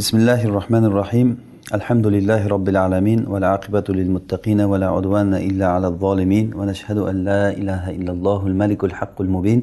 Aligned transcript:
بسم 0.00 0.16
الله 0.16 0.44
الرحمن 0.44 0.84
الرحيم. 0.84 1.28
الحمد 1.78 2.06
لله 2.06 2.48
رب 2.54 2.68
العالمين 2.68 3.20
والعاقبة 3.32 3.84
للمتقين 3.88 4.60
ولا 4.60 4.88
عدوان 4.88 5.34
إلا 5.34 5.66
على 5.66 5.86
الظالمين 5.92 6.54
ونشهد 6.58 6.98
أن 6.98 7.16
لا 7.28 7.50
إله 7.60 7.90
إلا 7.90 8.12
الله 8.12 8.40
الملك 8.46 8.84
الحق 8.84 9.20
المبين 9.20 9.62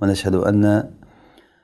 ونشهد 0.00 0.34
أن 0.34 0.62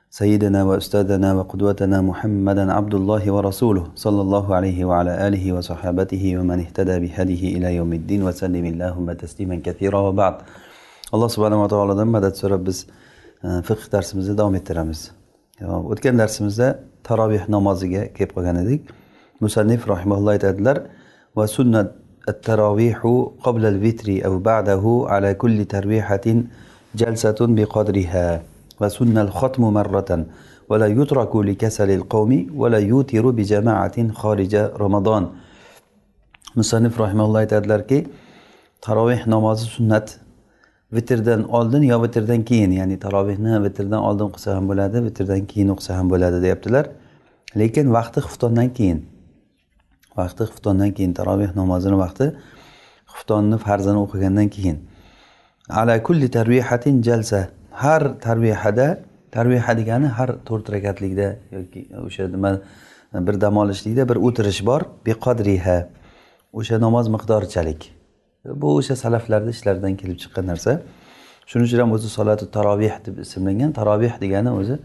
سيدنا 0.09 0.63
وأستاذنا 0.63 1.33
وقدوتنا 1.33 2.01
محمدا 2.01 2.73
عبد 2.73 2.93
الله 2.99 3.23
ورسوله 3.31 3.85
صلى 3.95 4.21
الله 4.21 4.55
عليه 4.55 4.85
وعلى 4.85 5.27
آله 5.27 5.53
وصحابته 5.55 6.23
ومن 6.37 6.59
اهتدى 6.59 6.95
بهديه 7.03 7.43
إلى 7.57 7.75
يوم 7.75 7.91
الدين 7.93 8.23
وسلم 8.27 8.65
اللهم 8.65 9.07
تسليما 9.23 9.55
كثيرا 9.63 9.99
وبعد. 9.99 10.35
alloh 11.13 11.29
subhanava 11.31 11.67
taolodan 11.67 12.07
madad 12.07 12.35
so'rab 12.35 12.61
biz 12.67 12.77
fiqh 13.67 13.83
darsimizni 13.91 14.35
davom 14.37 14.55
ettiramiz 14.59 14.99
o'tgan 15.61 16.17
darsimizda 16.17 16.79
tarobih 17.03 17.49
namoziga 17.49 18.13
kelib 18.15 18.31
qolgan 18.35 18.57
edik. 18.65 18.83
مصنف 19.41 19.89
رحمه 19.89 20.15
الله 20.17 20.37
va 21.37 21.45
sunnat 21.47 21.87
التراويح 22.29 22.97
قبل 23.43 23.65
الوتر 23.65 24.25
أو 24.25 24.39
بعده 24.39 25.05
على 25.07 25.33
كل 25.33 25.65
ترويحة 25.65 26.25
جلسة 26.95 27.39
بقدرها 27.41 28.41
وسن 28.81 29.17
الختم 29.17 29.63
مرة 29.63 30.25
ولا 30.69 30.87
يترك 30.87 31.35
لكسل 31.35 31.89
القوم 31.91 32.31
ولا 32.55 32.77
يوتر 32.77 33.29
بجماعة 33.29 33.97
خارج 34.13 34.55
رمضان 34.55 35.23
مصنف 36.55 37.01
رحمه 37.01 37.25
الله 37.25 37.43
تعالى 37.43 38.05
تراويح 38.81 39.27
نماز 39.27 39.59
سنة 39.65 40.07
vitrdan 40.93 41.43
oldin 41.49 41.83
yo 41.91 42.03
vitrdan 42.03 42.43
keyin? 42.43 42.71
Ya'ni 42.71 42.99
tarovehni 42.99 43.63
vitrdan 43.63 44.01
oldin 44.07 44.25
o'qisa 44.29 44.55
ham 44.55 44.67
bo'ladi 44.71 45.03
vitrdan 45.07 45.45
keyin 45.51 45.69
o'qisa 45.75 45.97
ham 45.97 46.09
bo'ladi 46.09 46.41
deyaptilar. 46.45 46.85
Lekin 47.55 47.93
vaqti 47.93 48.19
xuftondan 48.27 48.69
keyin 48.77 48.99
vaqti 50.17 50.43
xuftondan 50.51 50.91
keyin 50.97 51.13
taroveh 51.13 51.55
namozini 51.55 51.97
vaqti 52.03 52.25
xuftonni 53.13 53.57
farzini 53.57 53.99
o'qigandan 54.05 54.49
keyin. 54.55 54.77
Ala 55.69 56.03
kulli 56.03 56.27
tarvihatin 56.31 57.01
jalsa. 57.07 57.49
Har 57.71 58.19
tarvihada 58.19 58.87
tarviha 59.31 59.77
degani 59.79 60.07
har 60.17 60.29
to'rt 60.47 60.69
rakatlikda 60.75 61.27
yoki 61.55 61.87
o'sha 62.05 62.27
nima 62.27 62.51
bir 63.27 63.41
dam 63.41 63.57
olishlikda 63.57 64.09
bir 64.09 64.17
o'tirish 64.27 64.61
bor. 64.65 64.81
Beqodriha 65.05 65.77
o'sha 66.53 66.79
namoz 66.85 67.07
miqdorichalik. 67.15 68.00
Bu 68.45 68.75
o'sha 68.77 68.95
salaflarni 68.95 69.49
ishlaridan 69.49 69.95
kelib 69.95 70.17
chiqqan 70.23 70.45
narsa. 70.51 70.81
Shuning 71.49 71.65
uchun 71.67 71.79
ham 71.79 71.91
o'zi 71.91 72.09
solati 72.09 72.45
taroveh 72.57 72.95
deb 73.05 73.17
ismlangan. 73.25 73.71
Taroveh 73.79 74.13
degani 74.21 74.51
o'zi 74.59 74.75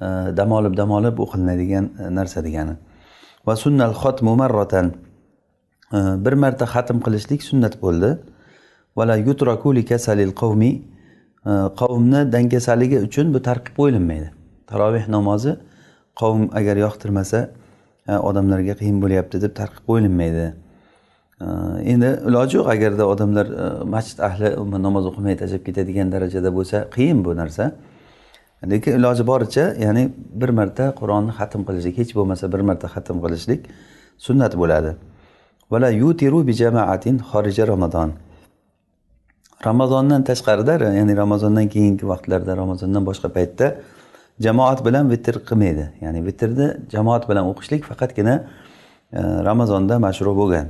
e, 0.00 0.06
dam 0.38 0.52
olib 0.52 0.76
dam 0.76 0.90
olib 0.90 1.18
o'qilinadigan 1.24 1.84
e, 2.00 2.14
narsa 2.18 2.44
degani. 2.44 2.74
Va 3.46 3.56
sunnal 3.56 3.94
xotmu 4.02 4.36
marratan 4.42 4.86
e, 5.92 5.98
bir 6.24 6.32
marta 6.32 6.64
xatm 6.74 6.98
qilishlik 7.06 7.42
sunnat 7.42 7.82
bo'ldi. 7.82 8.10
Vala 8.96 9.16
yutrakuli 9.16 9.84
kasalil 9.84 10.32
qavmi. 10.42 10.72
Qavmni 11.80 12.20
dangasaligi 12.32 12.98
uchun 13.06 13.30
bu 13.34 13.40
tarqib 13.48 13.74
qo'yilmaydi 13.80 14.28
taroveh 14.68 15.04
namozi 15.08 15.52
qavm 16.20 16.48
agar 16.58 16.76
yoqtirmasa 16.84 17.38
odamlarga 18.28 18.74
qiyin 18.80 18.98
bo'lyapti 19.04 19.40
deb 19.44 19.52
tarqib 19.60 19.84
qo'yilmaydi 19.90 20.46
endi 21.92 22.10
iloji 22.28 22.56
yo'q 22.58 22.68
agarda 22.74 23.04
odamlar 23.12 23.46
e, 23.46 23.84
masjid 23.94 24.18
ahli 24.28 24.48
umuman 24.60 24.82
namoz 24.86 25.04
o'qimay 25.10 25.34
tashlab 25.42 25.62
ketadigan 25.68 26.12
darajada 26.14 26.50
bo'lsa 26.58 26.76
qiyin 26.94 27.24
bu 27.24 27.36
narsa. 27.40 27.64
Lekin 28.72 28.92
iloji 28.98 29.26
boricha 29.26 29.64
ya'ni 29.84 30.04
bir 30.40 30.50
marta 30.58 30.84
qur'onni 31.00 31.32
xatm 31.38 31.62
qilishlik 31.68 31.98
hech 32.00 32.12
bo'lmasa 32.18 32.52
bir 32.52 32.60
marta 32.68 32.86
xatm 32.94 33.16
qilishlik 33.24 33.60
sunnat 34.26 34.52
bo'ladi. 34.62 34.90
Vala 35.72 35.90
yutiru 36.02 36.46
bi 36.46 36.52
jamaatin 36.62 37.16
xorija 37.30 37.64
ramazon 37.72 38.10
ramazondan 39.68 40.22
tashqarida 40.30 40.74
ya'ni 40.98 41.16
ramazondan 41.16 41.66
keyingi 41.74 42.04
vaqtlarda 42.12 42.56
ramazondan 42.62 43.02
boshqa 43.10 43.28
paytda 43.36 43.66
jamoat 44.46 44.84
bilan 44.86 45.10
vitr 45.12 45.34
qilmaydi. 45.48 45.84
Ya'ni 46.04 46.20
vitrni 46.26 46.66
jamoat 46.94 47.28
bilan 47.30 47.44
o'qishlik 47.50 47.82
faqatgina 47.90 48.34
e, 49.12 49.20
ramazonda 49.48 49.98
mashru 50.06 50.34
bo'lgan. 50.40 50.68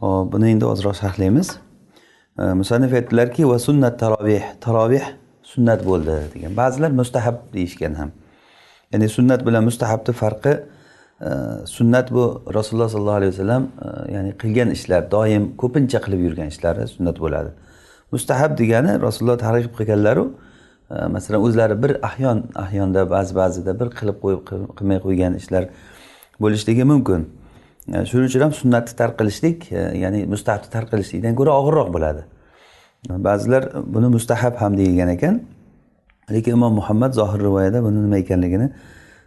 Hop 0.00 0.32
buni 0.32 0.50
endi 0.50 0.64
ozroq 0.64 0.94
sharhlaymiz. 0.94 1.58
E, 2.38 2.42
musannif 2.60 2.92
aytdilarki 2.94 3.48
va 3.48 3.58
sunnat 3.58 3.98
taroveh 4.00 4.44
taroveh 4.60 5.06
sunnat 5.42 5.84
bo'ldi 5.86 6.16
degan. 6.34 6.56
Ba'zilar 6.56 6.90
mustahab 6.90 7.36
deyishgan 7.54 7.94
ham. 7.94 8.10
Ya'ni 8.92 9.08
sunnat 9.08 9.46
bilan 9.46 9.64
mustahabni 9.64 10.14
farqi 10.22 10.52
e, 11.20 11.30
sunnat 11.76 12.12
bu 12.12 12.24
rasululloh 12.54 12.88
sollallohu 12.88 13.18
alayhi 13.20 13.32
vasallam 13.32 13.62
e, 13.84 14.12
ya'ni 14.14 14.36
qilgan 14.42 14.70
ishlar 14.76 15.10
doim 15.10 15.56
ko'pincha 15.62 15.98
qilib 16.04 16.20
yurgan 16.26 16.48
ishlari 16.54 16.86
sunnat 16.94 17.18
bo'ladi. 17.24 17.50
Mustahab 18.12 18.58
degani 18.58 19.00
rasululloh 19.06 19.38
targ'ib 19.46 19.72
qilganlaru 19.78 20.30
masalan 21.14 21.40
o'zlari 21.46 21.82
bir 21.82 21.92
ahyon 22.08 22.38
ahyonda 22.54 23.10
ba'zi 23.10 23.34
ba'zida 23.34 23.80
bir 23.80 23.88
qilib 23.98 24.16
qo'yib 24.22 24.40
qilmay 24.78 24.98
qo'ygan 25.06 25.34
ishlar 25.40 25.64
bo'lishligi 26.40 26.84
mumkin. 26.92 27.26
Shuning 27.88 28.28
uchun 28.28 28.40
ham 28.40 28.52
sunnatni 28.52 28.96
tark 28.96 29.18
qilishlik 29.20 29.72
e, 29.72 29.98
ya'ni 30.02 30.26
mustahabni 30.32 30.70
tark 30.70 30.90
qilishlikdan 30.92 31.34
ko'ra 31.38 31.52
og'irroq 31.60 31.88
bo'ladi. 31.96 32.22
Ba'zilar 33.26 33.62
buni 33.94 34.08
mustahab 34.16 34.56
ham 34.62 34.76
deyilgan 34.76 35.08
ekan 35.16 35.40
lekin 36.30 36.52
imom 36.58 36.72
muhammad 36.80 37.12
zohir 37.20 37.40
rivoyada 37.46 37.82
buni 37.86 38.02
nima 38.04 38.18
ekanligini 38.24 38.66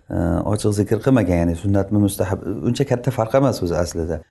e, 0.09 0.17
ochiq 0.53 0.75
zikr 0.79 0.97
qilmagan 1.05 1.37
ya'ni 1.41 1.55
sunnatmi 1.63 1.99
mustahab 2.05 2.45
uncha 2.67 2.85
katta 2.91 3.11
farq 3.17 3.35
emas 3.41 3.63
o'zi 3.63 3.75
aslida. 3.83 4.21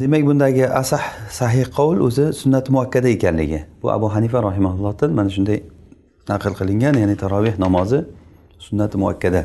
Demak 0.00 0.22
bundagi 0.28 0.64
asah 0.82 1.02
sahih 1.40 1.66
qovul 1.78 1.98
o'zi 2.08 2.32
sunnat 2.42 2.70
muakkada 2.70 3.08
ekanligi. 3.16 3.64
Bu 3.82 3.90
abu 3.96 4.06
hanifa 4.14 4.42
rahimaullohdan 4.48 5.10
mana 5.18 5.30
shunday 5.36 5.58
naql 6.30 6.54
qilingan 6.60 6.94
ya'ni 7.02 7.16
taroveh 7.22 7.58
namozi 7.64 8.04
sunnati 8.66 8.96
muakkada. 9.02 9.42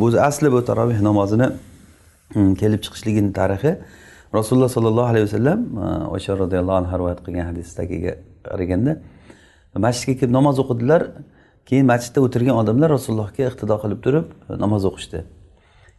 Bu 0.00 0.04
o'zi 0.08 0.20
asli 0.20 0.52
bu 0.52 0.64
taroveh 0.64 1.00
namozini 1.08 1.48
Hm, 2.34 2.54
kelib 2.54 2.82
chiqishligini 2.82 3.32
tarixi 3.32 3.78
rasululloh 4.34 4.68
sollallohu 4.68 5.06
alayhi 5.12 5.26
vasallam 5.26 5.60
hm, 5.60 6.08
osha 6.16 6.38
roziyallohu 6.38 6.76
anhu 6.80 6.98
rivoyat 6.98 7.20
qilgan 7.26 7.46
hadisdagiga 7.50 8.12
qaraganda 8.46 8.92
masjidga 9.86 10.14
kelib 10.20 10.32
namoz 10.38 10.58
o'qidilar. 10.62 11.02
Keyin 11.68 11.86
masjidda 11.92 12.20
o'tirgan 12.26 12.56
odamlar 12.62 12.90
rasulullohga 12.96 13.42
iqtido 13.50 13.76
qilib 13.82 14.00
turib 14.06 14.26
hm, 14.32 14.58
namoz 14.64 14.82
o'qishdi. 14.90 15.18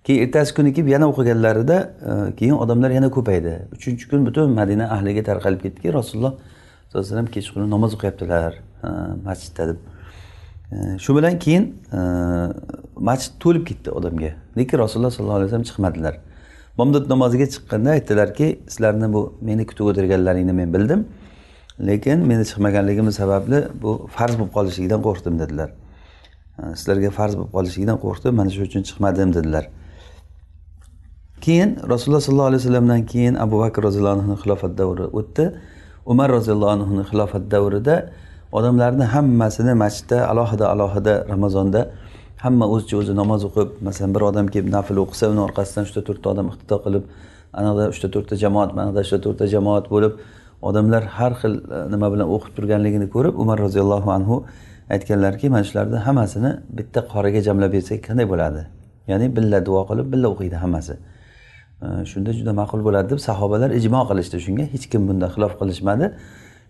Keyin 0.05 0.19
ertasi 0.25 0.51
kuni 0.57 0.73
kelib 0.75 0.89
yana 0.95 1.05
o'qiganlarida 1.11 1.77
keyin 2.39 2.55
odamlar 2.63 2.91
yana 2.97 3.09
ko'paydi. 3.17 3.53
Uchinchi 3.75 4.09
kun 4.11 4.25
butun 4.27 4.51
madina 4.59 4.85
ahliga 4.95 5.23
tarqalib 5.29 5.61
ketdiki 5.65 5.93
rasululloh 5.99 6.33
sallallohu 6.35 6.99
alayhi 6.99 7.11
vasallam 7.11 7.29
kechqurun 7.35 7.69
namoz 7.75 7.91
o'qiyaptilar 7.97 8.51
masjidda 9.27 9.63
deb. 9.69 9.79
Shu 11.03 11.15
bilan 11.17 11.39
keyin 11.45 11.63
masjid 13.09 13.33
to'lib 13.43 13.63
ketdi 13.69 13.95
odamga. 13.99 14.31
Lekin 14.57 14.77
rasululloh 14.83 15.11
sollallohu 15.15 15.37
alayhi 15.39 15.49
vasallam 15.49 15.67
chiqmadilar. 15.69 16.15
Bomdod 16.77 17.05
namoziga 17.13 17.45
chiqqanda 17.53 17.89
aytdilarki 17.97 18.47
sizlarni 18.73 19.07
bu 19.15 19.21
meni 19.47 19.63
kutib 19.69 19.85
o'tirganlaringni 19.91 20.53
men 20.59 20.73
bildim 20.75 21.01
lekin 21.89 22.17
meni 22.29 22.43
chiqmaganligim 22.49 23.11
sababli 23.21 23.59
bu 23.81 23.91
farz 24.15 24.33
bo'lib 24.39 24.51
qolishligidan 24.57 25.01
qo'rqdim 25.07 25.35
dedilar. 25.41 25.69
Sizlarga 26.79 27.09
farz 27.17 27.33
bo'lib 27.37 27.51
qolishligidan 27.57 27.97
qo'rqdim 28.05 28.33
mana 28.39 28.49
shu 28.55 28.61
uchun 28.69 28.81
chiqmadim 28.89 29.29
dedilar. 29.37 29.65
Keyin 31.45 31.69
rasululloh 31.91 32.23
sollallohu 32.27 32.49
alayhi 32.51 32.61
vasallamdan 32.63 33.01
keyin 33.11 33.35
abu 33.45 33.55
bakr 33.63 33.81
roziyallohu 33.87 34.15
anhuni 34.17 34.37
xilofat 34.43 34.73
davri 34.81 35.05
o'tdi. 35.19 35.45
Umar 36.11 36.27
roziyallohu 36.37 36.71
anhuni 36.77 37.03
xilofat 37.09 37.43
davrida 37.53 37.95
odamlarni 38.51 39.05
hammasini 39.13 39.73
masjidda 39.83 40.17
alohida 40.31 40.65
alohida 40.73 41.13
ramazonda 41.33 41.81
hamma 42.43 42.65
o'zicha 42.73 42.97
o'zi 43.01 43.13
namoz 43.21 43.45
o'qib 43.49 43.69
masalan 43.87 44.11
bir 44.15 44.23
odam 44.29 44.47
kelib 44.53 44.69
nafl 44.77 44.97
o'qisa 45.03 45.29
uni 45.33 45.41
orqasidan 45.47 45.83
uchta 45.87 46.01
to'rtta 46.07 46.27
odam 46.33 46.47
iqtido 46.53 46.77
qilib 46.85 47.03
anaqada 47.59 47.85
uchta 47.93 48.07
to'rtta 48.15 48.35
jamoat 48.43 48.75
manada 48.77 48.99
uchta 49.05 49.17
to'rtta 49.25 49.45
jamoat 49.53 49.85
bo'lib 49.93 50.13
odamlar 50.69 51.03
har 51.17 51.33
xil 51.41 51.53
e, 51.57 51.77
nima 51.93 52.07
bilan 52.13 52.27
o'qib 52.35 52.51
turganligini 52.57 53.07
ko'rib 53.15 53.33
umar 53.43 53.57
roziyallohu 53.65 54.09
anhu 54.17 54.35
aytganlarki 54.95 55.49
mana 55.55 55.63
shularni 55.69 55.99
hammasini 56.07 56.51
bitta 56.77 56.99
qoriga 57.13 57.41
jamlab 57.47 57.71
bersak 57.75 57.99
qanday 58.07 58.25
bo'ladi? 58.33 58.61
Ya'ni 59.11 59.27
billa 59.37 59.59
duo 59.67 59.81
qilib 59.89 60.07
billa 60.13 60.27
o'qiydi 60.33 60.57
hammasi. 60.63 60.93
E, 61.85 61.87
shunda 62.11 62.31
juda 62.39 62.53
ma'qul 62.61 62.81
bo'ladi 62.87 63.07
deb 63.13 63.21
sahobalar 63.29 63.69
ijmo 63.79 64.01
qilishdi. 64.09 64.37
Shunga 64.45 64.65
hech 64.73 64.85
kim 64.91 65.01
bunda 65.09 65.27
xilof 65.35 65.53
qilishmadi. 65.61 66.05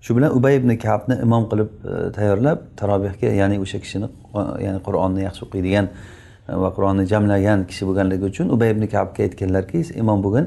Shu 0.02 0.16
bilan 0.16 0.38
ubay 0.38 0.56
ibn 0.56 0.78
kabni 0.78 1.16
imom 1.22 1.50
qilib 1.52 1.70
e, 1.92 2.12
tayyorlab 2.12 2.60
tarobehga 2.78 3.30
ya'ni 3.42 3.60
o'sha 3.60 3.80
kishini 3.84 4.08
ya'ni 4.66 4.80
qur'onni 4.88 5.22
yaxshi 5.28 5.46
o'qiydigan 5.46 5.86
e, 6.50 6.56
va 6.64 6.70
qur'onni 6.76 7.06
jamlagan 7.14 7.66
kishi 7.70 7.88
bo'lganligi 7.90 8.26
uchun 8.32 8.54
ubay 8.56 8.70
ibn 8.76 8.88
kabga 8.96 9.24
aytganlarki 9.28 9.82
imom 10.04 10.24
bo'lgin 10.26 10.46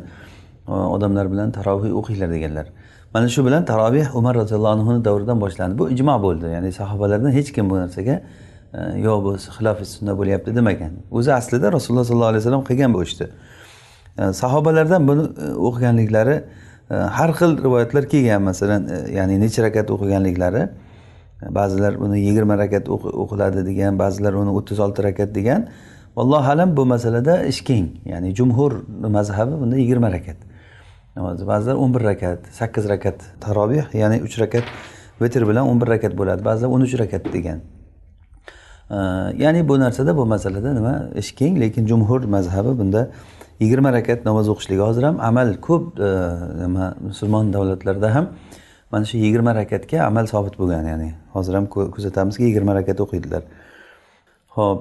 e, 0.69 0.73
odamlar 0.73 1.33
bilan 1.33 1.51
taroveh 1.59 1.91
o'qinglar 2.01 2.31
deganlar. 2.37 2.67
Mana 3.15 3.29
shu 3.35 3.45
bilan 3.47 3.65
taroveh 3.73 4.15
umar 4.15 4.35
roziyallohu 4.43 4.75
anhuni 4.77 5.05
davridan 5.05 5.41
boshlandi. 5.45 5.79
Bu 5.79 5.91
ijmo 5.95 6.17
bo'ldi 6.27 6.47
ya'ni 6.57 6.73
sahobalardan 6.81 7.33
hech 7.39 7.53
kim 7.57 7.71
bu 7.71 7.77
narsaga 7.83 8.23
yo 9.07 9.15
bu 9.25 9.31
xilofi 9.57 9.85
sunna 9.95 10.13
bo'lyapti 10.21 10.55
demagan. 10.59 10.93
O'zi 11.11 11.33
aslida 11.41 11.73
rasululloh 11.73 12.05
sollallohu 12.11 12.31
alayhi 12.33 12.43
vasallam 12.45 12.65
qilgan 12.71 12.95
bu 12.95 13.03
ishni 13.09 13.27
sahobalardan 14.43 15.09
buni 15.09 15.25
o'qiganliklari 15.69 16.37
har 16.91 17.33
xil 17.33 17.57
rivoyatlar 17.65 18.09
kelgan 18.09 18.43
masalan 18.43 18.89
e, 18.89 19.13
ya'ni 19.17 19.41
necha 19.41 19.63
rakat 19.63 19.91
o'qiganliklari 19.91 20.69
ba'zilar 21.59 21.95
uni 21.95 22.21
yigirma 22.21 22.59
rakat 22.59 22.89
o'qiladi 22.89 23.65
degan 23.67 23.99
ba'zilar 23.99 24.33
uni 24.35 24.51
o'ttiz 24.59 24.79
olti 24.81 25.03
rakat 25.03 25.35
degan. 25.35 25.69
Vallohu 26.17 26.51
alam 26.51 26.77
bu 26.77 26.87
masalada 26.87 27.45
ish 27.47 27.61
keng. 27.65 27.87
Ya'ni 28.05 28.35
jumhur 28.35 28.73
mazhabi 29.17 29.61
bunda 29.61 29.77
yigirma 29.77 30.13
rakat. 30.13 30.37
Ba'zilar 31.17 31.75
o'n 31.75 31.95
bir 31.95 32.01
rakat 32.11 32.39
sakkiz 32.53 32.89
rakat 32.89 33.19
tarobih 33.41 33.85
ya'ni 33.95 34.23
uch 34.27 34.39
rakat 34.41 34.65
vitr 35.23 35.49
bilan 35.49 35.69
o'n 35.71 35.81
bir 35.81 35.89
rakat 35.95 36.19
bo'ladi. 36.19 36.45
Ba'zilar 36.45 36.71
o'n 36.75 36.81
uch 36.81 36.99
rakat 36.99 37.33
degan. 37.33 37.61
Ya'ni 39.43 39.69
bu 39.69 39.79
narsada 39.81 40.17
bu 40.17 40.27
masalada 40.27 40.75
nima? 40.75 41.11
Ish 41.15 41.33
keng 41.33 41.61
lekin 41.61 41.87
jumhur 41.87 42.21
mazhabi 42.25 42.79
bunda 42.79 43.11
yigirma 43.61 43.93
rakat 43.93 44.25
namoz 44.25 44.49
o'qishlik 44.49 44.81
hozir 44.81 45.03
ham 45.09 45.21
amal 45.21 45.55
ko'p 45.67 46.01
e, 46.01 46.11
nima 46.63 46.95
musulmon 47.09 47.53
davlatlarda 47.53 48.15
ham 48.15 48.27
mana 48.93 49.05
shu 49.11 49.17
yigirma 49.25 49.55
rakatga 49.61 49.99
amal 50.07 50.27
sobit 50.27 50.55
bo'lgan 50.61 50.87
ya'ni 50.93 51.11
hozir 51.35 51.55
ham 51.59 51.67
kuzatamizki 51.97 52.45
yigirma 52.49 52.75
rakat 52.79 53.01
o'qiydilar. 53.05 53.43
Ho'p 54.57 54.79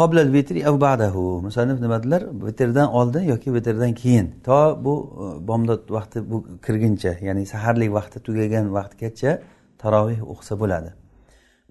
qoblal 0.00 0.32
vitri 0.36 0.66
av 0.70 0.80
ba'dahu. 0.86 1.24
Musannif 1.46 1.80
nima 1.84 2.00
dedilar? 2.02 2.22
Vitrdan 2.46 2.88
oldin 3.00 3.24
yoki 3.32 3.54
vitrdan 3.56 3.94
keyin? 4.02 4.26
To 4.46 4.58
bu 4.84 4.94
e, 5.24 5.46
bomdod 5.48 5.90
vaqti 5.98 6.18
bu 6.30 6.44
kirguncha 6.66 7.12
ya'ni 7.28 7.46
saharlik 7.52 7.90
vaqti 7.98 8.18
tugagan 8.26 8.72
vaqtgacha 8.78 9.38
taroveh 9.82 10.20
o'qisa 10.32 10.54
bo'ladi. 10.62 10.90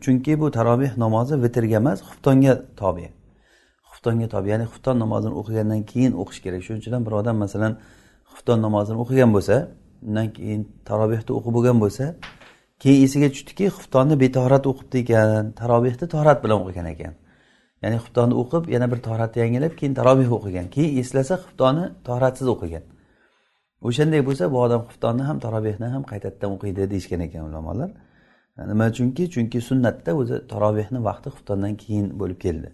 Chunki 0.03 0.39
bu 0.41 0.47
taroveh 0.57 0.91
namozi 1.03 1.35
vitrga 1.43 1.77
emas 1.83 1.99
xuftonga 2.07 2.53
tobe. 2.81 3.07
Xuftonga 4.01 4.27
tobe 4.33 4.49
ya'ni 4.49 4.65
xufton 4.65 4.97
namozini 4.99 5.33
o'qigandan 5.41 5.81
keyin 5.91 6.13
o'qish 6.21 6.39
kerak. 6.43 6.61
Shuning 6.65 6.81
uchun 6.81 6.93
ham 6.95 7.03
bir 7.07 7.13
odam 7.21 7.37
masalan 7.43 7.73
xufton 8.31 8.59
namozini 8.65 8.97
o'qigan 9.03 9.29
bo'lsa 9.35 9.55
undan 10.07 10.27
keyin 10.37 10.61
tarobehni 10.89 11.31
o'qib 11.37 11.53
bo'lgan 11.57 11.77
bo'lsa 11.83 12.05
keyin 12.81 12.99
esiga 13.07 13.27
tushdiki 13.35 13.65
xuftonni 13.77 14.15
betahorat 14.23 14.65
o'qibdi 14.71 14.97
ekan 15.03 15.51
tarobehni 15.61 16.05
torat 16.15 16.39
bilan 16.43 16.57
o'qigan 16.63 16.87
ekan. 16.93 17.13
Ya'ni 17.83 17.97
xuftonni 18.03 18.35
o'qib 18.41 18.63
yana 18.75 18.87
bir 18.91 18.99
toratni 19.07 19.37
yangilab 19.43 19.73
keyin 19.79 19.93
tarobeh 19.99 20.29
o'qigan. 20.37 20.65
Keyin 20.75 20.91
eslasa 21.01 21.33
xuftonni 21.43 21.85
toratsiz 22.07 22.47
o'qigan. 22.55 22.83
O'shanday 23.87 24.21
bo'lsa 24.27 24.43
bu 24.53 24.57
odam 24.65 24.81
xuftonni 24.89 25.23
ham 25.29 25.37
tarobehni 25.45 25.87
ham 25.95 26.03
qaytadan 26.11 26.49
o'qiydi 26.55 26.81
deyishgan 26.93 27.21
ekan 27.27 27.43
ulamolar. 27.49 27.89
Nima 28.71 28.85
uchunki? 28.93 29.23
Chunki 29.33 29.57
sunnatda 29.69 30.11
o'zi 30.21 30.35
tarobehni 30.51 30.99
vaqti 31.09 31.27
xuftondan 31.35 31.73
keyin 31.83 32.07
bo'lib 32.21 32.39
keldi. 32.45 32.69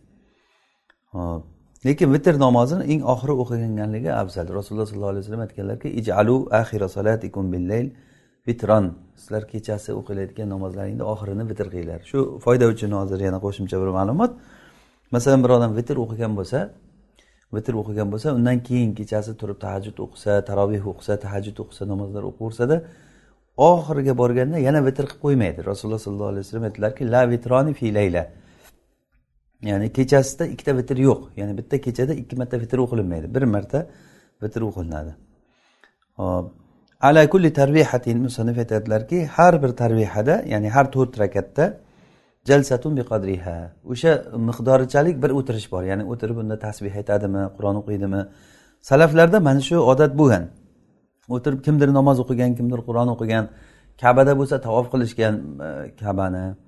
Hop. 1.20 1.44
Lekin 1.86 2.10
vitr 2.16 2.36
namozini 2.46 2.84
eng 2.94 3.02
oxiri 3.14 3.34
o'qiganligi 3.44 4.12
afzal. 4.22 4.48
Rasululloh 4.60 4.88
sollallohu 4.90 5.14
alayhi 5.14 5.24
vasallam 5.24 5.44
aytganlarki 5.48 5.90
ijalu 6.00 6.36
axira 6.62 6.88
solatikum 6.98 7.46
billayl 7.54 7.88
vitron 8.48 8.86
sizlar 9.22 9.44
kechasi 9.54 9.90
o'qilayotgan 10.00 10.48
namozlaringni 10.56 11.04
oxirini 11.14 11.44
vitr 11.52 11.68
qilinglar. 11.74 12.02
Shu 12.12 12.20
foyda 12.46 12.66
uchun 12.74 12.92
hozir 13.00 13.20
yana 13.28 13.40
qo'shimcha 13.46 13.78
bir 13.82 13.90
ma'lumot. 13.98 14.32
Masalan 15.16 15.40
bir 15.44 15.52
odam 15.58 15.72
vitr 15.80 15.96
o'qigan 16.04 16.34
bo'lsa 16.40 16.60
vitr 17.56 17.74
o'qigan 17.82 18.08
bo'lsa 18.14 18.28
undan 18.38 18.58
keyin 18.68 18.92
kechasi 19.00 19.32
turib 19.42 19.58
tahajjud 19.66 19.98
o'qisa 20.06 20.32
taroveh 20.50 20.84
o'qisa 20.92 21.14
tahajjud 21.26 21.58
o'qisa 21.64 21.84
namozlar 21.92 22.24
o'qiversa 22.32 22.76
oxiriga 23.72 24.14
borganda 24.22 24.58
yana 24.68 24.80
vitr 24.88 25.06
qilib 25.10 25.22
qo'ymaydi. 25.26 25.60
Rasululloh 25.72 26.02
sollallohu 26.06 26.32
alayhi 26.34 26.44
vasallam 26.46 26.66
aytdilarki 26.70 27.04
la 27.14 27.22
vitroni 27.32 27.74
fi 27.80 27.88
layla. 28.00 28.24
Ya'ni 29.62 29.94
kechasida 29.94 30.46
ikkita 30.46 30.78
vitr 30.78 30.98
yo'q. 30.98 31.22
Ya'ni 31.38 31.58
bitta 31.58 31.82
kechada 31.82 32.14
ikki 32.14 32.36
marta 32.36 32.60
vitr 32.60 32.78
o'qilinmaydi. 32.86 33.36
Bir 33.36 33.44
marta 33.44 33.88
vitr 34.44 34.62
o'qilinadi. 34.62 35.12
Hop 36.18 36.46
ala 37.02 37.30
kulli 37.30 37.54
tarvihatin 37.54 38.18
musannif 38.22 38.58
aytadilarki 38.58 39.26
har 39.26 39.64
bir 39.64 39.70
tarvihada 39.70 40.44
ya'ni 40.54 40.70
har 40.70 40.92
to'rt 40.92 41.20
rakatda 41.20 41.66
jalsatun 42.50 42.98
biqadriha. 43.00 43.58
O'sha 43.92 44.12
miqdorichalik 44.50 45.22
bir 45.24 45.32
o'tirish 45.40 45.72
bor. 45.72 45.84
Ya'ni 45.84 46.04
o'tirib 46.12 46.38
unda 46.44 46.60
tasbeh 46.60 46.94
aytadimi 47.02 47.44
qur'on 47.58 47.76
o'qiydimi? 47.82 48.22
Salaflarda 48.90 49.40
mana 49.48 49.62
shu 49.70 49.78
odat 49.92 50.12
bo'lgan. 50.22 50.44
O'tirib 51.36 51.60
kimdir 51.66 51.90
namoz 52.00 52.18
o'qigan 52.24 52.52
kimdir 52.58 52.80
qur'on 52.88 53.08
o'qigan 53.16 53.46
kabada 54.02 54.34
bo'lsa 54.40 54.56
tavof 54.68 54.86
qilishgan 54.94 55.34
e, 55.68 55.70
kabani. 56.02 56.46
e, 56.54 56.67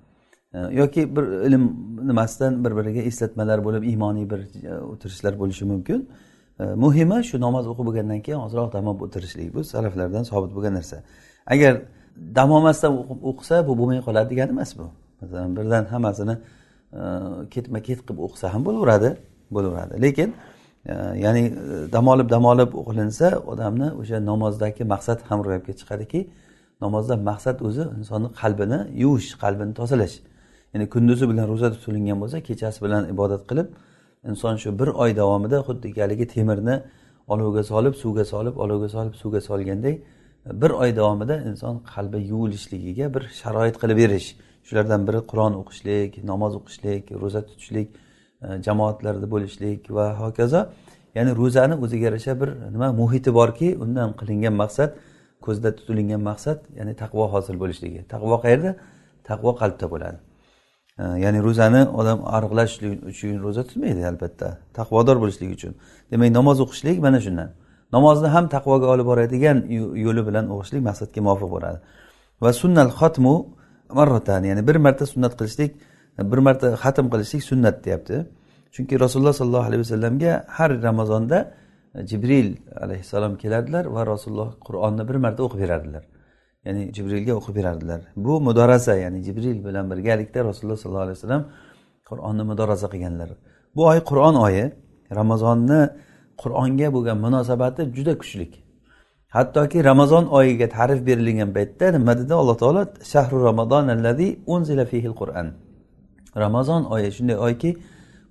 yoki 0.53 1.15
bir 1.15 1.23
ilm 1.23 1.75
nimasidan 2.07 2.65
bir 2.65 2.71
biriga 2.77 2.99
eslatmalar 2.99 3.63
bo'lib 3.65 3.83
iymoniy 3.83 4.29
bir 4.29 4.39
e, 4.39 4.79
o'tirishlar 4.81 5.39
bo'lishi 5.39 5.65
mumkin. 5.65 6.09
Muhimi 6.75 7.23
shu 7.23 7.39
namoz 7.41 7.67
o'qib 7.71 7.85
bo'lgandan 7.87 8.21
keyin 8.25 8.39
ozroq 8.39 8.73
dam 8.73 8.87
olib 8.87 9.01
o'tirishlik 9.05 9.53
bu 9.55 9.63
salaflardan 9.63 10.23
sobit 10.23 10.55
bo'lgan 10.55 10.73
narsa. 10.73 10.97
Agar 11.45 11.81
dam 12.35 12.51
olmasdan 12.51 12.91
o'qisa 13.29 13.67
bu 13.67 13.77
bo'lmay 13.79 14.01
qoladi 14.07 14.29
degani 14.29 14.51
emas 14.55 14.77
bu. 14.77 14.85
Masalan 15.21 15.55
birdan 15.57 15.85
hammasini 15.85 16.35
e, 16.93 17.01
ketma 17.53 17.79
ket 17.87 17.99
qilib 18.07 18.19
o'qisa 18.25 18.53
ham 18.53 18.65
bo'laveradi 18.65 19.09
bo'laveradi. 19.55 20.01
Lekin 20.05 20.33
e, 20.85 20.93
ya'ni 21.25 21.43
dam 21.93 22.07
olib 22.13 22.29
dam 22.29 22.45
olib 22.45 22.71
o'qilinsa 22.81 23.27
odamni 23.51 23.87
o'sha 24.01 24.17
namozdagi 24.31 24.83
maqsad 24.93 25.19
ham 25.29 25.39
ro'yobga 25.45 25.73
chiqadiki 25.79 26.19
namozda 26.81 27.15
maqsad 27.29 27.57
o'zi 27.67 27.83
insonni 27.99 28.29
qalbini 28.41 28.79
yuvish 29.03 29.29
qalbini 29.43 29.73
tozalash. 29.81 30.15
Ya'ni 30.73 30.85
kunduzi 30.93 31.25
bilan 31.31 31.45
ro'za 31.51 31.67
tutilingan 31.73 32.17
bo'lsa 32.21 32.37
kechasi 32.49 32.79
bilan 32.85 33.03
ibodat 33.13 33.43
qilib 33.49 33.67
inson 34.29 34.55
shu 34.61 34.69
bir 34.79 34.89
oy 35.03 35.11
davomida 35.21 35.57
xuddi 35.67 35.87
haligi 36.01 36.25
temirni 36.35 36.75
olovga 37.33 37.63
solib 37.71 37.93
suvga 38.03 38.25
solib 38.33 38.55
olovga 38.63 38.89
solib 38.95 39.13
suvga 39.21 39.41
solganday 39.49 39.95
bir 40.45 40.69
oy 40.69 40.95
davomida 40.95 41.41
inson 41.49 41.81
qalbi 41.95 42.19
yuvilishligiga 42.31 43.13
bir 43.15 43.21
sharoit 43.41 43.75
qilib 43.81 43.97
berish. 43.97 44.27
Shulardan 44.67 45.07
biri 45.07 45.19
qur'on 45.31 45.53
o'qishlik 45.61 46.23
namoz 46.31 46.55
o'qishlik 46.59 47.03
ro'za 47.21 47.41
tutishlik 47.49 47.87
e, 48.45 48.47
jamoatlarda 48.65 49.31
bo'lishlik 49.33 49.91
va 49.97 50.05
hokazo. 50.21 50.61
Ya'ni 51.15 51.31
ro'zani 51.41 51.75
o'ziga 51.83 52.05
yarasha 52.09 52.33
bir 52.41 52.49
nima 52.75 52.89
muhiti 53.01 53.33
borki 53.39 53.69
undan 53.83 54.09
qilingan 54.19 54.55
maqsad 54.63 54.89
ko'zda 55.45 55.69
tutilingan 55.77 56.21
maqsad 56.29 56.59
ya'ni 56.77 56.93
taqvo 57.03 57.25
hosil 57.33 57.55
bo'lishligi. 57.63 57.99
Taqvo 58.13 58.35
qayerda? 58.45 58.71
Taqvo 59.29 59.51
qalbda 59.61 59.85
bo'ladi. 59.93 60.28
Ya'ni 61.23 61.39
ro'zani 61.47 61.81
odam 61.99 62.19
ariqlash 62.35 62.73
uchun 63.11 63.35
ro'za 63.45 63.63
tutmaydi 63.69 64.01
albatta 64.11 64.47
taqvodor 64.77 65.17
bo'lishlik 65.23 65.49
uchun. 65.57 65.73
Demak 66.11 66.29
namoz 66.39 66.57
o'qishlik 66.65 66.97
mana 67.05 67.19
shundan. 67.25 67.49
Namozni 67.95 68.27
ham 68.35 68.45
taqvoga 68.55 68.87
olib 68.93 69.05
boradigan 69.11 69.57
yo'li 70.05 70.21
bilan 70.27 70.45
o'qishlik 70.55 70.81
maqsadga 70.89 71.19
muvofiq 71.27 71.49
bo'ladi. 71.55 71.79
Va 72.43 72.51
sunnal 72.61 72.91
xotmu 72.99 73.35
marratan 73.99 74.41
ya'ni 74.49 74.61
bir 74.69 74.77
marta 74.85 75.05
sunnat 75.13 75.33
qilishlik 75.39 75.71
bir 76.31 76.39
marta 76.47 76.67
xatm 76.83 77.05
qilishlik 77.13 77.41
sunnat 77.49 77.75
deyapti. 77.85 78.15
Chunki 78.73 78.93
rasululloh 79.03 79.35
sollallohu 79.39 79.67
alayhi 79.69 79.81
vasallamga 79.85 80.31
har 80.57 80.71
ramazonda 80.87 81.37
jibril 82.09 82.49
alayhissalom 82.83 83.33
kelardilar 83.41 83.85
va 83.95 84.01
rasululloh 84.13 84.49
qur'onni 84.67 85.03
bir 85.09 85.17
marta 85.25 85.41
o'qib 85.45 85.59
berardilar. 85.63 86.03
Ya'ni 86.65 86.83
jibrilga 86.95 87.33
o'qib 87.39 87.53
berardilar. 87.59 88.01
Bu 88.15 88.33
mudorasa 88.47 88.93
ya'ni 89.03 89.19
jibril 89.27 89.59
bilan 89.67 89.85
birgalikda 89.91 90.39
rasululloh 90.49 90.77
sollallohu 90.83 91.05
alayhi 91.07 91.17
vasallam 91.19 91.43
qur'onni 92.09 92.43
mudorasa 92.51 92.87
qilganlar. 92.93 93.29
Bu 93.75 93.81
oy 93.91 93.99
qur'on 94.09 94.35
oyi 94.45 94.65
ramazonni 95.19 95.81
qur'onga 96.41 96.87
bo'lgan 96.95 97.17
munosabati 97.25 97.81
juda 97.95 98.13
kuchli. 98.21 98.47
Hattoki 99.35 99.83
ramazon 99.89 100.25
oyiga 100.37 100.67
ta'rif 100.75 100.99
berilgan 101.07 101.49
paytda 101.57 101.85
nima 101.95 102.13
dedi 102.19 102.33
alloh 102.41 102.57
taolo 102.63 102.81
shahru 103.13 103.37
ramazon 103.49 103.83
allazi 103.95 104.27
unzila 104.53 104.85
fihil 104.91 105.15
qur'an 105.21 105.47
ramazon 106.43 106.81
oyi 106.93 107.07
shunday 107.17 107.37
oyki 107.47 107.69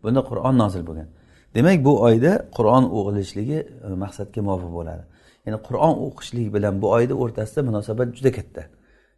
bunda 0.02 0.20
qur'on 0.30 0.54
nozil 0.62 0.82
bo'lgan. 0.88 1.08
Demak 1.54 1.78
bu 1.86 1.92
oyda 2.08 2.32
qur'on 2.56 2.84
o'qilishligi 2.98 3.58
e, 3.86 3.88
maqsadga 4.04 4.40
muvofiq 4.46 4.72
bo'ladi. 4.78 5.02
Ya'ni 5.48 5.58
qur'on 5.68 5.94
o'qishlik 6.06 6.48
bilan 6.56 6.74
bu 6.82 6.86
oyni 6.96 7.14
o'rtasida 7.22 7.60
munosabat 7.68 8.08
juda 8.16 8.32
katta. 8.38 8.62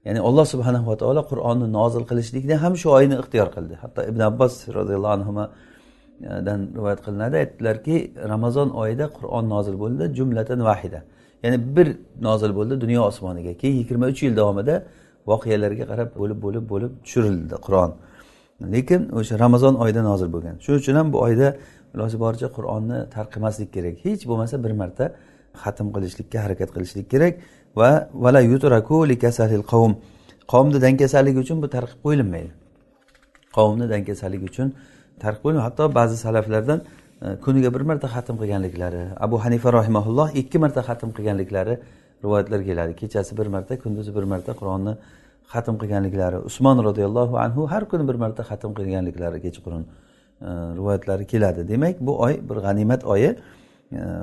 Ya'ni 0.06 0.20
alloh 0.28 0.46
subhanahu 0.52 0.87
va 0.90 0.96
taolo 1.02 1.22
qur'onni 1.32 1.66
nozil 1.78 2.04
qilishlikni 2.10 2.54
ham 2.62 2.75
shu 2.82 2.88
oyni 2.99 3.14
ixtiyor 3.22 3.49
qildi. 3.56 3.75
Hatto 3.82 4.00
ibn 4.10 4.20
abbos 4.30 4.54
roziyallohu 4.78 5.14
anhudan 5.18 6.60
e, 6.68 6.76
rivoyat 6.76 7.00
qilinadi 7.06 7.37
aytdilarki 7.42 7.96
ramazon 8.32 8.68
oyida 8.82 9.06
qur'on 9.18 9.44
nozil 9.54 9.76
bo'ldi 9.82 10.04
jumlatan 10.18 10.60
vahida. 10.68 11.00
Ya'ni 11.44 11.58
bir 11.76 11.88
nozil 12.28 12.52
bo'ldi 12.58 12.75
dunyo 12.84 13.00
osmoniga. 13.10 13.52
Keyin 13.60 13.76
yigirma 13.80 14.06
uch 14.12 14.20
yil 14.26 14.34
davomida 14.40 14.75
voqealarga 15.30 15.84
qarab 15.90 16.08
bo'lib 16.20 16.38
bo'lib 16.44 16.64
bo'lib 16.72 16.92
tushirildi 17.04 17.56
qur'on. 17.66 17.90
Lekin 18.75 19.00
o'sha 19.18 19.34
ramazon 19.44 19.75
oyida 19.84 20.02
nozil 20.10 20.28
bo'lgan. 20.34 20.54
Shuning 20.64 20.80
uchun 20.82 20.94
ham 21.00 21.08
bu 21.12 21.18
oyda 21.26 21.49
iloji 21.94 22.16
boricha 22.25 22.49
qur'onni 22.56 22.99
tarqimaslik 23.16 23.70
kerak. 23.76 23.94
Hech 24.06 24.22
bo'lmasa 24.30 24.56
bir 24.64 24.72
marta 24.82 25.04
xatm 25.64 25.92
qilishlikka 25.95 26.38
harakat 26.45 26.71
qilishlik 26.75 27.11
kerak 27.11 27.35
va 27.76 28.09
vala 28.14 28.40
yutraku 28.40 29.07
li 29.09 29.16
kasalil 29.19 29.62
qavm 29.73 29.92
qavmni 30.52 30.78
dangkasalligi 30.87 31.38
uchun 31.45 31.62
bu 31.62 31.69
tarqib 31.76 31.99
qo'yilmaydi. 32.07 32.50
Qavmni 33.57 33.87
dangasalik 33.92 34.42
uchun 34.49 34.69
tarqib 35.23 35.42
qo'yilmaydi. 35.45 35.66
Hatto 35.69 35.85
ba'zi 35.99 36.16
salaflardan 36.25 36.78
e, 37.25 37.26
kuniga 37.45 37.71
bir 37.75 37.83
marta 37.90 38.07
xatm 38.14 38.37
qilganliklari 38.42 39.02
abu 39.26 39.37
hanifa 39.45 39.69
rahimaulloh 39.78 40.28
ikki 40.40 40.59
marta 40.64 40.80
xatm 40.88 41.11
qilganliklari 41.16 41.75
rivoyatlar 42.25 42.61
keladi. 42.69 42.92
Kechasi 43.00 43.33
bir 43.38 43.47
marta 43.54 43.78
kunduzi 43.85 44.11
bir 44.16 44.25
marta 44.33 44.52
qur'onni 44.61 44.92
xatm 45.52 45.75
qilganliklari 45.83 46.38
usmon 46.49 46.76
roziyallohu 46.88 47.35
anhu 47.45 47.62
har 47.73 47.83
kuni 47.90 48.04
bir 48.11 48.16
marta 48.25 48.42
xatm 48.50 48.73
qilganliklari 48.78 49.38
kechqurun 49.47 49.83
e, 49.87 50.50
rivoyatlari 50.78 51.25
keladi. 51.33 51.61
Demak 51.73 51.97
bu 52.07 52.12
oy 52.26 52.35
bir 52.49 52.57
g'animat 52.66 53.04
oyi. 53.14 53.30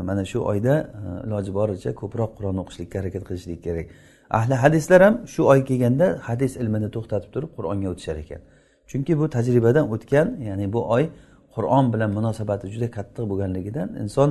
Mana 0.03 0.25
shu 0.25 0.39
oyda 0.39 0.73
e, 1.23 1.27
iloji 1.27 1.53
boricha 1.53 1.91
ko'proq 2.01 2.31
qur'on 2.37 2.57
o'qishlikka 2.63 2.99
harakat 2.99 3.23
qilishlik 3.29 3.63
kerak. 3.63 3.85
Ahli 4.29 4.55
hadislar 4.63 5.01
ham 5.01 5.15
shu 5.33 5.41
oy 5.51 5.59
kelganda 5.69 6.07
hadis 6.27 6.53
ilmini 6.61 6.89
to'xtatib 6.95 7.29
turib 7.35 7.51
qur'onga 7.57 7.87
o'tishar 7.93 8.17
ekan. 8.23 8.41
Chunki 8.89 9.13
bu 9.19 9.25
tajribadan 9.35 9.85
o'tgan 9.93 10.27
ya'ni 10.49 10.73
bu 10.73 10.81
oy 10.95 11.03
qur'on 11.55 11.85
bilan 11.93 12.09
munosabati 12.17 12.65
juda 12.73 12.87
qattiq 12.97 13.25
bo'lganligidan 13.31 13.89
inson 14.03 14.29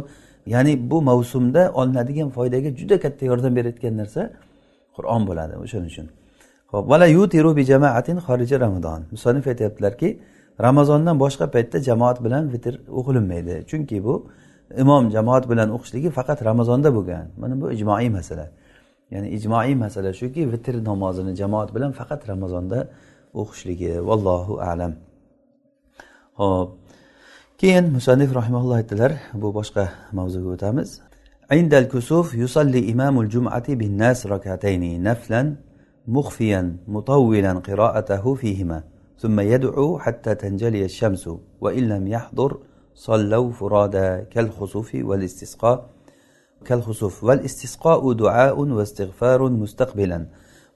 ya'ni 0.55 0.91
bu 0.91 0.99
mavsumda 1.11 1.63
olinadigan 1.81 2.29
foydaga 2.37 2.71
juda 2.81 2.97
katta 3.05 3.23
yordam 3.31 3.53
berayotgan 3.59 3.95
narsa 4.01 4.21
qur'on 4.97 5.23
bo'ladi 5.29 5.55
o'shaning 5.65 5.91
uchun. 5.93 6.07
Ho'p 6.73 6.85
vala 6.93 7.07
yutiru 7.07 7.51
bi 7.59 7.63
jamaatin 7.73 8.17
xorija 8.27 8.57
ramazon 8.65 9.01
musonif 9.15 9.45
aytyaptilarki 9.53 10.09
ramazondan 10.67 11.17
boshqa 11.25 11.47
paytda 11.55 11.79
jamoat 11.89 12.19
bilan 12.25 12.53
vitr 12.53 12.75
o'qilinmaydi 12.99 13.55
chunki 13.71 14.05
bu 14.07 14.15
imom 14.84 15.04
jamoat 15.16 15.44
bilan 15.52 15.70
o'qishligi 15.76 16.10
faqat 16.18 16.40
ramazonda 16.50 16.90
bo'lgan 16.98 17.26
mana 17.42 17.56
bu 17.62 17.66
ijmoiy 17.76 18.10
masala 18.18 18.46
ya'ni 19.14 19.28
ijmoiy 19.38 19.76
masala 19.84 20.10
shuki 20.20 20.42
vitr 20.54 20.76
namozini 20.90 21.34
jamoat 21.42 21.70
bilan 21.76 21.92
faqat 22.00 22.22
ramazonda 22.32 22.80
o'qishligi 23.42 23.92
vallohu 24.08 24.54
alam 24.70 24.94
ho'p 26.40 26.70
keyin 27.62 27.86
musannif 27.98 28.30
rahimaulloh 28.40 28.76
aytdilar 28.82 29.12
bu 29.42 29.48
boshqa 29.58 29.84
mavzuga 30.18 30.50
o'tamiz 30.58 30.92
عند 31.58 31.74
الكسوف 31.74 32.28
يصلي 32.44 32.92
إمام 32.92 33.16
الجمعة 33.20 33.68
بالناس 33.80 34.28
ركعتين 34.28 35.04
نفلا 35.04 35.56
مخفيا 36.08 36.78
مطولا 36.88 37.54
قراءته 37.54 38.36
فيهما 38.42 38.80
ثم 39.22 39.40
يدعو 39.40 40.00
حتى 40.00 40.36
تنجلي 40.36 40.86
الشمس 40.86 41.30
وإن 41.62 41.84
لم 41.94 42.08
يحضر 42.08 42.52
صلوا 42.96 43.52
فرادا 43.52 44.24
كالخسوف 44.24 44.90
والاستسقاء 44.96 45.90
كالخسوف 46.66 47.24
والاستسقاء 47.24 48.14
دعاء 48.14 48.60
واستغفار 48.60 49.50
مستقبلا 49.50 50.26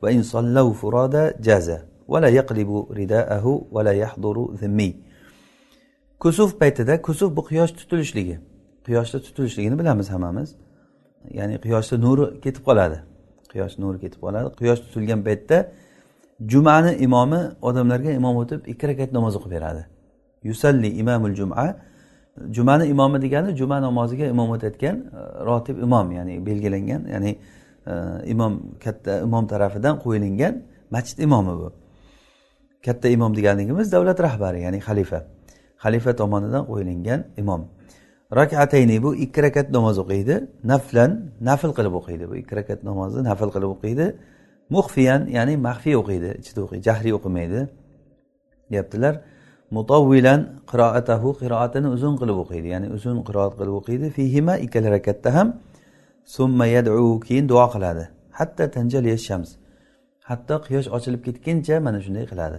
وإن 0.02 0.24
صلوا 0.24 0.74
فرادا 0.74 1.34
جاز 1.40 1.78
ولا 2.08 2.28
يقلب 2.28 2.88
رداءه 2.92 3.46
ولا 3.72 3.92
يحضر 3.92 4.50
ذمي 4.62 4.96
kusuf 6.20 6.60
paytida 6.60 7.02
kusuf 7.02 7.36
bu 7.36 7.42
quyosh 7.44 7.72
tutilishligi 7.72 8.40
quyoshni 8.86 9.20
tutilishligini 9.22 9.80
bilamiz 9.80 10.10
hammamiz 10.10 10.56
ya'ni 11.38 11.56
quyoshni 11.62 12.02
nuri 12.02 12.40
ketib 12.44 12.64
qoladi 12.68 12.98
quyosh 13.52 13.76
nuri 13.82 13.98
ketib 14.04 14.20
qoladi 14.26 14.48
quyosh 14.60 14.80
tutilgan 14.86 15.22
paytda 15.28 15.58
jumani 16.52 16.92
imomi 17.06 17.42
odamlarga 17.62 18.12
imom 18.20 18.36
o'tib 18.44 18.62
ikki 18.72 18.86
rakat 18.88 19.10
namoz 19.18 19.34
o'qib 19.40 19.52
beradi 19.56 19.84
yusalli 20.50 20.90
imamul 21.02 21.36
juma 21.40 21.66
jumani 22.51 22.87
imomi 22.87 23.23
degani 23.23 23.57
juma 23.57 23.81
namoziga 23.81 24.27
imom 24.27 24.51
o'tayotgan 24.51 24.97
e, 24.97 25.45
rotib 25.49 25.77
imom 25.87 26.13
ya'ni 26.13 26.47
belgilangan 26.47 27.03
ya'ni 27.15 27.33
e, 27.87 27.93
imom 28.33 28.53
katta 28.85 29.21
imom 29.27 29.45
tarafidan 29.47 29.95
qo'yilgan 30.05 30.55
masjid 30.91 31.19
imomi 31.19 31.55
bu. 31.61 31.73
Katta 32.87 33.09
imom 33.09 33.37
deganligimiz 33.37 33.93
davlat 33.93 34.21
rahbari 34.21 34.61
ya'ni 34.67 34.79
xalifa. 34.89 35.21
Xalifa 35.85 36.17
tomonidan 36.17 36.63
qo'yilgan 36.71 37.21
imom. 37.43 37.63
Rakatayni 38.37 39.03
bu 39.03 39.15
ikki 39.15 39.43
rakat 39.43 39.71
namoz 39.71 39.99
o'qiydi. 39.99 40.35
Naflan 40.65 41.13
nafl 41.41 41.71
qilib 41.79 41.95
o'qiydi 42.01 42.25
bu 42.31 42.35
ikki 42.43 42.57
rakat 42.57 42.81
namozni 42.89 43.21
nafl 43.31 43.51
qilib 43.55 43.71
o'qiydi. 43.75 44.07
Muxfiyan 44.77 45.23
ya'ni 45.37 45.55
maxfiy 45.69 45.97
o'qiydi 46.03 46.31
ichida 46.43 46.61
o'qiydi 46.65 46.83
jahriy 46.89 47.13
o'qimaydi. 47.19 47.61
Deyaptilar. 48.71 49.15
Mutavvilan 49.77 50.41
qiroatahu 50.71 51.29
qiroatini 51.43 51.89
uzun 51.97 52.15
qilib 52.21 52.37
o'qiydi 52.45 52.69
ya'ni 52.75 52.89
uzun 52.97 53.19
qiroat 53.29 53.53
qilib 53.59 53.75
o'qiydi 53.81 54.07
fihima 54.17 54.55
ikkala 54.67 54.89
rakatda 54.97 55.35
ham 55.37 55.49
summa 56.37 56.67
yadu 56.77 57.21
keyin 57.27 57.47
duo 57.53 57.67
qiladi 57.75 58.05
hatta 58.39 58.65
tanjal 58.77 59.05
shams 59.29 59.51
hatto 60.31 60.55
quyosh 60.67 60.89
ochilib 60.97 61.21
ketguncha 61.27 61.75
mana 61.87 61.99
shunday 62.05 62.25
qiladi 62.33 62.59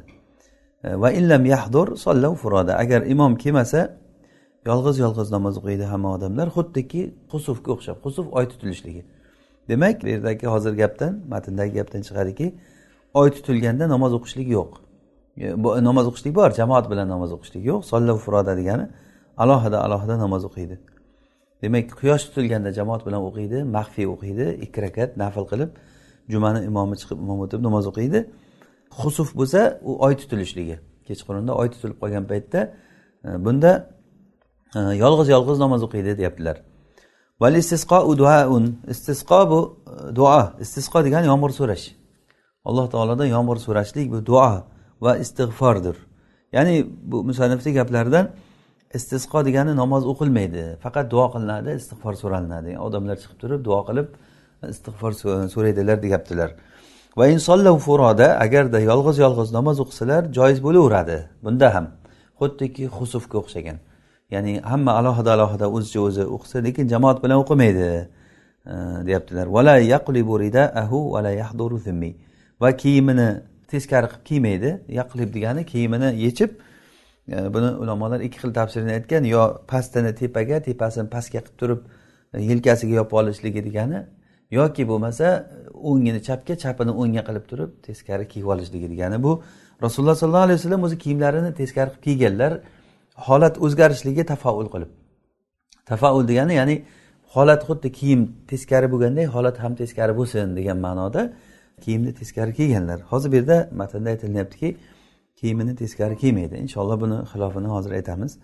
va 1.03 1.09
illam 1.19 1.43
yahdur 1.53 1.87
sollau 2.05 2.33
furoda 2.41 2.73
agar 2.83 3.01
imom 3.13 3.33
kelmasa 3.43 3.81
yolg'iz 4.69 4.97
yolg'iz 5.05 5.29
namoz 5.35 5.55
o'qiydi 5.61 5.85
hamma 5.93 6.09
odamlar 6.17 6.47
xuddiki 6.57 7.01
qusufga 7.31 7.69
o'xshab 7.75 7.97
qusuf 8.05 8.25
oy 8.37 8.45
tutilishligi 8.51 9.03
demak 9.69 9.95
bu 10.03 10.07
yerdagi 10.13 10.45
hozir 10.53 10.73
gapdan 10.81 11.13
matndagi 11.33 11.73
gapdan 11.79 12.01
chiqadiki 12.07 12.47
oy 13.21 13.29
tutilganda 13.35 13.85
namoz 13.93 14.11
o'qishlik 14.17 14.47
yo'q 14.57 14.71
E, 15.37 15.83
namoz 15.83 16.07
o'qishlik 16.07 16.35
bor 16.35 16.51
jamoat 16.51 16.89
bilan 16.91 17.07
namoz 17.09 17.31
o'qishlik 17.35 17.63
yo'q. 17.65 17.81
Solla 17.91 18.17
furoda 18.17 18.53
degani 18.57 18.85
alohida 19.37 19.77
alohida 19.85 20.17
namoz 20.17 20.43
o'qiydi. 20.49 20.75
Demak 21.61 21.91
quyosh 21.99 22.23
tutilganda 22.27 22.71
jamoat 22.79 23.05
bilan 23.07 23.21
o'qiydi 23.29 23.63
maxfiy 23.77 24.07
o'qiydi 24.13 24.45
ikki 24.65 24.79
rakat 24.85 25.17
nafl 25.23 25.45
qilib 25.51 25.71
jumani 26.33 26.59
imomi 26.69 26.95
chiqib 27.01 27.17
imom 27.25 27.39
o'tib 27.45 27.61
namoz 27.67 27.85
o'qiydi. 27.91 28.19
Husuf 29.01 29.29
bo'lsa 29.39 29.61
u 29.89 29.91
oy 30.05 30.13
tutilishligi 30.21 30.77
kechqurunda 31.07 31.51
oy 31.61 31.67
tutilib 31.73 31.97
qolgan 32.01 32.25
paytda 32.31 32.59
e, 33.25 33.29
bunda 33.45 33.71
e, 34.77 34.79
yolg'iz 35.03 35.27
yolg'iz 35.35 35.57
namoz 35.65 35.81
o'qiydi 35.87 36.17
deyaptilar. 36.19 36.57
Val 37.41 37.55
istisqo 37.61 38.17
duaun. 38.21 38.65
Istisqo 38.93 39.39
bu 39.51 39.59
duo 40.17 40.41
istisqo 40.63 40.99
degani 41.05 41.25
yomg'ir 41.31 41.51
so'rash. 41.59 41.85
Alloh 42.67 42.85
taolodan 42.93 43.29
yomg'ir 43.35 43.57
so'rashlik 43.65 44.07
bu 44.13 44.19
duo 44.25 44.49
va 45.01 45.17
istig'fordir. 45.17 45.95
Ya'ni 46.55 46.85
bu 47.11 47.23
musannifni 47.23 47.73
gaplaridan 47.73 48.25
istisqo 48.93 49.45
degani 49.45 49.75
namoz 49.75 50.03
o'qilmaydi 50.11 50.63
faqat 50.83 51.11
duo 51.13 51.25
qilinadi 51.33 51.71
istig'for 51.81 52.13
so'ralinadi. 52.21 52.71
Odamlar 52.87 53.15
chiqib 53.21 53.37
turib 53.43 53.61
duo 53.67 53.81
qilib 53.89 54.07
istig'for 54.73 55.11
so'raydilar 55.53 55.97
deyaptilar. 56.05 56.49
Va 57.17 57.27
insonlar 57.35 57.75
furoda 57.87 58.27
agarda 58.45 58.79
yolg'iz 58.89 59.17
yolg'iz 59.25 59.49
namoz 59.57 59.77
o'qisalar 59.83 60.21
joiz 60.37 60.59
bo'laveradi. 60.65 61.17
Bunda 61.43 61.67
ham 61.75 61.85
xuddiki 62.39 62.85
husufga 62.97 63.37
o'xshagan. 63.43 63.77
Ya'ni 64.33 64.53
hamma 64.71 64.91
alohida 64.99 65.33
alohida 65.35 65.67
o'zicha 65.75 65.99
o'zi 66.07 66.23
o'qisa 66.35 66.57
lekin 66.67 66.85
jamoat 66.93 67.17
bilan 67.23 67.37
o'qimaydi 67.43 67.87
e, 68.71 68.73
deyaptilar. 69.07 69.45
Vala 69.55 69.75
yaqulibu 69.93 70.39
ridaahu 70.45 70.97
vala 71.13 71.31
yahduru 71.41 71.77
zimmi. 71.87 72.11
Va 72.61 72.69
kiyimini 72.81 73.29
teskari 73.73 74.07
qilib 74.11 74.25
kiymaydi. 74.29 74.69
Yaqlib 74.99 75.33
degani 75.35 75.65
kiyimini 75.71 76.09
yechib 76.25 76.51
e, 77.33 77.53
buni 77.53 77.69
ulamolar 77.83 78.19
ikki 78.27 78.37
xil 78.43 78.53
tafsirini 78.59 78.93
aytgan 78.97 79.23
yo 79.33 79.43
pastini 79.71 80.11
tepaga 80.21 80.57
tepasini 80.67 81.09
pastga 81.15 81.39
qilib 81.39 81.57
turib 81.61 81.79
e, 82.33 82.41
yelkasiga 82.49 82.93
yopib 83.01 83.15
olishligi 83.21 83.61
degani 83.67 83.99
yoki 84.51 84.83
bo'lmasa 84.91 85.25
o'ngini 85.89 86.19
chapga 86.27 86.55
chapini 86.63 86.91
o'ngga 87.01 87.23
qilib 87.27 87.45
turib 87.51 87.69
teskari 87.87 88.25
kiyib 88.31 88.47
olishligi 88.53 88.87
degani. 88.93 89.23
Bu 89.25 89.31
rasululloh 89.85 90.15
sollallohu 90.21 90.47
alayhi 90.47 90.59
vasallam 90.59 90.83
o'zi 90.87 90.97
kiyimlarini 91.03 91.51
teskari 91.59 91.89
qilib 91.91 92.03
kiyganlar 92.07 92.51
holat 93.27 93.55
o'zgarishligiga 93.65 94.25
tafaul 94.33 94.67
qilib. 94.73 94.91
Tafaul 95.91 96.23
degani 96.31 96.53
ya'ni 96.61 96.75
holat 97.35 97.61
xuddi 97.67 97.89
kiyim 97.99 98.21
teskari 98.51 98.87
bo'lganday 98.93 99.25
holat 99.35 99.57
ham 99.63 99.73
teskari 99.81 100.13
bo'lsin 100.19 100.55
degan 100.59 100.77
ma'noda 100.85 101.21
kiyimni 101.81 102.13
teskari 102.13 102.53
kiyganlar. 102.53 102.99
Hozir 103.11 103.31
bu 103.31 103.35
yerda 103.35 103.69
matnda 103.75 104.09
aytilyaptiki 104.09 104.77
kiyimini 105.35 105.75
teskari 105.75 106.17
kiymaydi. 106.17 106.55
Inshaalloh 106.55 107.01
buni 107.01 107.17
xilofini 107.31 107.67
hozir 107.67 107.91
aytamiz. 107.91 108.37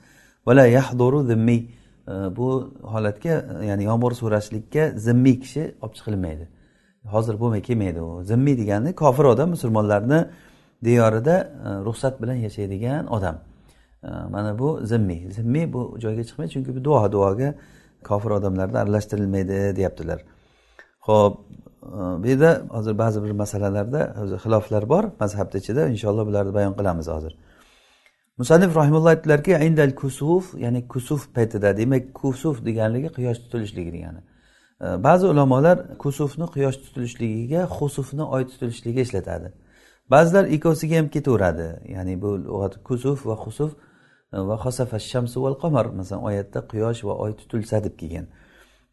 Vala 0.48 0.65
yahduru 0.67 1.24
zimmiy 1.24 1.62
bu 2.08 2.74
holatga 2.94 3.34
ya'ni 3.70 3.84
yomg'ir 3.84 4.13
so'rashlikka 4.22 4.84
zimmiy 5.06 5.39
kishi 5.39 5.63
olib 5.82 5.96
chiqilmaydi. 5.98 6.46
Hozir 7.13 7.36
bo'lmay 7.41 7.62
kelmaydi 7.62 8.01
u. 8.01 8.24
Zimmiy 8.24 8.58
degani 8.58 8.96
kofir 8.96 9.25
odam 9.34 9.50
musulmonlarni 9.50 10.20
diyorida 10.84 11.36
e, 11.67 11.70
ruxsat 11.88 12.22
bilan 12.22 12.38
yashaydigan 12.48 13.08
odam. 13.08 13.38
Mana 14.29 14.60
bu 14.60 14.79
zimmiy 14.86 15.32
zimmiy 15.32 15.74
bu 15.74 15.82
joyga 16.00 16.24
chiqmaydi 16.24 16.51
chunki 16.53 16.75
bu 16.75 16.84
duo 16.84 17.12
duoga 17.12 17.56
kofir 18.03 18.32
odamlarni 18.32 18.77
aralashtirilmaydi 18.77 19.75
deyaptilar. 19.75 20.20
Ho'p 21.00 21.38
Э, 21.88 22.24
bu 22.24 22.27
yerda 22.27 22.62
hozir 22.70 22.98
ba'zi 22.98 23.24
bir 23.24 23.32
masalalarda 23.32 24.15
xiloflar 24.44 24.89
bor 24.89 25.03
mazhabni 25.20 25.58
ichida. 25.60 25.88
Inshaalloh 25.88 26.25
bularni 26.27 26.53
bayon 26.53 26.74
qilamiz 26.74 27.08
hozir. 27.08 27.34
Musannif 28.38 28.75
rahimulloh 28.75 29.10
aytdilarki 29.10 29.51
indal 29.67 29.96
kusuf 29.96 30.53
ya'ni 30.63 30.88
kusuf 30.88 31.22
paytida 31.36 31.77
demak 31.77 32.13
kusuf 32.13 32.65
deganligi 32.65 33.10
quyosh 33.17 33.39
tutilishligi 33.44 33.91
degani. 33.94 34.22
Э, 34.82 35.03
ba'zi 35.03 35.25
ulamolar 35.27 35.98
kusufni 36.03 36.46
quyosh 36.56 36.77
tutilishligiga 36.84 37.62
husufni 37.77 38.24
oy 38.24 38.44
tutilishligiga 38.51 39.01
ishlatadi. 39.08 39.48
Ba'zilar 40.13 40.46
ikkovsiga 40.56 40.96
ham 41.00 41.08
ketaveradi. 41.15 41.67
Ya'ni 41.96 42.22
bu 42.22 42.29
lug'at 42.48 42.74
kusuf 42.88 43.25
va 43.25 43.36
husuf 43.44 43.72
э, 44.34 44.38
va 44.50 44.56
xosafa 44.63 45.00
shamsu 45.12 45.38
val 45.46 45.56
qamar 45.63 45.86
masalan 46.00 46.24
oyatda 46.29 46.60
quyosh 46.72 47.01
va 47.08 47.13
oy 47.24 47.32
tutilsa 47.39 47.84
deb 47.86 47.96
kelgan. 48.00 48.25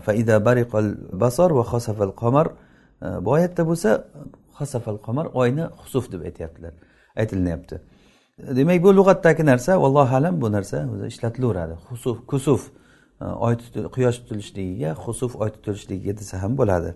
Faida 0.07 0.37
bariqal 0.47 0.87
basor 1.23 1.51
va 1.59 1.65
xosafal 1.73 2.13
qamar 2.23 2.47
bu 3.25 3.31
oyatda 3.31 3.63
bo'lsa 3.71 3.91
hasafal 4.53 4.99
qamar 5.07 5.27
oyni 5.27 5.65
husuf 5.81 6.13
deb 6.13 6.21
aytyaptilar 6.29 6.73
aytilinyapti. 7.17 7.81
Demak 8.39 8.83
bu 8.83 8.97
lug'atdagi 8.97 9.47
narsa 9.47 9.83
vallohu 9.83 10.17
alam 10.17 10.41
bu 10.41 10.53
narsa 10.53 10.89
ishlatilaveradi. 11.07 11.75
Husuf 11.89 12.27
kusuf 12.27 12.71
e, 13.21 13.25
oy 13.25 13.57
quyosh 13.95 14.19
tutilishligiga 14.19 14.95
husuf 14.95 15.37
oy 15.37 15.51
tutilishligiga 15.51 16.17
desa 16.19 16.43
ham 16.43 16.59
bo'ladi. 16.59 16.95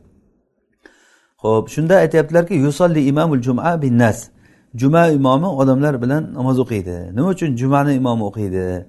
Ho'p 1.36 1.68
shunda 1.68 1.96
aytyaptilarki 1.96 2.54
yusolli 2.54 3.06
imomul 3.06 3.42
juma 3.42 3.82
bin 3.82 3.98
nas. 3.98 4.30
Juma 4.74 5.08
imomi 5.08 5.46
odamlar 5.46 6.02
bilan 6.02 6.34
namoz 6.34 6.58
o'qiydi. 6.58 6.96
Nima 7.16 7.28
uchun 7.28 7.56
jumani 7.56 7.94
imomi 7.94 8.22
o'qiydi? 8.30 8.86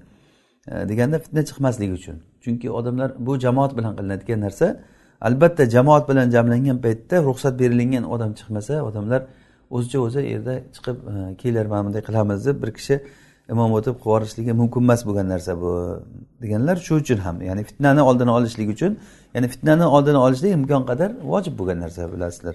E, 0.68 0.88
deganda 0.88 1.18
fitna 1.18 1.42
chiqmasligi 1.48 1.92
uchun. 1.92 2.16
Chunki 2.44 2.70
odamlar 2.70 3.10
bu 3.18 3.38
jamoat 3.38 3.76
bilan 3.78 3.96
qilinadigan 3.96 4.40
narsa 4.40 4.66
albatta 5.20 5.70
jamoat 5.74 6.08
bilan 6.10 6.30
jamlangan 6.30 6.78
paytda 6.84 7.16
ruxsat 7.28 7.54
berilgan 7.60 8.04
odam 8.14 8.30
chiqmasa 8.38 8.74
odamlar 8.88 9.22
o'zicha 9.76 9.98
o'zi 10.06 10.20
yerda 10.32 10.54
chiqib 10.74 10.96
e, 11.12 11.36
kelinglar 11.40 11.66
mana 11.72 11.82
bunday 11.86 12.02
qilamiz 12.08 12.46
deb 12.46 12.56
bir 12.62 12.70
kishi 12.78 12.94
imom 13.52 13.70
o'tib 13.78 13.94
qilib 13.94 14.06
yuborishligi 14.06 14.52
mumkin 14.60 14.80
emas 14.86 15.00
bo'lgan 15.08 15.26
narsa 15.32 15.52
bu 15.62 15.72
deganlar 16.42 16.76
shu 16.86 16.94
uchun 17.02 17.18
ham. 17.26 17.36
Ya'ni 17.48 17.62
fitnani 17.68 18.02
oldini 18.08 18.30
olishlik 18.38 18.68
uchun 18.74 18.92
ya'ni 19.34 19.48
fitnani 19.54 19.86
oldini 19.96 20.20
olishlik 20.26 20.52
imkon 20.58 20.82
qadar 20.90 21.10
vojib 21.32 21.54
bo'lgan 21.60 21.78
narsa 21.84 22.12
bilasizlar. 22.12 22.54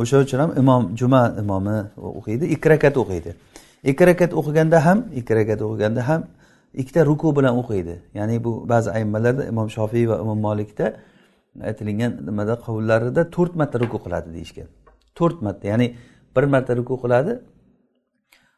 O'sha 0.00 0.16
uchun 0.24 0.38
ham 0.42 0.50
imom 0.62 0.82
juma 1.00 1.22
imomi 1.42 1.78
o'qiydi 2.18 2.44
ikki 2.54 2.66
rakat 2.72 2.96
o'qiydi. 3.02 3.30
Ikki 3.90 4.06
rakat 4.10 4.32
o'qiganda 4.40 4.78
ham 4.86 4.98
ikki 5.18 5.32
rakat 5.38 5.60
o'qiganda 5.66 6.08
ham 6.08 6.20
ikkita 6.80 7.06
ruku 7.10 7.36
bilan 7.36 7.54
o'qiydi. 7.60 7.94
Ya'ni 8.18 8.44
bu 8.44 8.52
ba'zi 8.72 8.88
aymalarda 8.98 9.42
imom 9.52 9.68
shofiy 9.76 10.04
va 10.10 10.16
imom 10.24 10.38
molikda 10.48 10.86
aytilingan 11.68 12.12
nimada 12.28 12.54
qovullarida 12.64 13.22
to'rt 13.36 13.54
marta 13.60 13.76
ruku 13.82 13.98
qiladi 14.04 14.28
deyishgan. 14.36 14.68
To'rt 15.18 15.38
marta 15.46 15.64
ya'ni 15.72 15.86
bir 16.36 16.44
marta 16.54 16.72
ruku 16.76 16.94
qiladi 17.04 17.32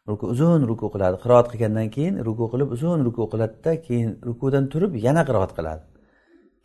ruku 0.08 0.24
uzun 0.34 0.60
ruku 0.70 0.86
qiladi. 0.94 1.16
Qiroat 1.24 1.46
qilgandan 1.52 1.88
keyin 1.96 2.14
ruku 2.28 2.44
qilib 2.52 2.68
uzun 2.76 2.98
ruku 3.06 3.22
qiladida 3.32 3.72
keyin 3.86 4.10
rukudan 4.28 4.64
turib 4.72 4.92
yana 5.06 5.22
qiroat 5.28 5.52
qiladi. 5.58 5.82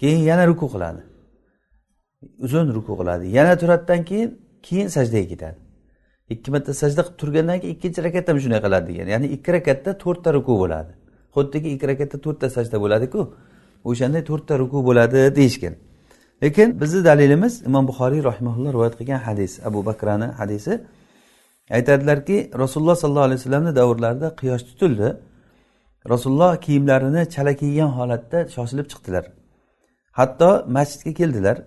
Keyin 0.01 0.21
yana 0.29 0.43
ruku 0.51 0.65
qiladi. 0.73 1.01
Uzun 2.45 2.67
ruku 2.77 2.93
qiladi. 2.99 3.25
Yana 3.37 3.53
turadidan 3.61 4.01
keyin 4.09 4.29
keyin 4.67 4.87
sajdaga 4.95 5.27
ketadi. 5.33 5.57
Ikki 6.33 6.49
marta 6.51 6.73
sajda 6.81 7.01
qilib 7.05 7.17
turgandan 7.21 7.57
keyin 7.61 7.73
ikkinchi 7.75 7.99
rakatda 8.07 8.29
ham 8.31 8.39
shunday 8.43 8.61
qiladi 8.65 8.85
degan 8.91 9.07
ya'ni 9.13 9.27
ikki 9.35 9.49
rakatda 9.57 9.91
to'rtta 10.03 10.29
ruku 10.37 10.53
bo'ladi. 10.61 10.91
Xuddiki 11.35 11.67
ikki 11.75 11.85
rakatda 11.91 12.17
to'rtta 12.25 12.47
sajda 12.55 12.77
bo'ladiku. 12.83 13.21
O'shanday 13.89 14.23
to'rtta 14.29 14.53
ruku 14.61 14.77
bo'ladi 14.87 15.19
deyishgan. 15.39 15.73
Lekin 16.43 16.81
bizni 16.81 17.05
dalilimiz 17.05 17.61
imom 17.61 17.87
buxoriy 17.87 18.23
rahimaulloh 18.29 18.73
rivoyat 18.75 18.95
qilgan 18.99 19.19
hadis 19.27 19.65
abu 19.67 19.85
bakrani 19.85 20.25
hadisi. 20.25 20.73
Aytadilarki 21.69 22.51
rasululloh 22.57 22.95
sollallohu 22.95 23.27
alayhi 23.29 23.39
vasallamni 23.39 23.75
davrlarida 23.75 24.35
quyosh 24.39 24.63
tutildi. 24.69 25.17
Rasululloh 26.09 26.51
kiyimlarini 26.65 27.29
chala 27.29 27.53
kiygan 27.61 27.87
holatda 27.97 28.39
shoshilib 28.55 28.87
chiqdilar. 28.91 29.25
Hatto 30.11 30.65
masjidga 30.67 31.13
keldilar 31.19 31.57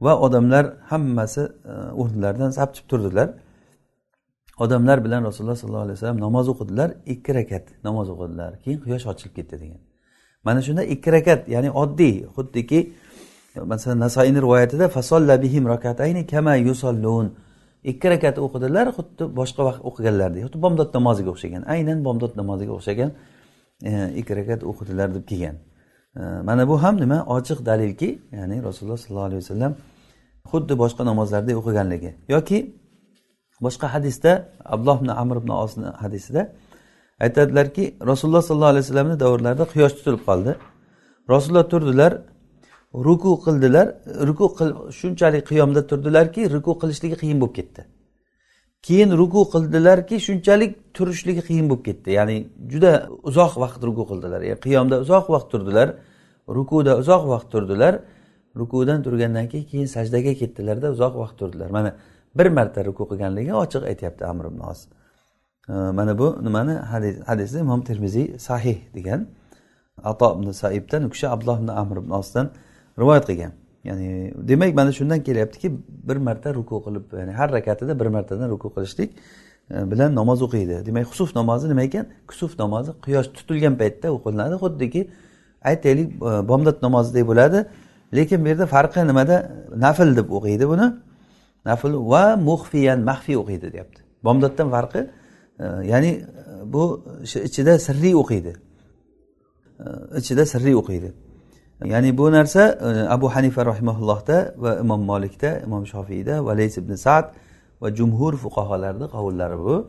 va 0.00 0.12
odamlar 0.26 0.64
hammasi 0.90 1.40
e, 1.40 1.72
o'rnlaridan 2.00 2.50
sapchib 2.58 2.84
turdilar. 2.90 3.28
Odamlar 4.64 5.04
bilan 5.04 5.24
rasululloh 5.28 5.56
sollallohu 5.56 5.86
alayhi 5.86 5.98
vasallam 5.98 6.20
namoz 6.26 6.46
o'qidilar 6.52 6.90
ikki 7.06 7.34
rakat 7.38 7.64
namoz 7.84 8.08
o'qidilar 8.14 8.50
keyin 8.62 8.78
quyosh 8.84 9.04
ochilib 9.12 9.34
ketdi 9.38 9.56
degan. 9.62 9.80
Mana 10.46 10.60
shunda 10.66 10.82
ikki 10.94 11.12
rakat 11.16 11.40
ya'ni 11.54 11.70
oddiy 11.82 12.14
xuddiki 12.36 12.80
masalan 13.64 14.00
nasoiyni 14.00 14.40
rivoyatida 14.42 14.88
fasolla 14.88 15.42
bihim 15.42 15.68
rakatayni 15.68 16.26
kama 16.26 16.54
yusallun. 16.56 17.34
Ikki 17.84 18.10
rakat 18.10 18.38
o'qidilar 18.38 18.86
xuddi 18.96 19.24
boshqa 19.40 19.62
vaqt 19.68 19.80
o'qiganlardek 19.88 20.42
xuddi 20.46 20.58
bomdod 20.64 20.90
namoziga 20.98 21.30
o'xshagan. 21.34 21.62
Aynan 21.74 21.98
bomdod 22.04 22.32
namoziga 22.40 22.72
o'xshagan 22.78 23.10
e, 23.88 23.90
ikki 24.20 24.32
rakat 24.36 24.60
o'qidilar 24.70 25.08
deb 25.14 25.24
kelgan. 25.30 25.56
E, 26.20 26.22
mana 26.48 26.68
bu 26.68 26.82
ham 26.82 26.96
nima? 27.02 27.18
Ochiq 27.36 27.58
dalilki 27.70 28.08
ya'ni 28.38 28.56
rasululloh 28.68 28.98
sollallohu 29.02 29.28
alayhi 29.30 29.42
vasallam 29.44 29.72
xuddi 30.50 30.74
boshqa 30.82 31.02
namozlarda 31.10 31.52
o'qiganligi. 31.60 32.10
Yoki 32.34 32.58
boshqa 33.66 33.86
hadisda 33.94 34.32
abdulloh 34.64 34.96
ibn 35.02 35.10
amr 35.22 35.36
ibn 35.42 35.50
osni 35.64 35.88
hadisida 36.02 36.42
aytadilarki 37.24 37.84
rasululloh 38.10 38.42
sollallohu 38.48 38.72
alayhi 38.74 38.84
vasallamni 38.86 39.16
davrlarida 39.24 39.64
quyosh 39.72 39.94
tutilib 39.98 40.22
qoldi. 40.28 40.52
Rasululloh 41.34 41.68
turdilar 41.72 42.12
ruku 42.96 43.40
qildilar 43.44 43.94
ruku 44.28 44.46
qil 44.58 44.92
shunchalik 44.92 45.46
qiyomda 45.50 45.86
turdilarki 45.90 46.50
ruku 46.54 46.72
qilishligi 46.80 47.16
qiyin 47.22 47.40
bo'lib 47.42 47.54
ketdi. 47.58 47.82
Keyin 48.86 49.10
ruku 49.20 49.40
qildilarki 49.54 50.16
shunchalik 50.26 50.72
turishligi 50.96 51.42
qiyin 51.48 51.66
bo'lib 51.70 51.84
ketdi. 51.88 52.10
Ya'ni 52.18 52.36
juda 52.72 52.92
uzoq 53.28 53.52
vaqt 53.62 53.80
ruku 53.88 54.04
qildilar. 54.10 54.40
Ya'ni 54.50 54.60
qiyomda 54.66 54.96
uzoq 55.04 55.26
vaqt 55.34 55.48
turdilar 55.52 55.88
rukuda 56.48 56.92
uzoq 57.02 57.22
vaqt 57.32 57.48
turdilar. 57.52 57.94
Rukudan 58.56 59.02
turgandan 59.02 59.48
keyin 59.48 59.66
keyin 59.70 59.86
sajdaga 59.86 60.32
ketdilarda 60.40 60.86
uzoq 60.96 61.14
vaqt 61.22 61.36
turdilar. 61.40 61.68
Mana 61.70 61.90
bir 62.38 62.46
marta 62.46 62.84
ruku 62.84 63.04
qilganligi 63.10 63.52
ochiq 63.64 63.82
aytyapti 63.90 64.24
amr 64.24 64.44
ibn 64.50 64.60
os 64.70 64.80
e, 65.68 65.72
mana 65.72 66.18
bu 66.18 66.28
nimani? 66.46 66.74
Hadis 66.92 67.16
hadisni 67.26 67.60
imom 67.60 67.80
termiziy 67.88 68.38
sahih 68.38 68.78
degan. 68.94 69.28
Ato 70.04 70.28
ibn 70.36 70.50
saibdan 70.50 71.02
u 71.06 71.10
kishi 71.10 71.28
abdulloh 71.28 71.58
ibn 71.62 71.68
amr 71.68 71.96
ibn 72.02 72.10
osdan 72.10 72.46
rivoyat 72.98 73.26
qilgan. 73.26 73.52
Ya'ni 73.84 74.32
demak 74.48 74.74
mana 74.74 74.92
shundan 74.92 75.22
kelyaptiki 75.22 75.72
bir 76.08 76.16
marta 76.16 76.54
ruku 76.54 76.82
qilib 76.84 77.04
ya'ni 77.18 77.32
har 77.32 77.52
rakatida 77.52 78.00
bir 78.00 78.06
martadan 78.06 78.50
ruku 78.50 78.74
qilishlik 78.74 79.10
e, 79.70 79.90
bilan 79.90 80.14
namoz 80.14 80.42
o'qiydi. 80.42 80.86
Demak 80.86 81.06
husuf 81.06 81.36
namozi 81.36 81.68
nima 81.68 81.82
ekan? 81.82 82.06
Kusuf 82.26 82.58
namozi 82.58 82.90
quyosh 83.04 83.28
tutilgan 83.36 83.74
paytda 83.78 84.12
o'qilinadi. 84.16 84.54
Xuddiki 84.62 85.10
aytaylik 85.70 86.08
e, 86.14 86.48
bomdod 86.48 86.82
namozidek 86.82 87.26
bo'ladi. 87.30 87.66
Lekin 88.16 88.44
bu 88.44 88.48
yerda 88.48 88.66
farqi 88.66 89.06
nimada? 89.06 89.36
Nafl 89.76 90.16
deb 90.16 90.28
o'qiydi 90.38 90.68
buni. 90.72 90.86
Nafl 91.64 91.92
va 92.12 92.24
muxfiyan 92.48 92.98
maxfiy 93.10 93.36
o'qiydi 93.42 93.72
deyapti. 93.72 94.00
Bomdoddan 94.24 94.68
farqi 94.70 95.00
e, 95.62 95.64
ya'ni 95.92 96.10
bu 96.74 96.82
ichida 97.48 97.78
sirli 97.86 98.10
o'qiydi. 98.22 98.52
Ichida 100.20 100.46
sirli 100.46 100.76
o'qiydi. 100.82 101.08
Ya'ni 101.84 102.18
bu 102.18 102.32
narsa 102.32 102.78
e, 102.80 103.08
abu 103.08 103.28
hanifa 103.28 103.66
rahimaullohda 103.66 104.54
va 104.56 104.78
imom 104.80 105.02
molikda 105.04 105.60
imom 105.66 105.86
shofiyda 105.86 106.44
va 106.44 106.56
lays 106.56 106.78
ibn 106.78 106.94
sad 106.94 107.24
va 107.82 107.94
jumhur 107.94 108.34
fuqarolarni 108.36 109.06
qovullari 109.14 109.58
bu. 109.58 109.88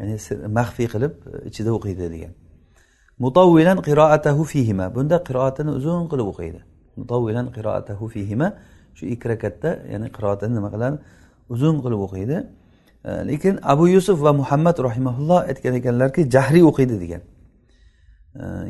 Ya'ni 0.00 0.16
maxfiy 0.58 0.88
qilib 0.94 1.12
e, 1.32 1.48
ichida 1.48 1.70
o'qiydi 1.76 2.10
degan. 2.14 2.32
Mutavvilan 3.18 3.78
qiroatahu 3.88 4.44
fihima. 4.44 4.94
Bunda 4.94 5.16
qiroatini 5.28 5.70
uzun 5.78 6.08
qilib 6.12 6.26
o'qiydi. 6.32 6.60
Mutavvilan 7.00 7.46
qiroatahu 7.56 8.08
fihima. 8.14 8.48
Shu 8.94 9.06
ikki 9.06 9.28
rakatda 9.32 9.70
ya'ni 9.92 10.08
qiroatini 10.16 10.54
nima 10.58 10.68
qiladi? 10.74 10.96
Uzun 11.48 11.76
qilib 11.84 12.00
o'qiydi. 12.06 12.36
E, 13.04 13.10
lekin 13.30 13.54
abu 13.62 13.88
yusuf 13.88 14.22
va 14.22 14.32
muhammad 14.32 14.76
rahimaulloh 14.88 15.40
aytgan 15.50 15.74
ekanlarki 15.80 16.30
jahriy 16.34 16.64
o'qiydi 16.70 17.00
degan. 17.04 17.22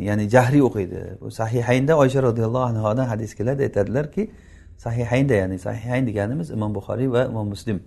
Ya'ni 0.08 0.28
jahriy 0.28 0.62
o'qiydi. 0.62 1.18
Sahihaynda 1.30 1.96
oysha 1.96 2.22
roziyallohu 2.22 2.64
anhudan 2.64 3.06
hadis 3.06 3.34
keladi. 3.34 3.62
Aytadilarki 3.62 4.30
sahihaynda 4.76 5.34
ya'ni 5.34 5.58
sahihayn 5.58 6.06
deganimiz 6.06 6.50
imom 6.50 6.74
buxoriy 6.74 7.12
va 7.12 7.24
imom 7.24 7.48
muslim 7.48 7.82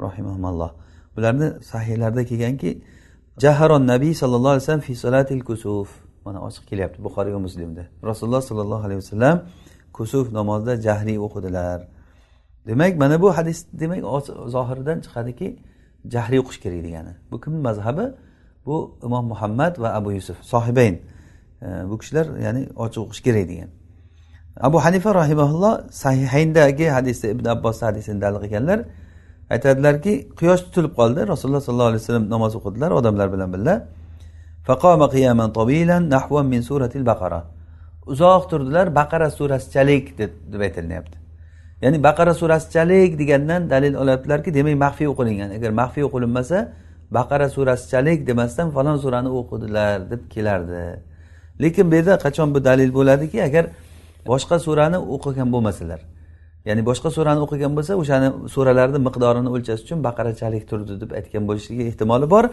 rahimahumalloh 0.00 0.70
bularni 1.16 1.62
sahiylarda 1.64 2.24
kelganki 2.24 2.82
jaharon 3.38 3.86
nabiy 3.86 4.14
sallallohu 4.14 4.48
alayhi 4.48 4.62
vasallam 4.62 4.80
fi 4.80 4.94
solatil 4.94 5.40
kusuf. 5.40 5.88
Mana 6.24 6.38
ochiq 6.48 6.64
kelyapti 6.70 7.04
buxoriy 7.04 7.32
va 7.34 7.38
muslimda. 7.38 7.82
Rasululloh 8.10 8.42
sollallohu 8.42 8.82
alayhi 8.86 9.00
vasallam 9.02 9.36
kusuf 9.92 10.32
namozida 10.32 10.74
jahriy 10.86 11.18
o'qidilar. 11.26 11.78
Demak 12.66 12.98
mana 12.98 13.22
bu 13.22 13.28
hadis 13.38 13.58
demak 13.72 14.00
zohiridan 14.54 14.98
chiqadiki 15.04 15.48
jahriy 16.14 16.38
o'qish 16.42 16.58
kerak 16.64 16.80
degani. 16.86 17.12
Bu 17.30 17.40
kim 17.40 17.54
mazhabi? 17.68 18.06
Bu 18.66 18.98
imom 19.06 19.26
muhammad 19.32 19.78
va 19.82 19.88
abu 19.98 20.12
yusuf 20.12 20.36
sohibayn. 20.42 20.96
Bu 21.90 21.98
kishilar 21.98 22.26
ya'ni 22.46 22.62
ochiq 22.84 23.00
o'qish 23.04 23.22
kerak 23.26 23.48
degan. 23.48 23.68
Abu 24.60 24.78
hanifa 24.84 25.14
rahimaulloh 25.14 25.74
sahihayndagi 26.02 26.86
hadisda 26.96 27.26
ibn 27.34 27.44
abbos 27.54 27.82
hadisini 27.82 28.20
dalil 28.20 28.38
qilganlar. 28.44 28.78
Aytadilarki 29.54 30.12
quyosh 30.38 30.62
tutilib 30.66 30.92
qoldi. 30.98 31.20
Rasululloh 31.32 31.62
sollallohu 31.66 31.90
alayhi 31.92 32.02
vasallam 32.02 32.26
namoz 32.34 32.52
o'qidilar 32.58 32.90
odamlar 32.98 33.28
bilan 33.34 33.48
birga. 33.54 33.74
Faqoma 34.68 35.06
qiyaman 35.14 35.48
tobilan 35.58 36.02
nahvan 36.14 36.46
min 36.52 36.60
suratil 36.68 37.06
baqara. 37.12 37.40
Uzoq 38.12 38.42
turdilar 38.50 38.86
baqara 39.00 39.28
surasichalik 39.38 40.04
deb 40.52 40.60
aytilyapti 40.66 41.16
ya'ni 41.82 41.98
baqara 42.02 42.34
surasichalik 42.34 43.18
degandan 43.18 43.70
dalil 43.70 43.94
olyaptilarki 44.02 44.54
demak 44.54 44.76
maxfiy 44.84 45.08
o'qilingan. 45.12 45.50
Agar 45.56 45.70
maxfiy 45.70 46.04
o'qilinmasa 46.08 46.58
baqara 47.10 47.48
surasichalik 47.48 48.26
demasdan 48.26 48.70
falon 48.70 48.96
surani 48.96 49.28
o'qidilar 49.28 50.10
deb 50.10 50.30
kelardi. 50.30 51.00
Lekin 51.60 51.90
bu 51.90 51.94
yerda 51.94 52.18
qachon 52.18 52.54
bu 52.54 52.64
dalil 52.64 52.94
bo'ladiki 52.94 53.42
agar 53.42 53.64
boshqa 54.26 54.58
surani 54.58 54.98
o'qigan 54.98 55.52
bo'lmasalar. 55.52 56.00
Ya'ni 56.66 56.82
boshqa 56.86 57.10
surani 57.16 57.40
o'qigan 57.46 57.72
bo'lsa 57.76 57.92
o'shani 58.02 58.28
suralarni 58.54 58.98
miqdorini 59.08 59.50
o'lchash 59.54 59.80
uchun 59.86 59.98
baqarachalik 60.08 60.64
turdi 60.70 61.00
deb 61.02 61.10
aytgan 61.18 61.44
bo'lishligi 61.48 61.82
ehtimoli 61.90 62.30
bor. 62.34 62.44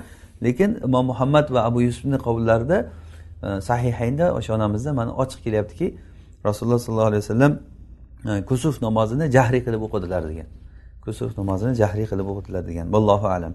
Lekin 0.45 0.69
imom 0.87 1.05
muhammad 1.11 1.47
va 1.55 1.59
abu 1.69 1.81
yusufni 1.87 2.17
qovullarida 2.25 2.77
e, 3.43 3.47
sahihaynda 3.69 4.25
o'sha 4.37 4.51
onamizda 4.57 4.93
mana 4.99 5.11
ochiq 5.23 5.39
kelyaptiki 5.45 5.87
rasululloh 6.47 6.79
sollallohu 6.85 7.09
alayhi 7.11 7.23
vasallam 7.25 7.53
e, 8.29 8.31
kusuf 8.49 8.75
namozini 8.85 9.25
jahriy 9.35 9.61
qilib 9.65 9.81
o'qidilar 9.87 10.21
degan. 10.31 10.47
Kusuf 11.05 11.31
namozini 11.37 11.73
jahriy 11.81 12.07
qilib 12.11 12.27
o'qidilar 12.31 12.63
degan. 12.69 12.85
Vallohu 12.95 13.27
alam. 13.37 13.53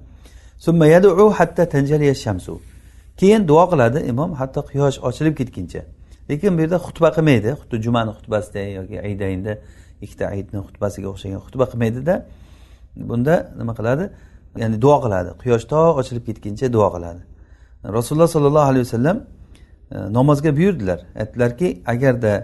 Keyin 3.20 3.48
duo 3.48 3.64
qiladi 3.72 3.98
imom 4.12 4.32
hatto 4.40 4.60
quyosh 4.70 4.98
ochilib 5.08 5.34
ketguncha. 5.40 5.82
Lekin 6.30 6.56
bu 6.56 6.60
yerda 6.64 6.78
xutba 6.86 7.08
qilmaydi. 7.16 7.50
Xuddi 7.60 7.76
jumani 7.86 8.10
xutbasida 8.18 8.60
yoki 8.78 8.96
aydaynda 9.08 9.52
ikkita 10.04 10.24
aytni 10.34 10.58
xutbasiga 10.66 11.08
o'xshagan 11.12 11.40
xutba 11.46 11.64
qilmaydida. 11.70 12.14
Bunda 13.10 13.34
nima 13.60 13.72
qiladi? 13.78 14.04
Ya'ni 14.62 14.76
duo 14.84 14.96
qiladi. 15.04 15.30
Quyosh 15.42 15.64
to 15.72 15.80
ochilib 16.00 16.24
ketguncha 16.28 16.66
duo 16.76 16.88
qiladi. 16.94 17.22
Rasululloh 17.98 18.28
sollallohu 18.34 18.68
alayhi 18.72 18.84
vasallam 18.86 19.18
e, 19.94 19.96
namozga 20.16 20.50
buyurdilar. 20.58 21.00
Aytdilarki 21.20 21.68
agarda 21.86 22.34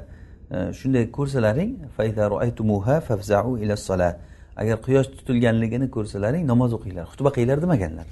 e, 0.51 0.73
shunday 0.79 1.05
ko'rsalaring 1.17 1.71
agar 4.57 4.77
quyosh 4.87 5.09
tutilganligini 5.19 5.91
ko'rsalaring 5.97 6.45
namoz 6.53 6.73
o'qinglar. 6.77 7.07
Xutba 7.13 7.31
qilinglar 7.37 7.59
demaganlar. 7.65 8.07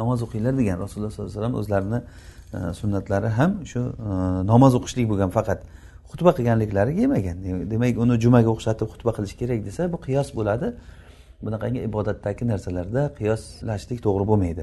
Namoz 0.00 0.22
o'qinglar 0.26 0.54
degan 0.60 0.76
rasululloh 0.84 1.12
sollallohu 1.14 1.30
alayhi 1.30 1.40
vasallam 1.40 1.54
o'zlarini 1.60 2.00
e, 2.56 2.58
sunnatlari 2.80 3.28
ham 3.38 3.52
shu 3.70 3.80
e, 3.80 4.12
namoz 4.52 4.72
o'qishlik 4.78 5.06
bo'lgan 5.12 5.30
faqat 5.36 5.60
xutba 6.10 6.30
qilganliklari 6.38 6.92
kelmagan 6.98 7.36
demak 7.72 7.98
uni 8.04 8.14
jumaga 8.24 8.50
o'xshatib 8.54 8.86
xutba 8.92 9.10
qilish 9.16 9.34
kerak 9.40 9.60
desa 9.68 9.82
bu 9.92 9.98
qiyos 10.06 10.28
bo'ladi. 10.38 10.68
Bunaqangi 11.44 11.80
ibodatdagi 11.88 12.44
narsalarda 12.52 13.02
qiyoslashlik 13.18 13.98
to'g'ri 14.06 14.24
bo'lmaydi. 14.30 14.62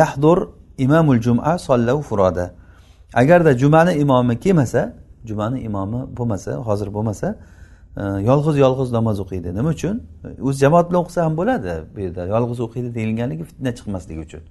Yahdur 0.00 0.38
imamul 0.78 1.20
juma 1.26 1.58
sollau 1.58 1.98
furoda. 2.08 2.46
Agarda 3.14 3.52
jumani 3.62 3.92
imomi 4.02 4.34
kelmasa 4.44 4.82
jumani 5.24 5.58
imomi 5.68 6.00
bo'lmasa 6.16 6.52
hozir 6.68 6.88
bo'lmasa 6.96 7.36
yolg'iz 8.30 8.56
yolg'iz 8.64 8.92
namoz 8.92 9.20
o'qiydi. 9.24 9.54
Nima 9.58 9.70
uchun? 9.76 10.02
O'zi 10.48 10.58
jamoat 10.64 10.86
bilan 10.90 11.00
o'qisa 11.04 11.20
ham 11.26 11.34
bo'ladi 11.40 11.74
bu 11.94 12.00
yerda. 12.04 12.26
Yolg'iz 12.34 12.60
o'qiydi 12.66 12.94
deyilganligi 12.98 13.44
fitna 13.50 13.70
chiqmasligi 13.78 14.20
uchun. 14.26 14.42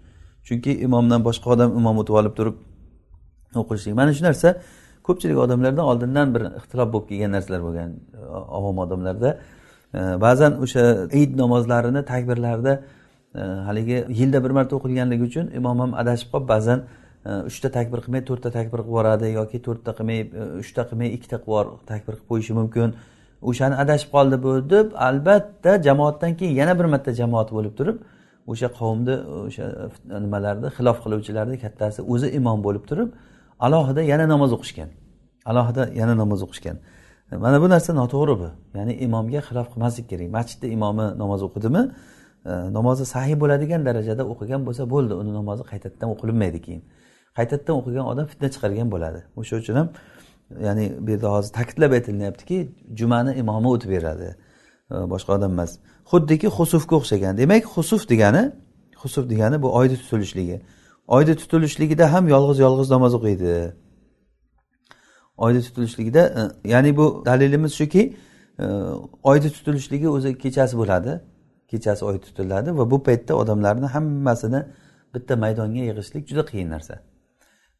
Chunki 0.47 0.71
imomdan 0.87 1.21
boshqa 1.27 1.47
odam 1.55 1.69
imom 1.79 1.95
o'tib 2.01 2.15
olib 2.21 2.33
turib 2.39 2.55
o'qishlik 3.61 3.93
mana 3.99 4.11
shu 4.17 4.23
narsa 4.29 4.47
ko'pchilik 5.07 5.37
odamlarda 5.45 5.81
oldindan 5.91 6.27
bir 6.35 6.41
ixtilof 6.59 6.87
bo'lib 6.93 7.07
kelgan 7.11 7.31
narsalar 7.35 7.61
bo'lgan 7.67 7.89
ovom 8.59 8.77
odamlarda. 8.85 9.29
Ba'zan 10.25 10.53
o'sha 10.63 10.83
id 11.21 11.37
namozlarini 11.37 12.01
takbirlarida 12.05 12.73
e, 13.35 13.39
haligi 13.39 13.97
yilda 14.19 14.43
bir 14.45 14.51
marta 14.57 14.75
o'qilganligi 14.77 15.23
uchun 15.29 15.51
imom 15.59 15.79
ham 15.83 15.91
adashib 16.01 16.29
qolib 16.33 16.47
ba'zan 16.53 16.79
e, 17.25 17.31
uchta 17.49 17.69
takbir 17.77 17.99
qilmay 18.05 18.23
to'rtta 18.29 18.49
takbir 18.57 18.79
qilib 18.79 18.89
yuboradi 18.91 19.27
yoki 19.39 19.61
to'rtta 19.67 19.91
qilmay 19.97 20.19
e, 20.21 20.47
uchta 20.63 20.87
qilmay 20.89 21.09
ikkita 21.17 21.37
qilib 21.45 21.69
takbir 21.91 22.13
qilib 22.15 22.29
qo'yishi 22.31 22.53
mumkin. 22.59 22.95
O'shani 23.49 23.75
adashib 23.83 24.09
qoldi 24.15 24.35
bu 24.45 24.51
deb 24.73 24.87
albatta 25.07 25.71
jamoatdan 25.87 26.31
keyin 26.39 26.53
yana 26.61 26.73
bir 26.79 26.85
marta 26.93 27.11
jamoat 27.21 27.49
bo'lib 27.57 27.73
turib 27.79 27.97
o'sha 28.51 28.67
qavmni 28.79 29.15
o'sha 29.47 29.65
nimalarni 30.25 30.67
xilof 30.77 30.97
qiluvchilarni 31.03 31.55
kattasi 31.63 31.99
o'zi 32.13 32.27
imom 32.39 32.59
bo'lib 32.67 32.83
turib 32.89 33.09
alohida 33.65 34.01
yana 34.11 34.25
namoz 34.33 34.51
o'qishgan. 34.57 34.89
Alohida 35.51 35.83
yana 35.99 36.13
namoz 36.21 36.41
o'qishgan. 36.47 36.77
Mana 37.45 37.61
bu 37.61 37.67
narsa 37.69 37.91
noto'g'ri 38.01 38.35
bu. 38.41 38.49
Ya'ni 38.77 38.93
imomga 39.05 39.41
xilof 39.47 39.67
qilmaslik 39.73 40.05
kerak. 40.11 40.29
Masjidda 40.37 40.67
imomi 40.75 41.05
namoz 41.21 41.41
o'qidimi 41.47 41.81
e, 42.45 42.51
namozi 42.77 43.05
sahiy 43.13 43.35
bo'ladigan 43.41 43.81
darajada 43.87 44.23
o'qigan 44.33 44.61
bo'lsa 44.67 44.83
bo'ldi. 44.93 45.13
Uni 45.21 45.31
namozi 45.39 45.63
qaytadan 45.71 46.09
o'qilinmaydi 46.13 46.59
keyin. 46.65 46.81
Qaytadan 47.37 47.73
o'qigan 47.79 48.05
odam 48.11 48.25
fitna 48.31 48.47
chiqargan 48.53 48.87
bo'ladi. 48.93 49.19
O'sha 49.39 49.55
uchun 49.61 49.75
ham 49.79 49.87
ya'ni 50.59 50.85
bu 50.99 51.11
yerda 51.11 51.31
hozir 51.31 51.53
ta'kidlab 51.53 51.91
aytilyaptiki 51.91 52.57
jumani 52.99 53.35
imomi 53.35 53.67
o'tib 53.67 53.89
beradi. 53.89 54.35
Boshqa 55.13 55.33
odam 55.37 55.51
emas. 55.51 55.71
Xuddiki 56.11 56.47
husufga 56.47 56.95
o'xshagan. 56.95 57.37
Demak 57.37 57.65
husuf 57.65 58.09
degani 58.09 58.51
husuf 59.03 59.29
degani 59.29 59.61
bu 59.61 59.75
oyni 59.75 59.95
tutilishligi 59.97 60.61
oyni 61.07 61.35
tutilishligida 61.35 62.13
ham 62.13 62.27
yolg'iz 62.27 62.59
yolg'iz 62.59 62.89
namoz 62.89 63.13
o'qiydi. 63.15 63.73
Oyni 65.37 65.61
tutilishligida 65.61 66.21
e, 66.65 66.69
ya'ni 66.69 66.97
bu 66.97 67.23
dalilimiz 67.25 67.73
shuki 67.73 68.17
e, 68.59 68.65
oyni 69.23 69.49
tutilishligi 69.55 70.09
o'zi 70.09 70.37
kechasi 70.37 70.77
bo'ladi. 70.77 71.21
Kechasi 71.71 72.05
oy 72.05 72.19
tutiladi 72.21 72.77
va 72.77 72.91
bu 72.91 73.03
paytda 73.03 73.35
odamlarni 73.35 73.85
hammasini 73.85 74.61
bitta 75.13 75.35
maydonga 75.35 75.81
yig'ishlik 75.89 76.27
juda 76.29 76.43
qiyin 76.51 76.69
narsa. 76.69 76.95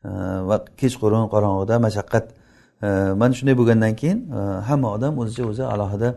E, 0.06 0.10
va 0.50 0.66
kechqurun 0.82 1.26
qorong'ida 1.34 1.80
mashaqqat 1.88 2.26
mana 3.22 3.34
shunday 3.34 3.56
bo'lgandan 3.58 3.96
keyin 3.96 4.20
e, 4.38 4.40
hamma 4.70 4.90
odam 4.96 5.20
o'zicha 5.22 5.44
o'zi 5.52 5.64
alohida 5.74 6.10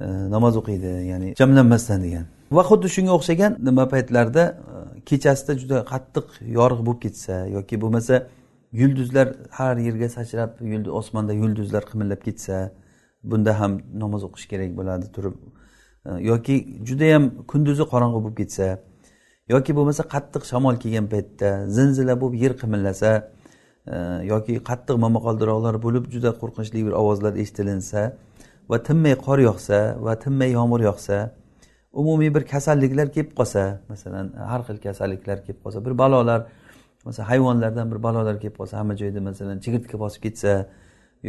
e, 0.00 0.06
namoz 0.34 0.56
o'qiydi 0.60 0.92
ya'ni 1.12 1.34
jamlanmasdan 1.40 2.02
degan. 2.06 2.24
Va 2.56 2.62
xuddi 2.70 2.88
shunga 2.96 3.12
o'xshagan 3.18 3.52
nima 3.68 3.84
paytlarda 3.94 4.44
e, 4.50 5.00
kechasida 5.08 5.52
juda 5.62 5.78
qattiq 5.92 6.26
yorug' 6.58 6.82
bo'lib 6.86 7.00
ketsa 7.04 7.34
yoki 7.56 7.80
bo'lmasa 7.82 8.14
yulduzlar 8.80 9.26
har 9.58 9.76
yerga 9.86 10.08
sachrab 10.16 10.50
osmonda 11.00 11.32
yulduzlar 11.42 11.82
qimillab 11.90 12.20
ketsa 12.28 12.56
bunda 13.30 13.52
ham 13.60 13.72
namoz 14.02 14.22
o'qish 14.28 14.46
kerak 14.52 14.70
bo'ladi 14.78 15.06
turib 15.16 15.36
yoki 16.30 16.54
judayam 16.88 17.24
kunduzi 17.50 17.84
qorong'i 17.92 18.20
bo'lib 18.24 18.36
ketsa 18.42 18.66
yoki 19.54 19.72
bo'lmasa 19.78 20.02
qattiq 20.14 20.42
shamol 20.50 20.74
kelgan 20.82 21.06
paytda 21.14 21.50
zilzila 21.76 22.14
bo'lib 22.22 22.36
yer 22.44 22.52
qimillasa 22.62 23.10
yoki 24.32 24.54
qattiq 24.68 24.96
momaqaldiroqlar 25.04 25.74
bo'lib 25.82 26.04
juda 26.14 26.30
qo'rqinchli 26.40 26.86
bir 26.86 26.94
ovozlar 27.02 27.32
eshitilinsa 27.42 28.00
va 28.70 28.78
tinmay 28.88 29.14
qor 29.26 29.38
yog'sa 29.48 29.78
va 30.06 30.14
tinmay 30.24 30.50
yomg'ir 30.58 30.82
yog'sa 30.88 31.16
umumiy 31.92 32.30
bir 32.34 32.44
kasalliklar 32.52 33.12
kelib 33.16 33.32
qolsa 33.38 33.62
masalan 33.88 34.26
har 34.50 34.60
xil 34.68 34.78
kasalliklar 34.86 35.38
kelib 35.46 35.60
qolsa 35.64 35.84
bir 35.86 35.98
balolar 36.02 36.40
masalan 37.04 37.28
hayvonlardan 37.32 37.86
bir 37.92 38.02
balolar 38.02 38.40
kelib 38.42 38.56
qolsa 38.60 38.78
hamma 38.80 38.94
joyda 39.02 39.20
masalan 39.20 39.58
chigirtka 39.64 39.96
bosib 40.04 40.22
ketsa 40.26 40.52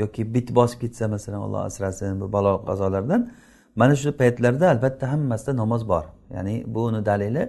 yoki 0.02 0.22
bit 0.34 0.56
bosib 0.60 0.80
ketsa 0.84 1.08
masalan 1.16 1.40
alloh 1.46 1.62
asrasin 1.70 2.22
bu 2.22 2.34
balo 2.36 2.54
qazolardan 2.70 3.22
mana 3.76 3.96
shu 3.96 4.12
paytlarda 4.22 4.70
albatta 4.70 5.12
hammasida 5.12 5.56
namoz 5.56 5.88
bor. 5.88 6.04
Ya'ni 6.34 6.64
buni 6.76 7.06
dalili 7.06 7.44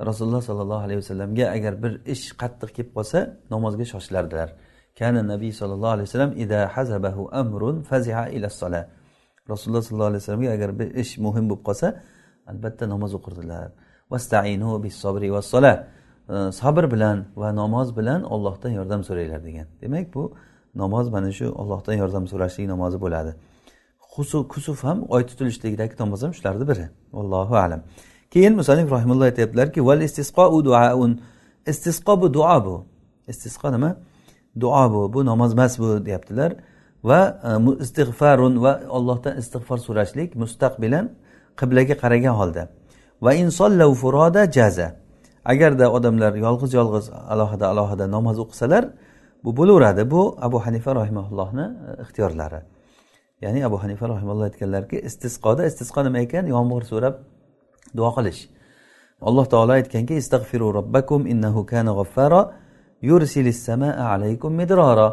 rasululloh 0.00 0.42
sollallohu 0.42 0.82
alayhi 0.86 0.98
vasallamga 1.02 1.46
agar 1.56 1.82
bir 1.82 1.92
ish 2.14 2.32
qattiq 2.40 2.70
kelib 2.76 2.90
qolsa 2.96 3.18
namozga 3.50 3.84
shoshilardilar. 3.92 4.48
Kana 4.98 5.20
nabiy 5.32 5.52
sollallohu 5.60 5.92
alayhi 5.96 6.08
vasallam 6.08 6.32
ida 6.44 6.60
hazabahu 6.74 7.22
amrun 7.32 7.82
faziha 7.82 8.28
ila 8.36 8.48
sola 8.50 8.88
rasululloh 9.52 9.82
sollallohu 9.82 10.10
alayhi 10.12 10.22
vasallamga 10.22 10.50
agar 10.56 10.70
bir 10.78 10.88
ish 11.02 11.12
muhim 11.18 11.44
bo'lib 11.50 11.64
qolsa 11.68 11.88
albatta 12.50 12.84
namoz 12.88 13.12
o'qirdilar. 13.18 13.68
Vastainu 14.12 14.82
bis 14.84 14.96
sobri 15.04 15.28
va 15.32 15.42
sola 15.42 15.72
sabr 16.60 16.84
bilan 16.94 17.24
va 17.36 17.48
namoz 17.62 17.96
bilan 17.98 18.20
ollohdan 18.34 18.70
yordam 18.78 19.00
so'ranglar 19.08 19.44
degan. 19.44 19.66
Demak 19.82 20.14
bu 20.14 20.22
namoz 20.74 21.08
mana 21.08 21.32
shu 21.38 21.46
ollohdan 21.62 21.94
yordam 22.02 22.24
so'rashlik 22.32 22.66
namozi 22.74 22.98
bo'ladi. 23.04 23.32
Kusuf 24.52 24.84
ham 24.84 24.98
oy 25.14 25.22
tutilishligidagi 25.26 25.94
namoz 26.02 26.22
ham 26.22 26.32
shularni 26.38 26.64
biri. 26.70 26.86
Allohu 27.20 27.54
alam. 27.64 27.80
Keyin 28.34 28.54
musanif 28.60 28.90
rahimulloh 28.90 29.24
aytyaptilarki 29.30 29.80
val 29.86 30.00
istisqo 30.00 30.44
duaun. 30.64 31.12
Istisqo 31.66 32.20
bu 32.20 32.34
duo 32.34 32.64
bu. 32.64 32.76
Istisqo 33.28 33.72
nima? 33.72 33.96
Duo 34.60 34.84
bu. 34.92 35.12
Bu 35.12 35.26
namoz 35.26 35.52
emas 35.52 35.78
bu 35.78 36.06
deyaptilar. 36.06 36.52
Va 37.04 37.20
e, 37.48 37.82
istig'farun 37.84 38.62
va 38.64 38.72
allohdan 38.96 39.34
istig'for 39.42 39.78
so'rashlik 39.86 40.30
mustaqbilan 40.42 41.06
qiblaga 41.60 41.94
qaragan 42.02 42.34
holda. 42.40 42.62
Va 43.24 43.32
insollau 43.34 43.94
furoda 44.02 44.42
jaza. 44.56 44.88
Agarda 45.52 45.86
odamlar 45.96 46.32
yolg'iz 46.46 46.72
yolg'iz 46.78 47.06
alohida 47.32 47.66
alohida 47.72 48.04
namoz 48.16 48.36
o'qisalar 48.44 48.84
bu 49.44 49.50
bo'laveradi. 49.58 50.02
Bu 50.10 50.22
abu 50.46 50.58
hanifa 50.66 50.90
rahimaullohni 51.00 51.66
e, 51.88 52.02
ixtiyorlari. 52.02 52.60
Ya'ni 53.44 53.60
abu 53.68 53.76
hanifa 53.82 54.08
rahimalloh 54.14 54.44
aytganlarki 54.50 54.96
istisqoda 55.08 55.62
istisqo 55.70 56.00
nima 56.06 56.18
ekan? 56.26 56.44
Yomg'ir 56.54 56.82
so'rab 56.92 57.14
duo 57.96 58.10
qilish. 58.16 58.40
Alloh 59.28 59.46
taolo 59.52 59.72
aytganki 59.78 60.14
istag'firu 60.22 60.74
robbakum 60.78 61.26
innahu 61.32 61.66
kana 61.66 61.92
g'affaro 61.98 62.52
yursilis 63.02 63.58
samaa 63.68 63.92
alaykum 64.14 64.52
midrora 64.60 65.08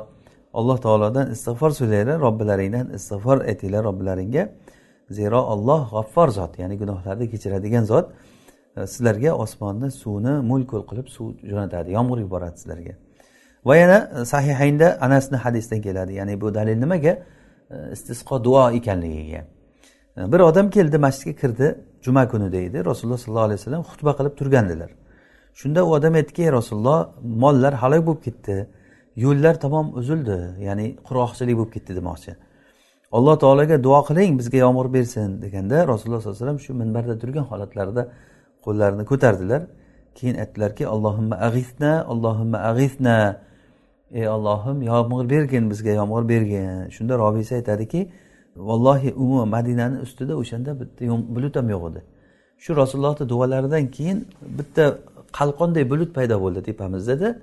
alloh 0.53 0.77
taolodan 0.85 1.31
istig'for 1.35 1.71
so'ranglar 1.79 2.19
robbilaringdan 2.25 2.85
istig'for 2.97 3.37
aytinglar 3.49 3.83
robbilaringga. 3.89 4.43
Zero 5.17 5.39
olloh 5.53 5.81
g'affor 5.95 6.27
zot 6.37 6.59
ya'ni 6.61 6.75
gunohlarni 6.81 7.25
kechiradigan 7.31 7.83
zot 7.91 8.05
e, 8.77 8.87
sizlarga 8.93 9.31
osmonni 9.43 9.89
suvni 10.01 10.33
mo'l 10.49 10.63
ko'l 10.71 10.83
qilib 10.89 11.07
suv 11.15 11.27
jo'natadi 11.51 11.89
yomg'ir 11.97 12.19
yuboradi 12.25 12.57
sizlarga. 12.61 12.93
Va 13.67 13.75
yana 13.81 13.97
e, 14.15 14.25
sahihaynda 14.33 14.87
anasni 15.05 15.37
hadisdan 15.45 15.81
keladi 15.81 16.13
ya'ni 16.19 16.41
bu 16.41 16.47
dalil 16.57 16.77
nimaga? 16.83 17.13
E, 17.75 17.75
istisqo 17.95 18.43
duo 18.43 18.63
ekanligiga. 18.79 19.41
Bir 20.31 20.39
odam 20.49 20.69
keldi 20.69 20.97
masjidga 20.97 21.33
kirdi. 21.41 21.67
Juma 22.05 22.23
kunida 22.31 22.57
edi 22.67 22.85
rasululloh 22.89 23.19
sollallohu 23.23 23.47
alayhi 23.49 23.59
vasallam 23.61 23.83
xutba 23.91 24.11
qilib 24.17 24.33
turgandilar. 24.39 24.91
Shunda 25.59 25.79
u 25.87 25.89
odam 25.97 26.13
aytdiki 26.19 26.51
rasululloh 26.57 26.99
mollar 27.43 27.73
halok 27.81 28.01
bo'lib 28.07 28.21
ketdi. 28.27 28.55
Yo'llar 29.23 29.55
tamom 29.65 29.87
uzildi. 29.99 30.37
Ya'ni 30.67 30.87
qurg'oqchilik 31.07 31.55
bo'lib 31.59 31.71
ketdi 31.75 31.91
demoqchi. 31.99 32.31
Alloh 33.17 33.35
taologa 33.43 33.83
duo 33.83 33.99
qiling 34.09 34.31
bizga 34.39 34.57
yomg'ir 34.65 34.87
bersin 34.95 35.29
deganda 35.43 35.77
rasululloh 35.91 36.21
sollallohu 36.21 36.37
alayhi 36.37 36.45
vasallam 36.45 36.59
shu 36.65 36.71
minbarda 36.81 37.15
turgan 37.21 37.45
holatlarida 37.51 38.03
qo'llarini 38.65 39.03
ko'tardilar. 39.11 39.61
Keyin 40.17 40.35
aytdilarki 40.43 40.83
allohimma 40.93 41.35
ag'isna 41.47 41.91
allohimma 42.11 42.59
ag'isna 42.71 43.17
ey 44.19 44.25
ollohim 44.35 44.77
yomg'ir 44.91 45.25
bergin 45.33 45.63
bizga 45.71 45.91
yomg'ir 45.99 46.23
bergin. 46.33 46.89
Shunda 46.95 47.13
robiysi 47.23 47.55
aytadiki 47.59 48.01
vallohi 48.55 49.13
umuman 49.13 49.47
madinani 49.47 49.97
ustida 50.05 50.33
o'shanda 50.41 50.79
bitta 50.79 51.05
bulut 51.35 51.55
ham 51.55 51.69
yo'q 51.69 51.83
edi. 51.91 52.01
Shu 52.63 52.75
rasulullohni 52.75 53.29
duolaridan 53.29 53.85
keyin 53.95 54.17
bitta 54.59 54.83
qalqonday 55.39 55.83
bulut 55.91 56.11
paydo 56.17 56.35
bo'ldi 56.43 56.59
tepamizdada 56.69 57.39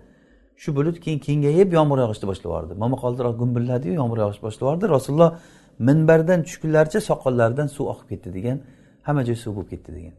shu 0.62 0.76
bulut 0.76 0.96
keyin 1.04 1.18
kengayib 1.26 1.72
yomg'ir 1.78 1.98
yog'ishni 2.04 2.26
boshlab 2.30 2.48
yubordi. 2.50 2.72
Momaqaldiroq 2.84 3.34
gumbilladiyu 3.42 3.94
yomg'ir 4.00 4.18
yog'ish 4.24 4.40
boshlab 4.46 4.62
yubordi. 4.66 4.84
Rasululloh 4.96 5.30
minbardan 5.88 6.40
tushgunlaricha 6.46 7.00
soqollaridan 7.10 7.68
suv 7.76 7.86
oqib 7.92 8.06
ketdi 8.12 8.30
degan 8.36 8.56
hamma 9.06 9.22
joy 9.28 9.36
suv 9.44 9.52
bo'lib 9.56 9.70
ketdi 9.72 9.90
degan. 9.98 10.14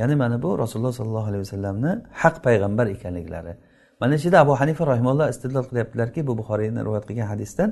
Ya'ni 0.00 0.14
mana 0.22 0.36
bu 0.42 0.58
rasululloh 0.62 0.94
sollallohu 0.98 1.28
alayhi 1.30 1.42
vasallamni 1.46 1.92
haq 2.22 2.36
payg'ambar 2.46 2.86
ekanliklari. 2.96 3.52
Mana 4.00 4.14
shu 4.18 4.24
yerda 4.28 4.38
abu 4.44 4.52
hanifa 4.60 4.86
rahimalloh 4.92 5.26
istidlol 5.34 5.64
qilyaptilarki 5.70 6.20
bu 6.28 6.32
buxoriyni 6.40 6.80
rivoyat 6.86 7.04
qilgan 7.08 7.26
hadisdan 7.32 7.68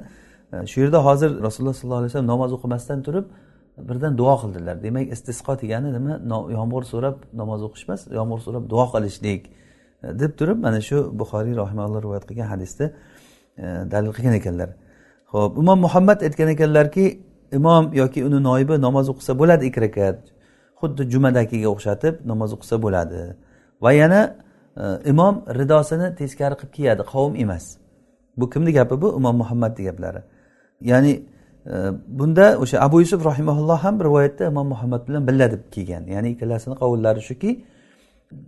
shu 0.70 0.80
yerda 0.82 1.04
hozir 1.04 1.30
rasululloh 1.46 1.74
sollallohu 1.74 2.00
alayhi 2.02 2.12
vasallam 2.12 2.30
namoz 2.34 2.50
o'qimasdan 2.56 2.98
turib 3.06 3.26
birdan 3.88 4.18
duo 4.18 4.34
qildilar. 4.42 4.76
Demak 4.82 5.12
istisqo 5.14 5.52
degani 5.62 5.88
nima? 5.96 6.14
Yomg'ir 6.58 6.84
so'rab 6.92 7.16
namoz 7.40 7.60
o'qish 7.66 7.84
emas 7.88 8.00
yomg'ir 8.18 8.40
so'rab 8.46 8.64
duo 8.72 8.84
qilishlik. 8.94 9.42
Deb 10.20 10.32
turib 10.38 10.58
mana 10.66 10.80
shu 10.88 10.98
buxoriy 11.20 11.54
rahimalloh 11.62 12.00
rivoyat 12.04 12.24
qilgan 12.28 12.48
hadisda 12.54 12.84
dalil 13.92 14.12
qilgan 14.16 14.34
ekanlar. 14.40 14.70
Ho'p 15.32 15.52
imom 15.62 15.78
muhammad 15.86 16.18
aytgan 16.26 16.48
ekanlarki 16.54 17.04
imom 17.58 17.84
yoki 18.00 18.20
uni 18.28 18.38
noibi 18.48 18.74
namoz 18.86 19.06
o'qisa 19.12 19.32
bo'ladi 19.40 19.62
ikki 19.70 19.80
rakat 19.86 20.18
xuddi 20.80 21.02
jumadagiga 21.12 21.68
o'xshatib 21.74 22.14
namoz 22.30 22.50
o'qisa 22.56 22.76
bo'ladi. 22.84 23.20
Va 23.84 23.92
yana 23.92 24.20
e, 24.82 24.84
imom 25.12 25.34
ridosini 25.58 26.08
teskari 26.20 26.54
qilib 26.60 26.72
kiyadi 26.76 27.02
qavm 27.12 27.32
emas. 27.44 27.64
Bu 28.36 28.50
kimni 28.52 28.72
gapi? 28.78 28.94
Bu 29.02 29.08
imom 29.18 29.36
muhammadni 29.42 29.82
gaplari. 29.88 30.22
Ya'ni 30.84 31.12
e, 31.66 31.74
bunda 32.18 32.58
o'sha 32.58 32.80
abu 32.86 33.00
yusuf 33.00 33.24
rahimaulloh 33.24 33.78
ham 33.84 34.00
rivoyatda 34.04 34.46
imom 34.52 34.66
muhammad 34.66 35.08
bilan 35.08 35.26
birga 35.28 35.50
deb 35.52 35.62
kelgan. 35.74 36.04
Ya'ni 36.14 36.28
ikkalasini 36.34 36.74
qovullari 36.82 37.20
shuki 37.28 37.50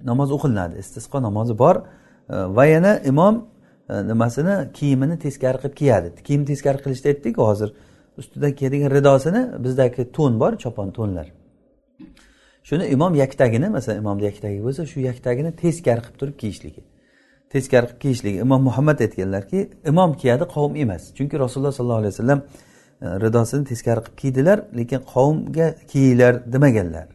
namoz 0.04 0.32
o'qilinadi 0.36 0.74
istisqo 0.78 1.22
namozi 1.22 1.58
bor. 1.58 1.76
E, 2.30 2.34
va 2.56 2.64
yana 2.66 2.92
imom 3.10 3.34
e, 3.90 3.94
nimasini 4.10 4.54
kiyimini 4.72 5.18
teskari 5.18 5.58
qilib 5.62 5.76
kiyadi. 5.80 6.08
Kiyim 6.26 6.44
teskari 6.50 6.78
qilishni 6.84 7.08
aytdik 7.12 7.38
hozir 7.38 7.70
ustidan 8.18 8.52
kiyadigan 8.58 8.90
ridosini 8.90 9.42
bizdagi 9.64 10.12
to'n 10.16 10.40
bor 10.40 10.52
chopon 10.62 10.90
to'nlar. 10.98 11.26
Shuni 12.68 12.86
imom 12.96 13.14
yaktagini 13.14 13.68
masalan 13.68 13.98
imomni 13.98 14.24
yaktagi 14.24 14.60
bo'lsa 14.66 14.86
shu 14.92 15.00
yaktagini 15.00 15.50
teskari 15.62 16.00
qilib 16.04 16.18
turib 16.20 16.36
kiyishligi. 16.42 16.82
Teskari 17.54 17.86
qilib 17.86 18.00
kiyishligi. 18.02 18.38
Imom 18.46 18.62
muhammad 18.68 18.98
aytganlarki 19.04 19.60
imom 19.90 20.10
kiyadi 20.20 20.44
qavm 20.54 20.72
emas. 20.84 21.02
Chunki 21.16 21.38
rasululloh 21.44 21.72
sollallohu 21.78 22.00
alayhi 22.02 22.14
vasallam 22.14 22.40
e, 23.04 23.06
ridosini 23.24 23.64
teskari 23.70 24.00
qilib 24.00 24.16
kiydilar 24.20 24.58
lekin 24.78 25.00
qavmga 25.14 25.66
kiyinglar 25.90 26.34
demaganlar. 26.52 27.06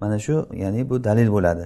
Mana 0.00 0.18
shu 0.18 0.34
ya'ni 0.62 0.90
bu 0.90 1.04
dalil 1.04 1.28
bo'ladi. 1.36 1.64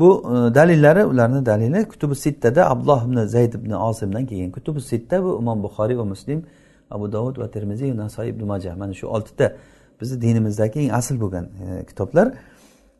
Bu 0.00 0.08
e, 0.32 0.54
dalillari 0.58 1.04
ularni 1.12 1.46
dalili 1.46 1.80
kutubi 1.92 2.14
sittada 2.26 2.70
abdulloh 2.72 3.00
ibn 3.06 3.18
zayd 3.34 3.52
ibn 3.58 3.70
osimdan 3.70 4.26
kelgan. 4.26 4.50
Kutubi 4.50 4.80
sitta 4.80 5.22
bu 5.24 5.30
imom 5.40 5.58
buxoriy 5.62 5.96
va 5.98 6.04
muslim 6.04 6.38
abu 6.90 7.12
dovud 7.12 7.36
va 7.42 7.50
termiziy 7.50 7.96
nasoiy 7.96 8.28
ibn 8.34 8.42
majah. 8.52 8.76
Mana 8.76 8.94
shu 9.00 9.06
oltita 9.06 9.46
bizni 10.00 10.16
dinimizdagi 10.22 10.78
eng 10.80 10.92
asl 10.98 11.16
bo'lgan 11.22 11.44
e, 11.44 11.84
kitoblar. 11.88 12.26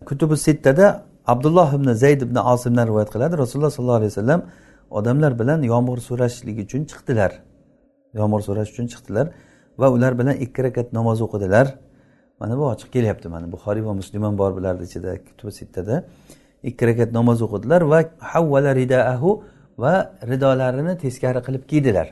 Kutubi 0.08 0.36
sittada 0.36 0.86
abdulloh 1.32 1.68
ibn 1.78 1.88
zayd 2.02 2.20
ibn 2.26 2.36
osimdan 2.36 2.86
rivoyat 2.90 3.10
qiladi. 3.14 3.34
Rasululloh 3.42 3.72
sollallohu 3.76 4.00
alayhi 4.00 4.12
vasallam 4.12 4.40
odamlar 4.98 5.32
bilan 5.40 5.60
yomg'ir 5.72 5.98
so'rashlik 6.08 6.58
uchun 6.64 6.82
chiqdilar. 6.90 7.32
Yomg'ir 8.20 8.42
so'rash 8.48 8.70
uchun 8.74 8.86
chiqdilar 8.92 9.26
va 9.80 9.86
ular 9.96 10.12
bilan 10.20 10.36
ikki 10.44 10.60
rakat 10.66 10.88
namoz 10.98 11.18
o'qidilar. 11.26 11.66
Mana 12.40 12.54
bu 12.58 12.64
ochiq 12.72 12.88
kelyapti. 12.96 13.26
Mana 13.34 13.46
buxoriy 13.54 13.84
va 13.88 13.94
muslim 14.00 14.22
ham 14.26 14.34
bor 14.38 14.50
bularni 14.56 14.84
ichida 14.88 15.10
kutubi 15.28 15.52
sittada 15.60 15.94
ikki 16.70 16.82
rakat 16.90 17.10
namoz 17.18 17.38
o'qidilar 17.46 17.80
va 17.92 18.00
havvala 18.32 18.70
ridaahu 18.80 19.30
va 19.82 19.92
ridolarini 20.30 20.94
teskari 21.04 21.40
qilib 21.46 21.64
kiydilar. 21.70 22.08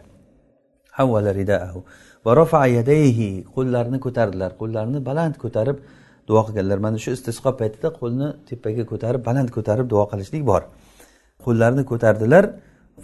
Havvala 0.98 1.31
ridaahu 1.40 1.79
va 2.24 2.37
rafa 2.40 2.66
yadayhi 2.79 3.29
qo'llarini 3.55 3.98
ko'tardilar. 4.07 4.50
Qo'llarini 4.61 5.00
baland 5.09 5.35
ko'tarib 5.44 5.76
duo 6.28 6.40
qilganlar. 6.46 6.78
Mana 6.86 6.98
shu 7.04 7.10
istisqo 7.16 7.50
paytida 7.60 7.88
qo'lni 8.00 8.28
tepaga 8.48 8.84
ko'tarib 8.92 9.22
baland 9.28 9.48
ko'tarib 9.56 9.86
duo 9.92 10.04
qilishlik 10.12 10.42
bor. 10.50 10.62
Qo'llarini 11.44 11.84
ko'tardilar 11.90 12.44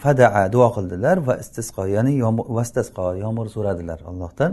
fadaa 0.02 0.44
duo 0.54 0.68
qildilar 0.76 1.16
va 1.28 1.35
istisqo 1.42 1.82
ya'ni 1.96 2.12
vastasqo 2.58 3.04
yomg'ir 3.24 3.48
so'radilar 3.56 3.98
allohdan. 4.11 4.52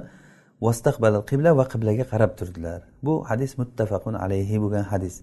Vastaqbal 0.66 1.16
qibla 1.30 1.52
va 1.60 1.66
qiblaga 1.74 2.06
qarab 2.12 2.32
turdilar. 2.40 2.80
Bu 3.06 3.14
hadis 3.30 3.52
muttafaqun 3.62 4.16
alayhi 4.24 4.56
bo'lgan 4.64 4.86
hadis. 4.94 5.16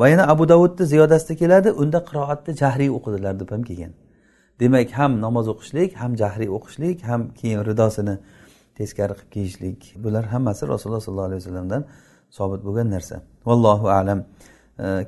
Va 0.00 0.06
yana 0.12 0.24
abu 0.32 0.44
davudni 0.52 0.84
ziyodasida 0.92 1.34
keladi 1.42 1.70
unda 1.82 1.98
qiroatni 2.08 2.52
jahriy 2.62 2.90
o'qidilar 2.98 3.34
deb 3.40 3.50
ham 3.54 3.62
kelgan. 3.68 3.92
Demak 4.60 4.90
ham 4.98 5.12
namoz 5.24 5.46
o'qishlik 5.52 5.90
ham 6.00 6.12
jahriy 6.22 6.50
o'qishlik 6.56 6.98
ham 7.08 7.20
keyin 7.38 7.60
ridosini 7.68 8.14
teskari 8.78 9.14
qilib 9.18 9.30
kiyishlik. 9.34 9.80
Bular 10.04 10.24
hammasi 10.32 10.62
rasululloh 10.72 11.02
sollallohu 11.06 11.28
alayhi 11.30 11.42
vasallamdan 11.42 11.82
sobit 12.30 12.60
bo'lgan 12.66 12.90
narsa. 12.94 13.22
Vallohu 13.48 13.86
alam. 13.98 14.24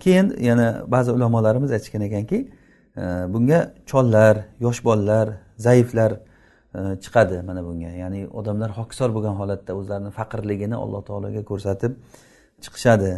Keyin 0.04 0.26
yana 0.48 0.66
ba'zi 0.94 1.10
ulamolarimiz 1.16 1.70
aytishgan 1.72 2.02
ekanki 2.08 2.38
e, 2.96 3.02
bunga 3.34 3.60
chollar 3.90 4.34
yosh 4.60 4.84
bolalar 4.84 5.28
zaiflar 5.56 6.12
e, 6.74 6.78
chiqadi 7.04 7.42
mana 7.48 7.64
bunga. 7.64 7.90
Ya'ni 8.02 8.20
odamlar 8.38 8.70
hokisor 8.78 9.10
bo'lgan 9.16 9.34
holatda 9.40 9.72
o'zlarini 9.80 10.10
faqirligini 10.18 10.76
alloh 10.84 11.02
taologa 11.08 11.42
ko'rsatib 11.50 11.92
chiqishadi. 12.64 13.10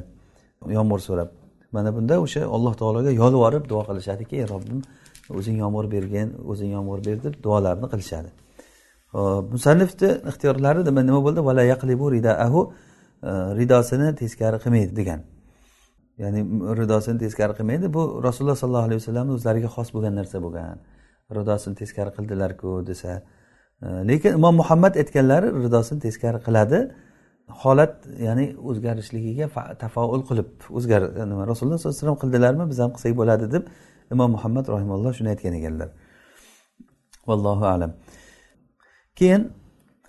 Yomg'ir 0.79 1.01
so'rab. 1.09 1.31
Mana 1.73 1.91
bunda 1.97 2.15
o'sha 2.25 2.43
alloh 2.57 2.75
taologa 2.81 3.11
yolvorib 3.23 3.65
duo 3.73 3.83
qilishadiki 3.89 4.35
ey 4.41 4.47
robbim 4.55 4.81
o'zing 5.39 5.57
yomg'ir 5.65 5.87
bergin 5.95 6.29
o'zing 6.51 6.71
yomg'ir 6.77 7.01
ber 7.07 7.17
deb 7.25 7.35
duolarni 7.45 7.87
qilishadi. 7.93 8.31
Musannifni 9.55 10.11
ixtiyorlari 10.31 10.81
nima 11.09 11.21
bo'ldi? 11.27 11.41
Vala 11.49 11.63
yaqlibu 11.73 12.05
ridaahu 12.17 12.61
E, 13.31 13.33
ridosini 13.59 14.09
teskari 14.21 14.59
qilmaydi 14.65 14.93
degan. 15.01 15.21
Ya'ni 16.23 16.41
ridosini 16.81 17.19
teskari 17.25 17.55
qilmaydi. 17.59 17.87
Bu 17.97 18.03
rasululloh 18.27 18.59
sollallohu 18.63 18.87
alayhi 18.89 19.01
vasallamni 19.03 19.33
o'zlariga 19.37 19.71
xos 19.77 19.89
bo'lgan 19.95 20.15
narsa 20.21 20.39
bo'lgan. 20.45 20.77
Ridosini 21.39 21.75
teskari 21.81 22.11
qildilarku 22.17 22.71
desa 22.91 23.11
e, 23.85 23.87
lekin 24.11 24.33
imom 24.39 24.55
muhammad 24.63 24.95
aytganlari 25.03 25.49
ridosini 25.65 26.01
teskari 26.07 26.39
qiladi. 26.47 26.79
Holat 27.63 27.95
ya'ni 28.27 28.47
o'zgarishligiga 28.71 29.47
tafaul 29.85 30.23
qilib 30.29 30.49
o'zgar 30.79 31.03
nima 31.31 31.43
rasululloh 31.51 31.79
sollallohu 31.81 31.97
alayhi 31.97 32.05
vasallam 32.05 32.21
qildilarmi 32.25 32.65
biz 32.71 32.79
ham 32.83 32.91
qilsak 32.97 33.13
bo'ladi 33.21 33.47
deb 33.55 33.65
imom 34.15 34.31
muhammad 34.37 34.67
rahimalloh 34.75 35.13
shuni 35.19 35.29
aytgan 35.35 35.55
ekanlar. 35.61 35.89
Vallohu 37.29 37.65
alam. 37.75 37.91
Keyin 39.19 39.43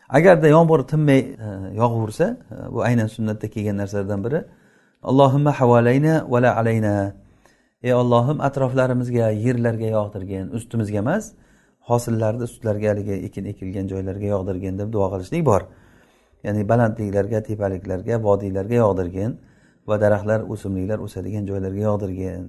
agarda 0.10 0.48
yomg'ir 0.48 0.88
tinmay 0.88 1.20
e, 1.20 1.48
yog'aversa 1.82 2.28
e, 2.52 2.74
bu 2.74 2.82
aynan 2.82 3.08
sunnatda 3.08 3.48
kelgan 3.48 3.78
narsalardan 3.78 4.24
biri 4.24 4.44
allohimma 5.04 5.52
havalayna 5.52 6.26
vala 6.30 6.56
alayna. 6.56 7.14
Ey 7.84 7.94
ollohim 7.94 8.42
atroflarimizga 8.42 9.30
yerlarga 9.46 9.88
yog'dirgin 9.98 10.46
ustimizga 10.58 10.98
emas 10.98 11.34
hosillarni 11.90 12.44
ustlariga 12.50 12.90
haligi 12.94 13.16
ekin 13.28 13.46
ekilgan 13.46 13.88
joylarga 13.88 14.28
yog'dirgin 14.36 14.80
deb 14.80 14.94
duo 14.94 15.10
qilishlik 15.14 15.46
bor. 15.46 15.62
Ya'ni 16.44 16.70
balandliklarga 16.70 17.44
tepaliklarga 17.50 18.16
vodiylarga 18.28 18.76
yog'dirgin 18.84 19.38
va 19.88 20.02
daraxtlar 20.02 20.40
o'simliklar 20.54 21.00
o'sadigan 21.06 21.46
joylarga 21.50 21.82
yog'dirgin 21.90 22.42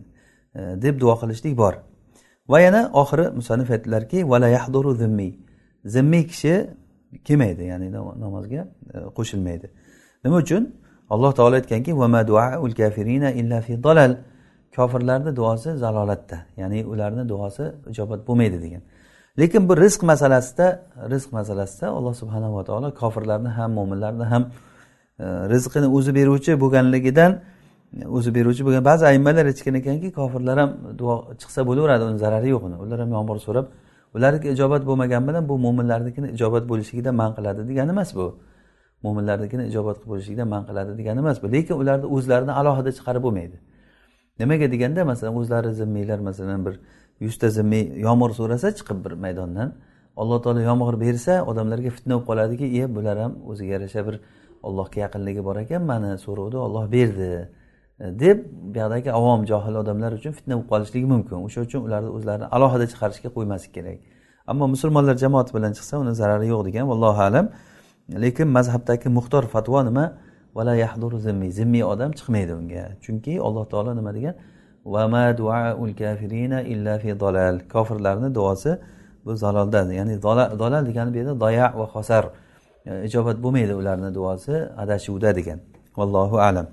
e, 0.55 0.61
deb 0.85 1.01
duo 1.01 1.15
qilishlik 1.21 1.57
bor. 1.63 1.75
Va 2.49 2.61
yana 2.61 2.83
oxiri 3.03 3.31
musannif 3.39 3.71
aytdilarki 3.71 4.29
vala 4.33 4.49
yahduru 4.49 4.95
zimmiy 5.03 5.33
zimmiy 5.95 6.25
kishi 6.33 6.55
kelmaydi 7.25 7.65
ya'ni 7.73 7.93
namozga 7.93 8.69
e, 8.95 8.99
qo'shilmaydi. 9.19 9.67
Nima 10.25 10.37
uchun? 10.37 10.75
Alloh 11.11 11.33
taolo 11.33 11.55
aytganki 11.55 11.93
kofirlarni 14.77 15.37
duosi 15.37 15.77
zalolatda 15.77 16.39
ya'ni 16.57 16.85
ularni 16.85 17.29
duosi 17.29 17.65
ijobat 17.93 18.21
bo'lmaydi 18.29 18.63
degan. 18.65 18.83
Lekin 19.39 19.69
bu 19.69 19.77
rizq 19.85 20.03
masalasida 20.13 20.67
rizq 21.13 21.33
masalasida 21.39 21.87
alloh 21.99 22.15
subhanava 22.23 22.65
taolo 22.65 22.89
kofirlarni 23.03 23.49
ham 23.49 23.71
mo'minlarni 23.79 24.25
ham 24.33 24.43
e, 24.45 25.25
rizqini 25.53 25.87
o'zi 25.97 26.15
beruvchi 26.19 26.53
bo'lganligidan 26.63 27.33
o'zi 28.17 28.31
beruvchi 28.37 28.63
bo'lgan 28.67 28.85
ba'zi 28.91 29.05
aymalar 29.13 29.45
aytishgan 29.51 29.75
ekanki 29.81 30.09
kofirlar 30.19 30.57
ham 30.63 30.71
duo 31.01 31.15
chiqsa 31.41 31.61
bo'laveradi 31.69 32.05
uni 32.11 32.19
zarari 32.25 32.49
yo'q 32.55 32.63
uni. 32.69 32.77
Ular 32.85 32.99
ham 33.03 33.11
yomg'ir 33.17 33.39
so'rab 33.47 33.67
ularniki 34.17 34.49
ijobat 34.55 34.83
bo'lmagan 34.89 35.23
bilan 35.29 35.45
bu 35.51 35.55
mo'minlarnikini 35.65 36.29
ijobat 36.37 36.65
bo'lishligidan 36.71 37.15
man 37.21 37.31
qiladi 37.37 37.61
degani 37.71 37.91
emas 37.97 38.11
bu. 38.19 38.27
Mo'minlarnikini 39.05 39.65
ijobat 39.71 39.97
qilib 40.01 40.11
bo'lishligidan 40.13 40.49
man 40.55 40.63
qiladi 40.69 40.93
degani 41.01 41.19
emas 41.25 41.37
bu. 41.43 41.47
Lekin 41.55 41.75
ularni 41.83 42.07
o'zlarini 42.17 42.53
alohida 42.61 42.91
chiqarib 42.99 43.23
bo'lmaydi. 43.27 43.57
Nimaga 44.41 44.67
deganda 44.75 45.01
masalan 45.11 45.35
o'zlari 45.41 45.71
zimmiylar 45.81 46.19
masalan 46.29 46.61
bir 46.67 46.75
yuzta 47.25 47.49
zimmiy 47.57 47.85
yomg'ir 48.07 48.33
so'rasa 48.41 48.69
chiqib 48.79 48.99
bir 49.05 49.13
maydondan 49.25 49.69
alloh 50.21 50.39
taolo 50.45 50.61
yomg'ir 50.71 50.97
bersa 51.05 51.35
odamlarga 51.51 51.91
fitna 51.97 52.15
bo'lib 52.15 52.27
qoladiki 52.31 52.67
e 52.81 52.83
bular 52.97 53.17
ham 53.25 53.33
o'ziga 53.51 53.73
yarasha 53.77 54.03
bir 54.09 54.17
allohga 54.67 54.99
yaqinligi 55.05 55.43
bor 55.49 55.57
ekan 55.65 55.83
mani 55.91 56.11
so'rovdi 56.25 56.57
olloh 56.67 56.85
berdi. 56.97 57.31
Deb 58.01 58.45
buyoqdagi 58.75 59.13
avom 59.13 59.47
johil 59.47 59.75
odamlar 59.83 60.13
uchun 60.13 60.33
fitna 60.33 60.55
bo'lib 60.55 60.69
qolishligi 60.73 61.07
mumkin. 61.15 61.37
O'sha 61.47 61.61
uchun 61.67 61.81
ularni 61.87 62.11
o'zlarini 62.17 62.47
alohida 62.57 62.87
chiqarishga 62.93 63.29
qo'ymaslik 63.37 63.73
kerak. 63.77 63.99
Ammo 64.47 64.69
musulmonlar 64.75 65.17
jamoati 65.25 65.55
bilan 65.57 65.73
chiqsa 65.79 65.95
uni 66.03 66.13
zarari 66.21 66.47
yo'q 66.53 66.63
degan 66.69 66.85
vallohu 66.91 67.21
alam. 67.29 67.47
Lekin 68.25 68.49
mazhabdagi 68.57 69.09
muxtor 69.19 69.45
fatvo 69.55 69.81
nima? 69.89 70.05
Vala 70.57 70.75
yahduru 70.85 71.19
zimmiy 71.27 71.51
zimmiy 71.59 71.85
odam 71.93 72.11
chiqmaydi 72.19 72.53
unga. 72.61 72.85
Chunki 73.05 73.33
alloh 73.47 73.65
taolo 73.73 73.97
nima 73.97 74.15
degan? 74.19 74.35
Vama 74.85 75.25
duaul 75.39 75.93
kafirina 76.01 76.59
illa 76.73 76.99
fi 77.03 77.21
dolal 77.21 77.57
kofirlarni 77.73 78.35
duosi 78.35 78.73
bu 79.25 79.37
zaloldan 79.43 79.91
ya'ni 79.99 80.23
dolal 80.63 80.87
degani 80.89 81.11
bu 81.15 81.19
yerda 81.21 81.41
doya 81.41 81.67
va 81.79 81.87
xosar. 81.95 82.25
E, 82.87 83.05
ijobat 83.07 83.37
bo'lmaydi 83.45 83.75
ularni 83.81 84.15
duosi 84.15 84.55
adashuvda 84.83 85.35
degan. 85.39 85.59
Vallohu 85.99 86.37
alam. 86.49 86.67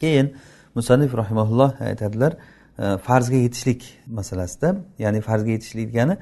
keyin 0.00 0.26
musannif 0.74 1.14
rahimaulloh 1.14 1.70
aytadilar 1.80 2.32
e, 2.78 2.98
farzga 3.06 3.36
yetishlik 3.36 3.80
masalasida 4.06 4.76
ya'ni 4.98 5.20
farzga 5.20 5.50
yetishlik 5.50 5.86
degani 5.92 6.16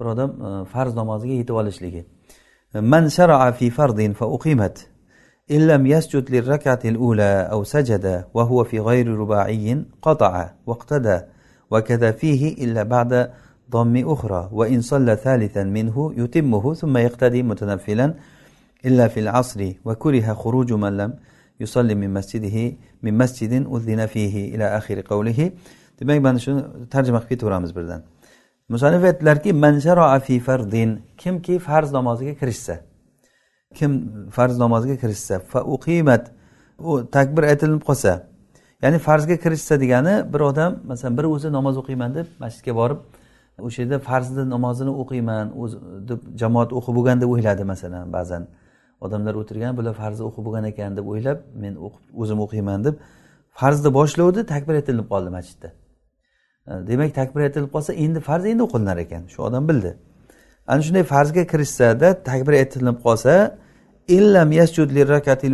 bir 0.00 0.04
odam 0.04 0.30
e, 0.30 0.64
farz 0.72 0.94
namoziga 0.94 1.34
yetib 1.40 1.54
olishligi 1.54 2.04
man 2.92 3.08
sharaa 3.08 3.52
fi 3.52 3.70
fardin 3.70 4.12
fa 4.12 4.26
uqimat 4.26 4.92
إن 5.50 5.66
لم 5.66 5.86
يسجد 5.86 6.30
للركعة 6.30 6.78
الأولى 6.84 7.48
أو 7.52 7.64
سجد 7.64 8.24
وهو 8.34 8.64
في 8.64 8.80
غير 8.80 9.08
رباعي 9.08 9.84
قطع 10.02 10.50
واقتدى 10.66 11.20
وكذا 11.70 12.12
فيه 12.12 12.64
إلا 12.64 12.82
بعد 12.82 13.30
ضم 13.70 14.12
أخرى 14.12 14.48
وإن 14.52 14.80
صلى 14.80 15.16
ثالثا 15.16 15.64
منه 15.64 16.12
يتمه 16.16 16.74
ثم 16.74 16.96
يقتدي 16.96 17.42
متنفلا 17.42 18.14
إلا 18.84 19.08
في 19.08 19.20
العصر 19.20 19.72
وكره 19.84 20.32
خروج 20.32 20.72
من 20.72 20.96
لم 20.96 21.14
yusalli 21.59 21.95
min 21.95 22.11
masjidihi 22.11 22.77
min 23.01 23.15
masjidin 23.15 23.63
uzzina 23.65 24.07
fihi 24.07 24.43
ila 24.55 24.65
axiri 24.77 25.03
qavlihi 25.03 25.45
demak 25.99 26.21
mana 26.21 26.39
shuni 26.39 26.61
tarjima 26.93 27.19
qilib 27.19 27.29
ketaveramiz 27.29 27.71
birdan. 27.77 28.01
Musannif 28.69 29.03
aytdilarki 29.03 29.51
fi 30.25 30.39
fardin 30.39 30.89
kimki 31.17 31.59
farz 31.59 31.91
namoziga 31.91 32.33
kirishsa. 32.41 32.75
Kim 33.73 33.91
farz 34.31 34.59
namoziga 34.59 34.95
kirishsa 35.03 35.39
fa 35.39 35.59
uqimat 35.75 36.23
u 36.79 37.05
takbir 37.15 37.43
aytilinib 37.43 37.83
qolsa. 37.89 38.11
Ya'ni 38.81 38.99
farzga 38.99 39.37
kirishsa 39.37 39.79
degani 39.79 40.33
bir 40.33 40.39
odam 40.39 40.79
masalan 40.85 41.17
bir 41.17 41.23
o'zi 41.23 41.51
namoz 41.51 41.77
o'qiyman 41.81 42.15
deb 42.15 42.27
masjidga 42.39 42.73
borib 42.75 42.99
o'sha 43.67 43.81
yerda 43.81 43.99
farzni 43.99 44.43
namozini 44.49 44.91
o'qiyman 45.01 45.45
o'zi 45.63 45.77
deb 46.09 46.19
jamoat 46.41 46.69
o'qib 46.77 46.93
bo'lgan 46.97 47.21
deb 47.21 47.29
o'yladi 47.35 47.63
masalan 47.63 48.13
ba'zan. 48.17 48.43
Odamlar 49.05 49.33
o'tirgan 49.41 49.77
bular 49.77 49.93
farzni 50.01 50.23
o'qib 50.27 50.43
bo'lgan 50.47 50.65
ekan 50.71 50.97
deb 50.97 51.05
o'ylab 51.11 51.39
men 51.63 51.73
o'qib 51.85 52.03
o'zim 52.21 52.39
o'qiyman 52.45 52.79
deb 52.87 52.95
farzni 53.59 53.89
boshlovdi 53.99 54.45
takbir 54.53 54.73
aytilib 54.79 55.07
qoldi 55.13 55.29
masjidda. 55.37 55.69
E, 56.69 56.71
demak 56.89 57.11
takbir 57.19 57.41
aytilib 57.47 57.71
qolsa 57.75 57.91
endi 58.05 58.19
farz 58.27 58.45
endi 58.51 58.63
o'qilinar 58.67 58.97
ekan. 59.05 59.23
Shu 59.33 59.39
odam 59.47 59.63
bildi. 59.69 59.91
Ana 60.71 60.81
shunday 60.87 61.03
farzga 61.13 61.43
kirishsada 61.51 62.07
takbir 62.29 62.53
aytilib 62.61 62.97
qolsa 63.05 63.33
illam 64.17 64.49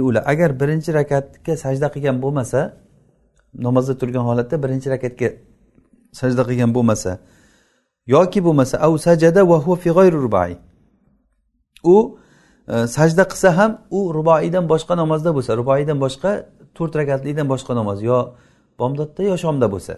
ula. 0.08 0.20
Agar 0.32 0.50
birinchi 0.62 0.90
rakatga 1.00 1.54
sajda 1.64 1.88
qilgan 1.96 2.18
bo'lmasa 2.24 2.60
namozda 3.54 3.94
turgan 4.02 4.24
holatda 4.30 4.56
birinchi 4.64 4.88
rakatga 4.96 5.30
sajda 6.20 6.44
qilgan 6.50 6.72
bo'lmasa 6.76 7.12
yoki 8.16 8.40
bo'lmasa 8.48 8.76
av 8.86 8.94
sajada 8.98 9.42
va 9.52 9.58
huwa 9.66 9.78
fi 9.84 9.90
u 11.84 12.18
sajda 12.68 13.24
qilsa 13.32 13.58
ham 13.58 13.72
u 13.92 14.14
ruboiydan 14.18 14.66
boshqa 14.74 14.94
namozda 15.02 15.36
bo'lsa 15.38 15.52
ruboiydan 15.62 15.98
boshqa 16.06 16.32
to'rt 16.78 16.94
rakatlikdan 16.96 17.48
boshqa 17.54 17.76
namoz 17.80 18.00
yo 18.10 18.20
bomdodda 18.80 19.22
yo 19.24 19.36
shomda 19.44 19.68
bo'lsa 19.74 19.94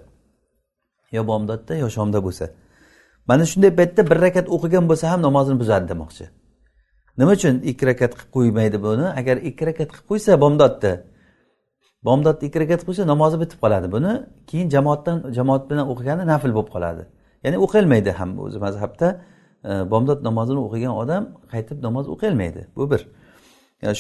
yo 1.12 1.22
bomdodda 1.32 1.74
yo 1.84 1.88
shomda 1.96 2.20
bo'lsa 2.26 2.46
mana 3.28 3.44
shunday 3.52 3.72
paytda 3.80 4.02
bir 4.10 4.18
rakat 4.26 4.46
o'qigan 4.56 4.86
bo'lsa 4.90 5.06
ham 5.12 5.22
namozini 5.28 5.58
buzadi 5.62 5.86
demoqchi 5.94 6.26
nima 7.18 7.32
uchun 7.38 7.56
ikki 7.72 7.84
rakat 7.90 8.12
qilib 8.18 8.30
qo'ymaydi 8.36 8.78
buni 8.88 9.06
agar 9.20 9.36
ikki 9.50 9.64
rakat 9.70 9.90
qilib 9.94 10.08
qo'ysa 10.12 10.32
bomdodda 10.44 10.92
bomdodda 12.08 12.44
ikki 12.48 12.60
rakat 12.64 12.82
qo'ysa 12.88 13.04
namozi 13.14 13.38
bitib 13.44 13.60
qoladi 13.64 13.88
buni 13.96 14.12
keyin 14.50 14.68
jamoatdan 14.76 15.18
jamoat 15.38 15.64
bilan 15.70 15.86
o'qigani 15.92 16.24
nafl 16.32 16.52
bo'lib 16.58 16.72
qoladi 16.76 17.04
ya'ni 17.44 17.58
o'qilmaydi 17.66 18.12
ham 18.20 18.30
o'zi 18.46 18.60
mazhabda 18.66 19.08
bomdod 19.92 20.20
namozini 20.28 20.60
o'qigan 20.68 20.94
odam 21.02 21.24
qaytib 21.54 21.78
namoz 21.88 22.06
o'qiy 22.14 22.30
olmaydi 22.32 22.62
bu 22.78 22.92
bir. 22.92 23.02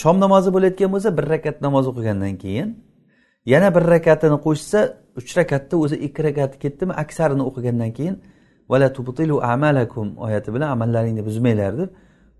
Shom 0.02 0.16
namozi 0.26 0.50
bo'layotgan 0.56 0.90
bo'lsa 0.96 1.10
bir 1.18 1.26
rakat 1.34 1.62
namoz 1.66 1.86
o'qigandan 1.92 2.36
keyin 2.44 2.70
yana 3.54 3.76
bir 3.76 3.84
rakatini 3.96 4.38
qo'shsa 4.46 4.80
uch 5.20 5.32
rakatni 5.40 5.76
o'zi 5.84 5.96
ikki 6.08 6.22
rakati 6.28 6.56
ketdimi 6.64 6.94
aksarini 7.04 7.44
o'qigandan 7.50 7.92
keyin 7.98 8.16
vala 8.72 8.94
tubtilu 8.98 9.36
amalakum 9.54 10.08
oyati 10.26 10.50
bilan 10.56 10.70
amallaringni 10.76 11.26
buzmanglar 11.26 11.74
deb 11.78 11.90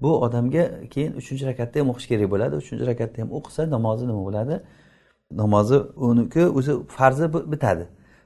bu 0.02 0.22
odamga 0.26 0.64
keyin 0.94 1.14
uchinchi 1.14 1.46
rakatda 1.52 1.80
ham 1.80 1.90
o'qish 1.94 2.08
kerak 2.12 2.28
bo'ladi 2.34 2.56
uchinchi 2.62 2.84
rakatda 2.92 3.18
ham 3.22 3.30
o'qisa 3.38 3.62
namozi 3.76 4.04
nima 4.10 4.22
bo'ladi? 4.28 4.56
Namozi 5.42 5.78
uniki 6.08 6.44
o'zi 6.60 6.74
farzi 6.98 7.26
bitadi. 7.54 7.86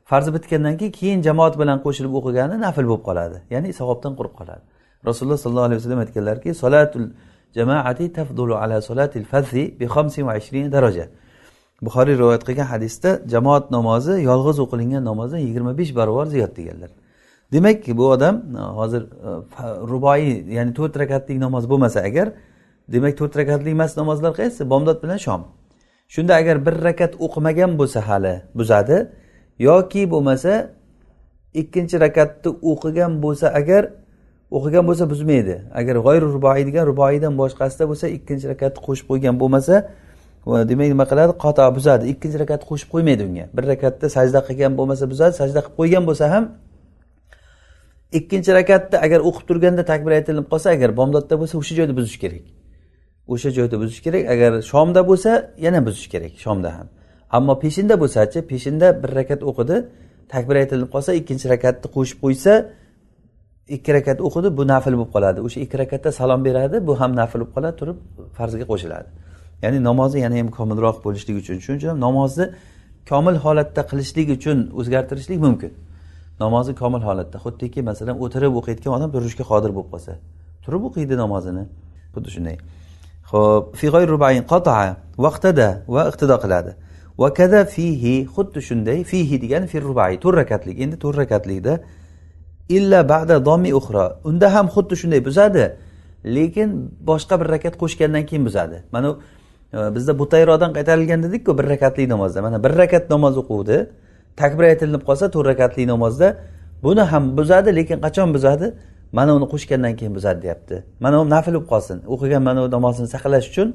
Farzi 0.10 0.34
bitgandan 0.36 0.78
keyin 0.78 0.92
keyin 1.00 1.20
jamoat 1.28 1.54
bilan 1.62 1.78
qo'shilib 1.86 2.14
o'qigani 2.20 2.56
nafl 2.66 2.86
bo'lib 2.90 3.04
qoladi 3.10 3.38
ya'ni 3.54 3.70
savobdan 3.80 4.14
quruq 4.20 4.34
qoladi. 4.40 4.64
Rasululloh 5.08 5.38
sollallohu 5.38 5.68
alayhi 5.70 5.80
vasallam 5.82 6.00
aytganlarki 6.00 6.54
solatul 6.54 7.08
jamaati 7.56 8.14
tafdulu 8.14 8.56
ala 8.56 8.82
solatil 8.82 9.26
fazi 9.26 9.80
bi 9.80 9.86
va 9.88 10.72
daraja. 10.72 11.08
Buxoriy 11.82 12.18
rivoyat 12.18 12.44
qilgan 12.48 12.68
hadisda 12.74 13.22
jamoat 13.34 13.72
namozi 13.72 14.14
yolg'iz 14.30 14.58
o'qilingan 14.60 15.04
namozdan 15.10 15.40
yigirma 15.48 15.78
besh 15.78 15.96
barobar 15.96 16.26
ziyod 16.26 16.52
deganlar. 16.58 16.90
Demak 17.54 17.88
bu 17.98 18.06
odam 18.10 18.36
hozir 18.80 19.02
e, 19.02 19.64
ruboiy 19.92 20.54
ya'ni 20.58 20.74
to'rt 20.74 21.00
rakatlik 21.00 21.38
namoz 21.40 21.70
bo'lmasa 21.72 22.00
agar 22.10 22.28
demak 22.94 23.18
to'rt 23.20 23.38
rakatlik 23.38 23.74
emas 23.78 23.98
namozlar 23.98 24.34
qaysi? 24.40 24.70
Bomdod 24.70 25.04
bilan 25.04 25.18
shom. 25.18 25.42
Shunda 26.14 26.34
agar 26.36 26.66
bir 26.66 26.76
rakat 26.88 27.14
o'qimagan 27.26 27.72
bo'lsa 27.80 28.00
hali 28.08 28.36
buzadi 28.56 28.98
yoki 29.60 30.12
bo'lmasa 30.14 30.54
ikkinchi 31.62 31.96
rakatni 32.06 32.52
o'qigan 32.72 33.12
bo'lsa 33.24 33.48
agar 33.60 33.84
o'qigan 34.58 34.84
bo'lsa 34.90 35.06
buzmaydi. 35.12 35.56
Agar 35.80 35.96
g'oyri 36.06 36.26
ruboiy 36.36 36.64
degan 36.70 36.84
ruboiydan 36.92 37.34
boshqasida 37.42 37.86
bo'lsa 37.92 38.06
ikkinchi 38.18 38.46
rakatni 38.54 38.82
qo'shib 38.88 39.06
qo'ygan 39.12 39.36
bo'lmasa 39.42 39.76
demak 40.70 40.88
nima 40.94 41.06
qiladi? 41.12 41.34
Qato 41.44 41.64
buzadi. 41.78 42.04
Ikkinchi 42.14 42.38
rakatni 42.44 42.66
qo'shib 42.72 42.90
qo'ymaydi 42.94 43.22
unga. 43.30 43.46
Bir 43.56 43.64
rakatda 43.74 44.08
sajda 44.18 44.40
qilgan 44.48 44.72
bo'lmasa 44.80 45.04
buzadi 45.12 45.34
sajda 45.42 45.60
qilib 45.66 45.78
qo'ygan 45.80 46.04
bo'lsa 46.10 46.26
ham 46.34 46.44
ikkinchi 48.20 48.52
rakatda 48.60 48.96
agar 49.06 49.20
o'qib 49.30 49.46
turganda 49.50 49.84
takbir 49.92 50.12
aytilib 50.18 50.46
qolsa 50.52 50.68
agar 50.76 50.90
bomdodda 51.00 51.36
bo'lsa 51.42 51.56
o'sha 51.62 51.74
joyda 51.80 51.94
buzish 52.00 52.18
kerak. 52.24 52.46
O'sha 53.34 53.50
joyda 53.58 53.76
buzish 53.82 54.02
kerak. 54.06 54.24
Agar 54.34 54.52
shomda 54.72 55.02
bo'lsa 55.10 55.32
yana 55.66 55.80
buzish 55.88 56.08
kerak 56.14 56.34
shomda 56.46 56.70
ham. 56.78 56.88
Ammo 57.38 57.54
peshinda 57.64 57.96
bo'lsachi 58.04 58.40
peshinda 58.52 58.88
bir 59.04 59.10
rakat 59.20 59.42
o'qidi 59.50 59.78
takbir 60.34 60.56
aytilib 60.62 60.90
qolsa 60.94 61.12
ikkinchi 61.20 61.46
rakatni 61.54 61.88
qo'shib 61.96 62.18
qo'ysa 62.24 62.54
ikki 63.76 63.94
rakat 63.98 64.20
o'qidi 64.28 64.50
bu 64.58 64.64
nafl 64.74 64.94
bo'lib 65.00 65.12
qoladi. 65.16 65.40
O'sha 65.48 65.60
ikki 65.66 65.78
rakatda 65.82 66.12
salom 66.20 66.42
beradi 66.48 66.88
bu 66.88 66.94
ham 67.00 67.12
nafl 67.22 67.40
bo'lib 67.40 67.52
qoladi 67.56 67.76
turib 67.82 67.98
farzga 68.38 68.66
qo'shiladi. 68.72 69.08
Ya'ni 69.64 69.80
namozni 69.90 70.20
yana 70.26 70.36
ham 70.42 70.50
komilroq 70.58 70.98
bo'lishligi 71.06 71.40
uchun. 71.44 71.58
Shuning 71.66 71.80
uchun 71.80 71.90
ham 71.94 72.00
namozni 72.08 72.46
komil 73.12 73.36
holatda 73.46 73.82
qilishlik 73.92 74.28
uchun 74.38 74.58
o'zgartirishlik 74.80 75.40
mumkin. 75.46 75.72
Namozni 76.44 76.74
komil 76.82 77.02
holatda 77.08 77.38
xuddiki 77.46 77.80
masalan 77.90 78.16
o'tirib 78.24 78.54
o'qiyotgan 78.60 78.92
odam 78.98 79.10
turishga 79.16 79.44
qodir 79.52 79.72
bo'lib 79.76 79.90
qolsa 79.94 80.12
turib 80.66 80.82
o'qiydi 80.88 81.16
namozini. 81.24 81.64
Xuddi 82.16 82.30
shunday. 82.36 82.58
Ho'p 83.32 83.66
vaqtada 85.26 85.68
va 85.88 86.02
iqtido 86.10 86.36
qiladi. 86.44 86.72
Vakada 87.24 87.66
fihi 87.76 88.16
xuddi 88.36 88.60
shunday 88.70 89.04
fihi 89.12 89.36
degani 89.44 89.68
fi 89.68 89.78
rubai 89.82 90.14
to'rt 90.24 90.38
rakatlik. 90.42 90.76
Endi 90.84 90.96
to'rt 91.04 91.18
rakatlikda 91.24 91.74
illa 92.70 93.10
ba'da 93.10 93.46
domi 93.46 93.74
uxro 93.80 94.06
unda 94.24 94.54
ham 94.54 94.68
xuddi 94.68 94.96
shunday 95.02 95.22
buzadi. 95.26 95.66
Lekin 96.26 96.70
boshqa 97.10 97.36
bir 97.42 97.48
rakat 97.56 97.76
qo'shgandan 97.82 98.26
keyin 98.30 98.46
buzadi. 98.46 98.84
Mana 98.92 99.10
e, 99.74 99.96
bizda 99.96 100.20
butayrodan 100.20 100.74
qaytarilgan 100.78 101.24
dedikku 101.24 101.58
bir 101.58 101.66
rakatli 101.74 102.10
namozda. 102.10 102.42
Mana 102.42 102.64
bir 102.64 102.78
rakat 102.82 103.10
namoz 103.10 103.38
o'quvdi. 103.42 103.78
Takbir 104.36 104.64
aytilinib 104.72 105.04
qolsa 105.10 105.32
to'rt 105.32 105.48
rakatli 105.52 105.88
namozda. 105.88 106.38
Buni 106.84 107.02
ham 107.12 107.38
buzadi 107.38 107.76
lekin 107.76 107.98
qachon 108.06 108.34
buzadi? 108.34 108.74
Mana 109.12 109.36
uni 109.36 109.48
qo'shgandan 109.54 109.96
keyin 110.00 110.14
buzadi 110.16 110.42
deyapti. 110.42 110.84
Mana 111.00 111.22
u 111.22 111.30
nafl 111.30 111.52
bo'lib 111.52 111.68
qolsin. 111.72 111.98
O'qigan 112.14 112.44
mana 112.50 112.60
u 112.66 112.72
namozini 112.72 113.08
saqlash 113.16 113.48
uchun 113.52 113.68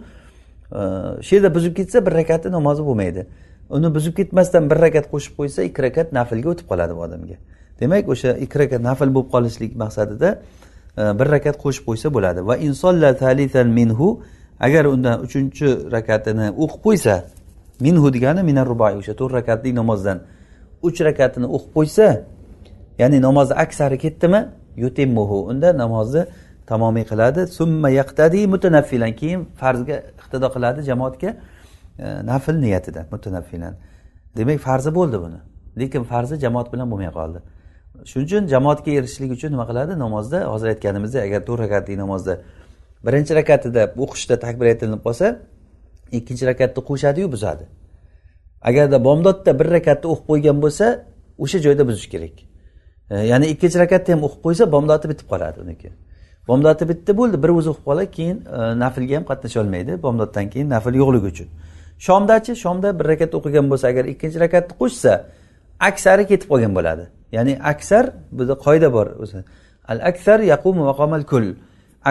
e, 0.79 0.81
shu 1.27 1.33
yerda 1.37 1.51
buzib 1.57 1.73
ketsa 1.79 2.07
bir 2.07 2.13
rakatni 2.21 2.51
namozi 2.59 2.83
bo'lmaydi. 2.89 3.27
Uni 3.77 3.89
buzib 3.97 4.15
ketmasdan 4.19 4.71
bir 4.71 4.79
rakat 4.87 5.07
qo'shib 5.13 5.35
qo'ysa 5.39 5.61
ikki 5.69 5.81
rakat 5.87 6.13
naflga 6.19 6.49
o'tib 6.53 6.67
qoladi 6.71 6.93
bu 6.97 7.03
odamga. 7.09 7.37
Demak 7.81 8.09
o'sha 8.09 8.31
ikki 8.45 8.59
rakat 8.63 8.81
nafl 8.89 9.09
bo'lib 9.15 9.29
qolishlik 9.35 9.73
maqsadida 9.83 10.29
e, 11.01 11.03
bir 11.19 11.27
rakat 11.35 11.57
qo'shib 11.65 11.85
qo'ysa 11.89 12.09
bo'ladi. 12.17 12.41
Va 12.49 12.57
insolla 12.67 13.11
talitan 13.17 13.69
minhu 13.79 14.09
agar 14.67 14.85
undan 14.95 15.17
uchinchi 15.27 15.67
rakatini 15.97 16.47
o'qib 16.63 16.81
qo'ysa 16.87 17.15
minhu 17.87 18.07
degani 18.17 18.43
minar 18.51 18.67
rubai 18.73 18.95
o'sha 19.01 19.15
to'rt 19.21 19.33
rakatli 19.41 19.71
namozdan 19.81 20.19
uch 20.87 20.99
rakatini 21.09 21.47
o'qib 21.57 21.71
qo'ysa 21.77 22.07
ya'ni 22.99 23.19
namozni 23.23 23.55
aksari 23.65 23.99
ketdimi? 23.99 24.41
Yutimmuhu. 24.77 25.39
Unda 25.51 25.79
namozni 25.79 26.23
tamomiy 26.67 27.05
qiladi. 27.11 27.47
Summa 27.47 27.89
yaqtadi 28.01 28.47
mutanaffilan. 28.55 29.13
Keyin 29.21 29.41
farzga 29.61 29.97
iqtido 30.21 30.49
qiladi 30.55 30.81
jamoatga 30.91 31.31
e, 31.99 32.07
nafl 32.31 32.57
niyatida 32.65 33.07
mutanaffilan. 33.15 33.75
Demak 34.37 34.59
farzi 34.59 34.91
bo'ldi 34.99 35.17
buni. 35.25 35.39
Lekin 35.81 36.03
farzi 36.11 36.35
jamoat 36.45 36.73
bilan 36.73 36.91
bo'lmay 36.93 37.11
qoldi. 37.19 37.39
Shuning 38.11 38.27
uchun 38.29 38.43
jamoatga 38.55 38.91
erishishlik 38.99 39.31
uchun 39.37 39.51
nima 39.55 39.65
qiladi? 39.71 39.93
Namozda 40.05 40.39
hozir 40.53 40.69
aytganimizdek 40.75 41.23
agar 41.29 41.41
to'rt 41.49 41.61
rakatli 41.65 41.95
namozda 42.05 42.35
birinchi 43.07 43.33
rakatida 43.41 43.83
o'qishda 44.05 44.35
takbir 44.45 44.67
aytilinib 44.73 45.03
qolsa 45.07 45.27
ikkinchi 46.19 46.45
rakatni 46.51 46.81
qo'shadiyu 46.91 47.33
buzadi. 47.35 47.65
Agarda 48.69 49.05
bomdodda 49.05 49.51
bir 49.61 49.67
rakatni 49.77 50.07
o'qib 50.13 50.27
qo'ygan 50.31 50.57
bo'lsa 50.65 50.87
o'sha 51.45 51.59
joyda 51.67 51.83
buzish 51.89 52.09
kerak. 52.15 52.35
E, 53.11 53.15
ya'ni 53.31 53.47
ikkinchi 53.55 53.79
rakatni 53.85 54.11
ham 54.15 54.23
o'qib 54.29 54.41
qo'ysa 54.47 54.65
bomdodi 54.75 55.07
bitib 55.13 55.27
qoladi 55.33 55.61
uniki. 55.65 55.89
Bomdodi 56.49 56.89
bitdi 56.91 57.13
bo'ldi 57.21 57.37
bir 57.43 57.51
o'zi 57.59 57.69
o'qib 57.73 57.85
qoladi 57.91 58.11
keyin 58.17 58.39
e, 58.57 58.59
naflga 58.83 59.15
ham 59.19 59.25
qatnasholmaydi 59.31 59.93
bomdoddan 60.07 60.47
keyin 60.53 60.69
nafl 60.75 60.95
yo'qligi 61.03 61.27
uchun. 61.33 61.49
Shomdachi 62.07 62.53
shomda 62.65 62.89
bir 62.99 63.05
rakat 63.13 63.33
o'qigan 63.39 63.67
bo'lsa 63.71 63.87
agar 63.93 64.05
ikkinchi 64.13 64.39
rakatni 64.45 64.75
qo'shsa 64.81 65.13
aksari 65.89 66.25
ketib 66.31 66.49
qolgan 66.53 66.73
bo'ladi. 66.79 67.05
Ya'ni 67.37 67.53
aksar 67.73 68.05
bizda 68.39 68.55
qoida 68.67 68.89
bor 68.97 69.07
o'zi. 69.23 69.39
Al 69.93 69.99
aksar 70.11 70.39
yaqumu 70.53 70.83
maqomal 70.91 71.23
kul. 71.33 71.47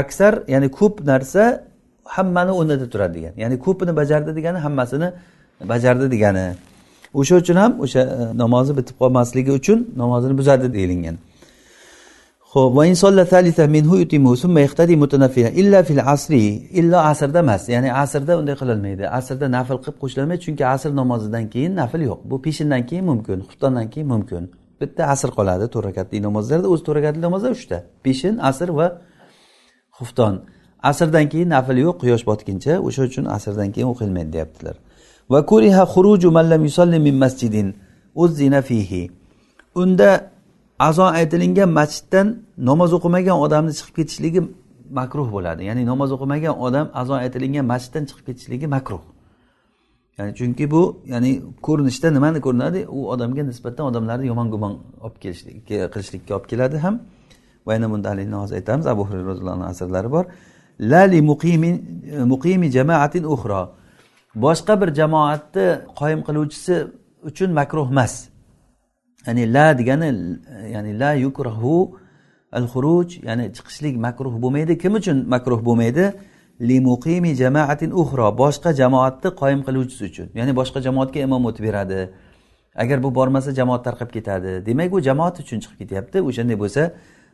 Aksar 0.02 0.34
ya'ni 0.54 0.68
ko'p 0.80 0.96
narsa 1.12 1.44
hammani 2.16 2.52
o'rnida 2.60 2.86
turadi 2.94 3.14
degan. 3.18 3.34
Ya'ni 3.44 3.56
ko'pini 3.66 3.96
bajardi 4.00 4.32
degani 4.38 4.60
hammasini 4.66 5.10
bajardi 5.72 6.12
degani. 6.14 6.46
O'sha 7.20 7.36
uchun 7.42 7.56
ham 7.56 7.72
o'sha 7.86 8.02
e, 8.02 8.38
namozi 8.44 8.72
bitib 8.78 8.96
qolmasligi 9.02 9.52
uchun 9.60 9.80
namozini 10.02 10.38
buzadi 10.40 10.68
deyilgan. 10.74 11.18
Ho'p 12.54 12.72
illa 15.62 15.84
fil 15.84 16.02
asri 16.14 16.44
illo 16.80 16.98
asrda 17.12 17.40
emas. 17.46 17.64
Ya'ni 17.76 17.90
asrda 18.04 18.34
unday 18.42 18.56
qilolmaydi. 18.62 19.04
Asrda 19.20 19.46
nafl 19.58 19.78
qilib 19.84 19.98
qo'shilolmaydi 20.02 20.42
chunki 20.46 20.64
asr 20.76 20.92
namozidan 21.02 21.46
keyin 21.54 21.72
nafl 21.82 22.02
yo'q. 22.10 22.20
Bu 22.32 22.36
peshindan 22.46 22.82
keyin 22.90 23.06
mumkin 23.12 23.38
xuftondan 23.48 23.86
keyin 23.94 24.08
mumkin. 24.14 24.44
Bitta 24.84 25.04
asr 25.14 25.30
qoladi 25.38 25.66
to'rt 25.74 25.86
rakatli 25.90 26.18
namozlarda 26.28 26.68
o'zi 26.74 26.84
to'rt 26.86 26.98
rakatli 27.00 27.22
namozlar 27.28 27.52
uchta 27.60 27.78
peshin 28.06 28.36
asr 28.50 28.70
va 28.80 28.88
xufton. 29.98 30.36
Asrdan 30.90 31.26
keyin 31.32 31.50
nafl 31.56 31.78
yo'q 31.86 31.96
quyosh 32.02 32.24
botguncha. 32.30 32.74
O'sha 32.88 33.02
uchun 33.10 33.26
asrdan 33.38 33.70
keyin 33.74 33.90
o'qilmaydi 33.94 34.32
deyaptilar. 34.36 34.76
Va 35.34 35.40
kuriha 35.52 35.84
xuruju 35.94 36.30
man 36.38 36.46
lam 36.52 36.62
yusalli 36.68 37.00
min 37.08 37.16
masjidin. 37.24 37.68
Uzzina 38.24 38.62
fihi. 38.70 39.04
Unda 39.82 40.10
azon 40.90 41.12
aytilingan 41.20 41.70
masjiddan 41.80 42.28
namoz 42.70 42.92
o'qimagan 42.98 43.38
odamni 43.46 43.74
chiqib 43.78 43.96
ketishligi 44.00 44.42
makruh 45.00 45.28
bo'ladi. 45.36 45.62
Ya'ni 45.70 45.84
namoz 45.92 46.10
o'qimagan 46.16 46.56
odam 46.68 46.86
azon 47.02 47.18
aytilingan 47.26 47.66
masjiddan 47.74 48.04
chiqib 48.10 48.26
ketishligi 48.30 48.68
makruh. 48.76 49.04
Ya'ni 50.18 50.36
chunki 50.36 50.72
bu 50.72 51.02
ya'ni 51.06 51.42
ko'rinishda 51.62 52.12
nimani 52.12 52.42
ko'rinadi? 52.42 52.88
U 52.88 53.10
odamga 53.14 53.44
nisbatan 53.44 53.86
odamlarni 53.86 54.26
yomon 54.28 54.52
gumon 54.54 54.74
olib 55.02 55.18
kelishlik 55.24 55.68
qilishlikka 55.94 56.36
olib 56.36 56.48
keladi 56.52 56.78
ham. 56.78 56.96
Va 57.66 57.74
yana 57.74 57.88
bunda 57.92 58.10
haligi 58.10 58.32
hozir 58.32 58.56
aytamiz 58.56 58.88
abu 58.88 59.02
hurayra 59.08 59.26
roziyallohu 59.32 59.56
anhu 59.56 59.66
asarlari 59.76 60.12
bor. 60.12 60.26
La 60.80 61.02
li 61.12 61.22
muqimi 61.22 61.72
muqimi 62.34 62.68
jamaatin 62.78 63.24
uxro 63.24 63.62
boshqa 64.36 64.74
bir 64.82 64.90
jamoatni 65.00 65.66
qoyim 66.00 66.22
qiluvchisi 66.28 66.76
uchun 67.30 67.50
makruh 67.60 67.88
emas. 67.94 68.14
Ya'ni 69.28 69.44
la 69.56 69.68
degani 69.80 70.10
ya'ni 70.76 70.92
la 71.02 71.12
yukrahu 71.26 71.76
al 72.58 72.66
xuruj 72.74 73.10
ya'ni 73.28 73.46
chiqishlik 73.56 73.96
makruh 74.08 74.34
bo'lmaydi. 74.44 74.74
Kim 74.82 74.94
uchun 75.00 75.18
makruh 75.34 75.60
bo'lmaydi? 75.68 76.06
Li 76.62 76.78
muqimi 76.80 77.36
jamaatin 77.36 77.92
uxro 78.02 78.28
boshqa 78.44 78.70
jamoatni 78.82 79.30
qoyim 79.42 79.62
qiluvchisi 79.68 80.04
uchun 80.10 80.28
ya'ni 80.40 80.54
boshqa 80.60 80.80
jamoatga 80.88 81.20
imom 81.28 81.44
o'tib 81.50 81.64
beradi 81.68 82.00
agar 82.76 82.98
bu 83.04 83.10
bormasa 83.18 83.50
jamoat 83.60 83.82
tarqab 83.88 84.10
ketadi 84.16 84.52
demak 84.66 84.94
u 84.94 85.00
jamoat 85.10 85.36
uchun 85.44 85.58
chiqib 85.64 85.78
ketyapti 85.82 86.18
o'shanday 86.30 86.58
bo'lsa 86.64 86.82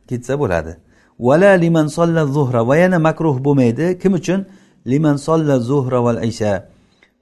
ketsa 0.10 0.34
bo'ladi 0.42 0.74
vala 1.20 1.52
liman 1.64 1.88
solla 1.88 2.26
zuhra 2.26 2.68
va 2.68 2.76
yana 2.78 3.00
makruh 3.00 3.38
bo'lmaydi. 3.46 4.00
Kim 4.02 4.14
uchun? 4.14 4.46
liman 4.92 5.16
solla 5.16 5.56
zuhra 5.70 6.00
val 6.06 6.24
isha 6.24 6.54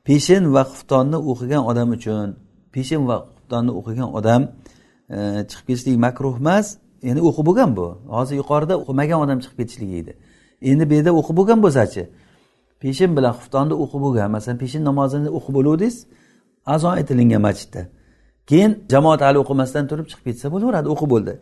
peshin 0.06 0.44
va 0.54 0.62
xuftonni 0.72 1.18
o'qigan 1.32 1.64
odam 1.72 1.90
uchun. 1.98 2.28
Peshin 2.74 3.02
va 3.10 3.18
xuftonni 3.36 3.72
o'qigan 3.80 4.10
odam 4.20 4.42
e, 5.16 5.18
chiqib 5.50 5.66
ketishlik 5.68 5.98
makruh 6.06 6.36
emas. 6.42 6.68
Ya'ni 7.08 7.22
o'qib 7.30 7.46
bo'lgan 7.50 7.72
bu. 7.78 7.88
Hozir 8.16 8.36
yuqorida 8.42 8.74
o'qimagan 8.82 9.20
odam 9.26 9.38
chiqib 9.44 9.58
ketishligi 9.62 9.96
edi. 10.02 10.14
Endi 10.62 10.90
bu 10.90 10.94
yerda 10.94 11.12
o'qib 11.20 11.36
bo'lgan 11.40 11.60
bo'lsachi? 11.66 12.04
Peshin 12.82 13.18
bilan 13.18 13.34
xuftonni 13.40 13.76
o'qib 13.84 14.02
bo'lgan 14.06 14.32
masalan 14.36 14.58
peshin 14.64 14.82
namozini 14.90 15.30
o'qib 15.38 15.54
bo'luvdingiz 15.58 15.96
azon 16.66 16.94
aytilingan 17.00 17.42
masjidda. 17.48 17.82
Keyin 18.50 18.72
jamoat 18.92 19.22
hali 19.22 19.38
o'qimasdan 19.44 19.84
turib 19.90 20.08
chiqib 20.12 20.26
ketsa 20.30 20.48
bo'laveradi 20.54 20.88
o'qib 20.94 21.10
bo'ldi. 21.14 21.34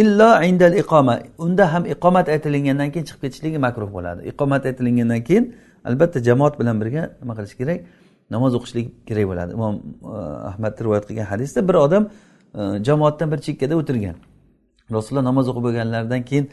Illo 0.00 0.30
indal 0.48 0.74
iqoma. 0.82 1.14
Unda 1.44 1.64
ham 1.72 1.84
iqomat 1.94 2.26
aytilingandan 2.34 2.88
keyin 2.92 3.06
chiqib 3.08 3.20
ketishligi 3.24 3.58
makruh 3.66 3.90
bo'ladi. 3.96 4.20
Iqomat 4.32 4.62
aytilingandan 4.68 5.20
keyin 5.28 5.44
albatta 5.88 6.18
jamoat 6.28 6.54
bilan 6.60 6.76
birga 6.80 7.02
nima 7.22 7.34
qilish 7.38 7.54
kerak? 7.60 7.78
Namoz 8.34 8.52
o'qishlik 8.58 8.86
kerak 9.08 9.26
bo'ladi. 9.30 9.50
Imom 9.58 9.74
e, 10.16 10.18
ahmad 10.50 10.74
rivoyat 10.84 11.04
qilgan 11.08 11.26
hadisda 11.32 11.60
bir 11.68 11.74
odam 11.74 12.04
e, 12.58 12.60
jamoatdan 12.86 13.28
bir 13.32 13.38
chekkada 13.46 13.74
o'tirgan. 13.80 14.16
Rasululloh 14.96 15.24
namoz 15.30 15.46
o'qib 15.50 15.64
bo'lganlaridan 15.66 16.22
keyin 16.28 16.46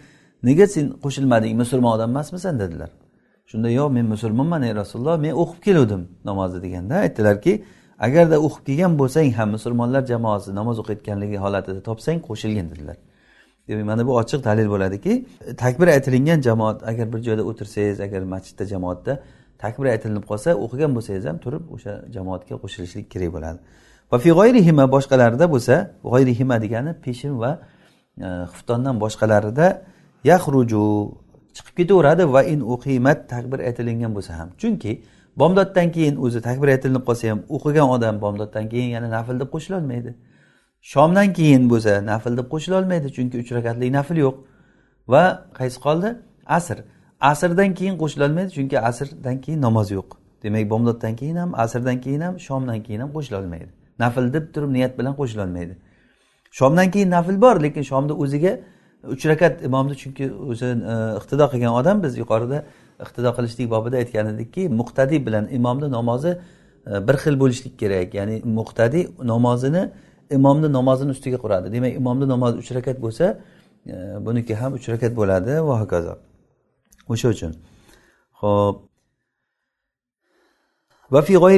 nega 0.43 0.67
sen 0.67 0.85
qo'shilmading 1.03 1.53
musulmon 1.61 1.91
odam 1.97 2.09
emasmisan 2.09 2.59
dedilar. 2.59 2.89
Shunda 3.51 3.69
yo'q 3.69 3.89
men 3.97 4.05
musulmonman 4.05 4.61
ey 4.67 4.73
rasululloh 4.81 5.17
men 5.25 5.33
o'qib 5.41 5.59
keluvdim 5.67 6.01
namozni 6.29 6.59
deganda 6.65 6.95
aytdilarki 7.05 7.53
agarda 7.99 8.37
o'qib 8.45 8.63
kelgan 8.67 8.93
bo'lsang 9.01 9.31
ham 9.39 9.49
musulmonlar 9.55 10.03
jamoasi 10.11 10.55
namoz 10.59 10.77
o'qiyotganligi 10.81 11.37
holatida 11.45 11.81
topsang 11.89 12.17
qo'shilgin 12.27 12.67
dedilar. 12.71 12.97
Demak 13.67 13.85
mana 13.85 14.07
bu 14.07 14.11
ochiq 14.21 14.43
dalil 14.43 14.67
bo'ladiki 14.73 15.13
takbir 15.63 15.87
aytilingan 15.95 16.39
jamoat 16.47 16.87
agar 16.91 17.13
bir 17.13 17.19
joyda 17.27 17.43
o'tirsangiz 17.49 17.99
agar 18.07 18.21
masjidda 18.33 18.65
jamoatda 18.73 19.13
takbir 19.63 19.85
aytilinib 19.93 20.25
qolsa 20.31 20.49
o'qigan 20.65 20.91
bo'lsangiz 20.97 21.25
ham 21.29 21.37
turib 21.45 21.63
o'sha 21.75 21.93
jamoatga 22.15 22.55
qo'shilishlik 22.63 23.05
kerak 23.13 23.31
bo'ladi. 23.35 23.59
Va 24.11 24.17
fi 24.23 24.29
g'oyrihima 24.39 24.85
boshqalarida 24.95 25.45
bo'lsa 25.53 25.75
g'oyrihima 26.11 26.55
degani 26.63 26.91
peshin 27.05 27.33
va 27.43 27.51
e, 28.25 28.27
xuftondan 28.53 28.95
boshqalarida 29.03 29.67
yahruju 30.23 31.11
chiqib 31.53 31.75
ketaveradi 31.77 32.33
va 32.33 32.43
in 32.43 32.59
uqimat 32.61 33.29
takbir 33.29 33.59
aytilingan 33.59 34.15
bo'lsa 34.15 34.39
ham. 34.39 34.49
Chunki 34.57 35.01
bomdoddan 35.37 35.91
keyin 35.91 36.15
o'zi 36.15 36.41
takbir 36.41 36.67
aytilinib 36.67 37.03
qolsa 37.09 37.29
ham 37.31 37.39
o'qigan 37.49 37.89
odam 37.95 38.21
bomdoddan 38.21 38.69
keyin 38.69 38.89
yana 38.95 39.09
nafl 39.09 39.39
deb 39.39 39.49
qo'shilolmaydi. 39.55 40.11
Shomdan 40.81 41.33
keyin 41.33 41.69
bo'lsa 41.71 42.05
nafl 42.11 42.37
deb 42.37 42.47
qo'shilolmaydi 42.53 43.07
chunki 43.15 43.35
uch 43.41 43.51
rakatli 43.57 43.91
nafl 43.97 44.17
yo'q. 44.25 44.35
Va 45.07 45.23
qaysi 45.59 45.77
qoldi? 45.85 46.09
Asr. 46.45 46.77
Asrdan 47.31 47.73
keyin 47.73 47.95
qo'shilolmaydi 48.01 48.49
chunki 48.57 48.79
asrdan 48.89 49.41
keyin 49.41 49.61
namoz 49.61 49.91
yo'q. 49.91 50.09
Demak 50.43 50.69
bomdoddan 50.69 51.15
keyin 51.15 51.35
ham 51.35 51.51
asrdan 51.63 52.01
keyin 52.01 52.21
ham 52.21 52.39
shomdan 52.39 52.83
keyin 52.83 53.01
ham 53.03 53.11
qo'shilolmaydi. 53.17 53.69
Nafl 53.99 54.33
deb 54.33 54.45
turib 54.53 54.71
niyat 54.77 54.93
bilan 54.99 55.13
qo'shilolmaydi. 55.19 55.73
Shomdan 56.51 56.91
keyin 56.91 57.09
nafl 57.09 57.41
bor 57.41 57.55
lekin 57.65 57.83
shomni 57.91 58.13
o'ziga 58.23 58.53
uch 59.03 59.25
rakat 59.25 59.63
imomni 59.63 59.95
chunki 59.95 60.31
o'zi 60.51 60.65
e, 60.65 60.95
iqtido 61.19 61.45
qilgan 61.51 61.73
odam 61.79 62.03
biz 62.03 62.17
yuqorida 62.17 62.63
iqtido 63.03 63.31
qilishlik 63.37 63.67
bobida 63.71 63.97
aytgan 64.01 64.33
edikki 64.33 64.69
muqtadiy 64.69 65.25
bilan 65.25 65.47
imomni 65.51 65.91
namozi 65.91 66.31
e, 66.87 67.07
bir 67.07 67.15
xil 67.23 67.39
bo'lishlik 67.39 67.79
kerak. 67.79 68.13
Ya'ni 68.13 68.41
muqtadiy 68.59 69.07
namozini 69.23 69.83
imomni 70.31 70.73
namozini 70.77 71.11
ustiga 71.11 71.37
quradi. 71.43 71.71
Demak 71.73 71.95
imomni 72.01 72.27
namozi 72.27 72.57
uch 72.57 72.71
rakat 72.77 73.01
bo'lsa 73.01 73.25
e, 73.87 73.95
buniki 74.25 74.55
ham 74.55 74.73
uch 74.73 74.89
rakat 74.89 75.15
bo'ladi. 75.15 75.51
Va 75.67 75.81
hokazo. 75.81 76.13
O'sha 77.09 77.27
uchun. 77.35 77.51
Ho'p 78.41 78.75
va 81.11 81.21
fi 81.21 81.41
va 81.41 81.51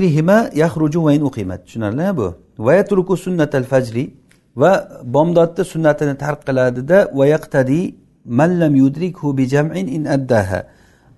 in 1.13 1.29
tushunarlimi 1.65 2.17
bu? 2.17 2.27
Va 2.65 2.73
yatruku 2.73 3.17
sunnatal 3.17 3.63
fajri. 3.63 4.20
Va 4.55 5.01
bomdodni 5.03 5.63
sunnatini 5.73 6.17
tark 6.17 6.41
qiladida 6.47 6.97
vayaqtadi 7.19 7.81
yaqtadi 7.81 7.95
man 8.25 8.59
lam 8.59 8.75
yudrikhu 8.75 9.37
bi 9.37 9.47
jam'in 9.47 9.87
in 9.87 10.03
addaha. 10.05 10.59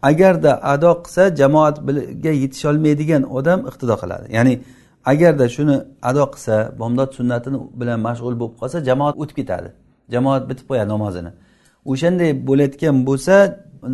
Agarda 0.02 0.52
ado 0.74 0.92
qilsa 1.04 1.24
jamoatga 1.36 2.32
yetisholmaydigan 2.44 3.24
odam 3.38 3.60
iqtido 3.70 3.96
qiladi. 4.02 4.26
Ya'ni 4.38 4.54
agarda 5.12 5.46
shuni 5.56 5.76
ado 6.10 6.24
qilsa 6.34 6.56
bomdod 6.80 7.10
sunnatini 7.18 7.58
bilan 7.80 8.00
mashg'ul 8.08 8.36
bo'lib 8.42 8.56
qolsa 8.62 8.78
jamoat 8.90 9.16
o'tib 9.22 9.36
ketadi. 9.40 9.70
Jamoat 10.14 10.44
bitib 10.50 10.66
qo'yadi 10.70 10.90
namozini. 10.96 11.32
O'shanday 11.92 12.32
bo'layotgan 12.48 12.96
bo'lsa 13.10 13.36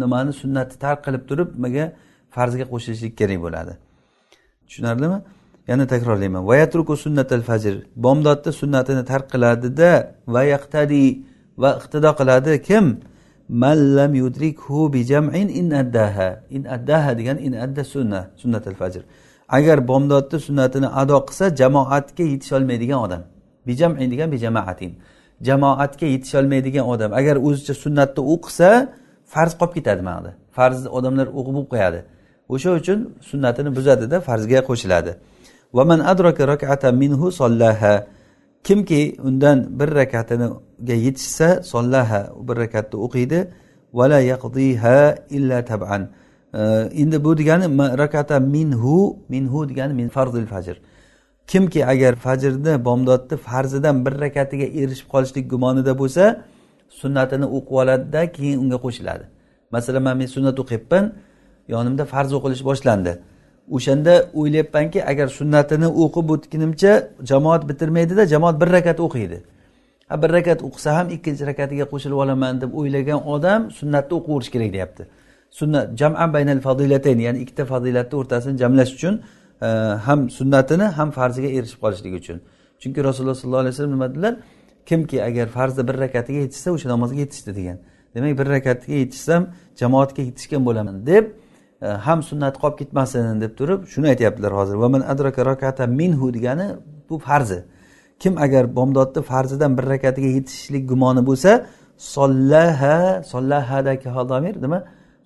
nimani 0.01 0.31
sunnatni 0.41 0.77
tark 0.83 0.99
qilib 1.05 1.23
turib 1.29 1.49
nimaga 1.55 1.85
farzga 2.35 2.65
qo'shilishlik 2.73 3.13
kerak 3.19 3.39
bo'ladi. 3.45 3.73
Tushunarlimi? 4.67 5.19
Yana 5.69 5.85
takrorlayman. 5.87 6.43
Vayatruku 6.49 6.93
sunnatal 6.97 7.43
fajr. 7.49 7.75
Bomdodni 8.05 8.51
sunnatini 8.61 9.03
tark 9.11 9.25
qiladida 9.33 9.91
va 10.33 10.41
yaqtadi 10.53 11.05
va 11.61 11.69
iqtido 11.79 12.11
qiladi. 12.19 12.53
Kim? 12.67 12.85
Mallam 13.63 14.11
yudrikhu 14.21 14.93
bi 14.93 14.99
jam'in 15.11 15.47
in 15.59 15.69
addaha. 15.81 16.29
In 16.55 16.63
addaha 16.75 17.11
degan 17.19 17.37
in 17.47 17.53
adda 17.65 17.83
sunna 17.93 18.21
sunnatal 18.41 18.75
fajr. 18.81 19.01
Agar 19.57 19.77
bomdodni 19.91 20.37
sunnatini 20.47 20.87
ado 21.01 21.17
qilsa 21.27 21.45
jamoatga 21.61 22.23
yetisholmaydigan 22.33 22.99
odam. 23.05 23.21
Bi 23.67 23.73
jam'in 23.81 24.07
degan 24.13 24.27
bi 24.33 24.37
jamoatin 24.45 24.91
jamoatga 25.47 26.05
yetisholmaydigan 26.15 26.85
odam. 26.93 27.09
Agar 27.19 27.35
o'zicha 27.47 27.73
sunnatni 27.83 28.21
o'qisa 28.33 28.69
farz 29.33 29.53
qolib 29.59 29.73
ketadi 29.77 30.01
manada 30.09 30.31
farzni 30.57 30.89
odamlar 30.97 31.27
o'qib 31.39 31.53
bo'lib 31.57 31.69
qo'yadi. 31.73 31.99
O'sha 32.53 32.69
uchun 32.79 32.99
sunnatini 33.29 33.69
buzadida 33.77 34.17
farzga 34.27 34.59
qo'shiladi. 34.69 35.11
Vaman 35.73 35.99
adraka 35.99 36.47
rakatan 36.47 36.93
minhu 36.95 37.31
sollaha 37.31 38.07
kimki 38.63 39.17
undan 39.27 39.79
bir 39.79 39.89
rakatiniga 39.99 40.95
yetishsa 41.05 41.63
sollaha 41.63 42.21
bir 42.47 42.55
rakatni 42.63 42.97
o'qiydi. 43.05 43.39
Vala 43.93 44.19
yaqdiha 44.19 44.97
illa 45.29 45.65
taban. 45.65 46.01
Endi 47.01 47.23
bu 47.23 47.37
degani 47.37 47.67
rakata 47.97 48.39
minhu 48.39 49.17
minhu 49.29 49.69
degani 49.69 49.93
min 49.93 50.09
farzil 50.09 50.45
fajr. 50.45 50.75
Kimki 51.47 51.85
agar 51.85 52.15
fajrni 52.15 52.85
bomdodni 52.85 53.37
farzidan 53.37 54.05
bir 54.05 54.13
rakatiga 54.25 54.67
erishib 54.81 55.07
qolishlik 55.13 55.45
gumonida 55.53 55.93
bo'lsa 56.01 56.23
sunnatini 57.01 57.47
o'qib 57.57 57.75
oladida 57.81 58.21
keyin 58.35 58.57
unga 58.63 58.77
qo'shiladi. 58.85 59.25
Masalan 59.71 60.03
man 60.07 60.17
men 60.17 60.27
sunnat 60.35 60.57
o'qiyapman 60.63 61.05
yonimda 61.73 62.03
farz 62.13 62.31
o'qilish 62.37 62.63
boshlandi. 62.69 63.13
O'shanda 63.75 64.13
o'ylayapmanki 64.33 65.05
agar 65.11 65.27
sunnatini 65.27 65.87
o'qib 66.03 66.27
o'tgunimcha 66.35 66.91
jamoat 67.31 67.69
bitirmaydida 67.69 68.25
jamoat 68.33 68.61
bir 68.61 68.69
rakat 68.75 68.99
o'qiydi. 68.99 69.37
Ha 70.09 70.21
bir 70.21 70.29
rakat 70.37 70.59
o'qisa 70.67 70.95
ham 70.97 71.07
ikkinchi 71.15 71.43
rakatiga 71.51 71.85
qo'shilib 71.91 72.17
olaman 72.23 72.61
deb 72.61 72.71
o'ylagan 72.79 73.19
odam 73.35 73.71
sunnatni 73.79 74.13
o'qiyverish 74.19 74.51
kerak 74.55 74.73
deyapti. 74.75 75.03
Sunnat 75.59 75.97
jaman 75.99 76.33
baynal 76.33 76.59
fazilatayn 76.67 77.19
ya'ni 77.25 77.39
ikkita 77.43 77.65
fazilatni 77.65 78.15
o'rtasini 78.19 78.57
jamlash 78.61 78.91
uchun 78.97 79.15
e, 79.61 79.67
ham 80.07 80.19
sunnatini 80.29 80.83
ham 80.97 81.09
farziga 81.11 81.49
erishib 81.57 81.79
qolishligi 81.83 82.15
uchun. 82.23 82.37
Chunki 82.81 82.99
rasululloh 83.03 83.35
sollallohu 83.41 83.63
alayhi 83.63 83.73
vasallam 83.73 83.91
nima 83.91 84.07
dedilar? 84.11 84.33
Kimki 84.85 85.23
agar 85.23 85.47
farzni 85.47 85.87
bir 85.87 85.95
rakatiga 86.05 86.39
yetishsa 86.45 86.69
o'sha 86.75 86.87
namozga 86.89 87.19
yetishdi 87.25 87.51
degan. 87.59 87.77
Demak 88.15 88.33
bir 88.39 88.47
rakatga 88.55 88.93
yetishsam 88.93 89.41
jamoatga 89.81 90.21
yetishgan 90.29 90.65
bo'laman 90.65 91.05
deb 91.11 91.25
E, 91.81 91.87
ham 91.87 92.23
sunnat 92.23 92.55
qolib 92.61 92.77
ketmasin 92.81 93.41
deb 93.41 93.53
turib 93.59 93.87
shuni 93.93 94.07
aytyaptilar 94.13 94.51
hozir. 94.59 94.75
Vaman 94.83 95.01
adraka 95.11 95.45
rakata 95.51 95.87
minhu 95.87 96.33
degani 96.33 96.67
bu 97.09 97.19
farzi. 97.27 97.59
Kim 98.19 98.37
agar 98.45 98.75
bomdodni 98.75 99.21
farzidan 99.31 99.77
bir 99.77 99.85
rakatiga 99.93 100.29
yetishishlik 100.37 100.83
gumoni 100.89 101.21
bo'lsa 101.29 101.51
sollaha 102.15 103.23
sollahadagi 103.31 104.09
domir 104.31 104.55
nima? 104.65 104.79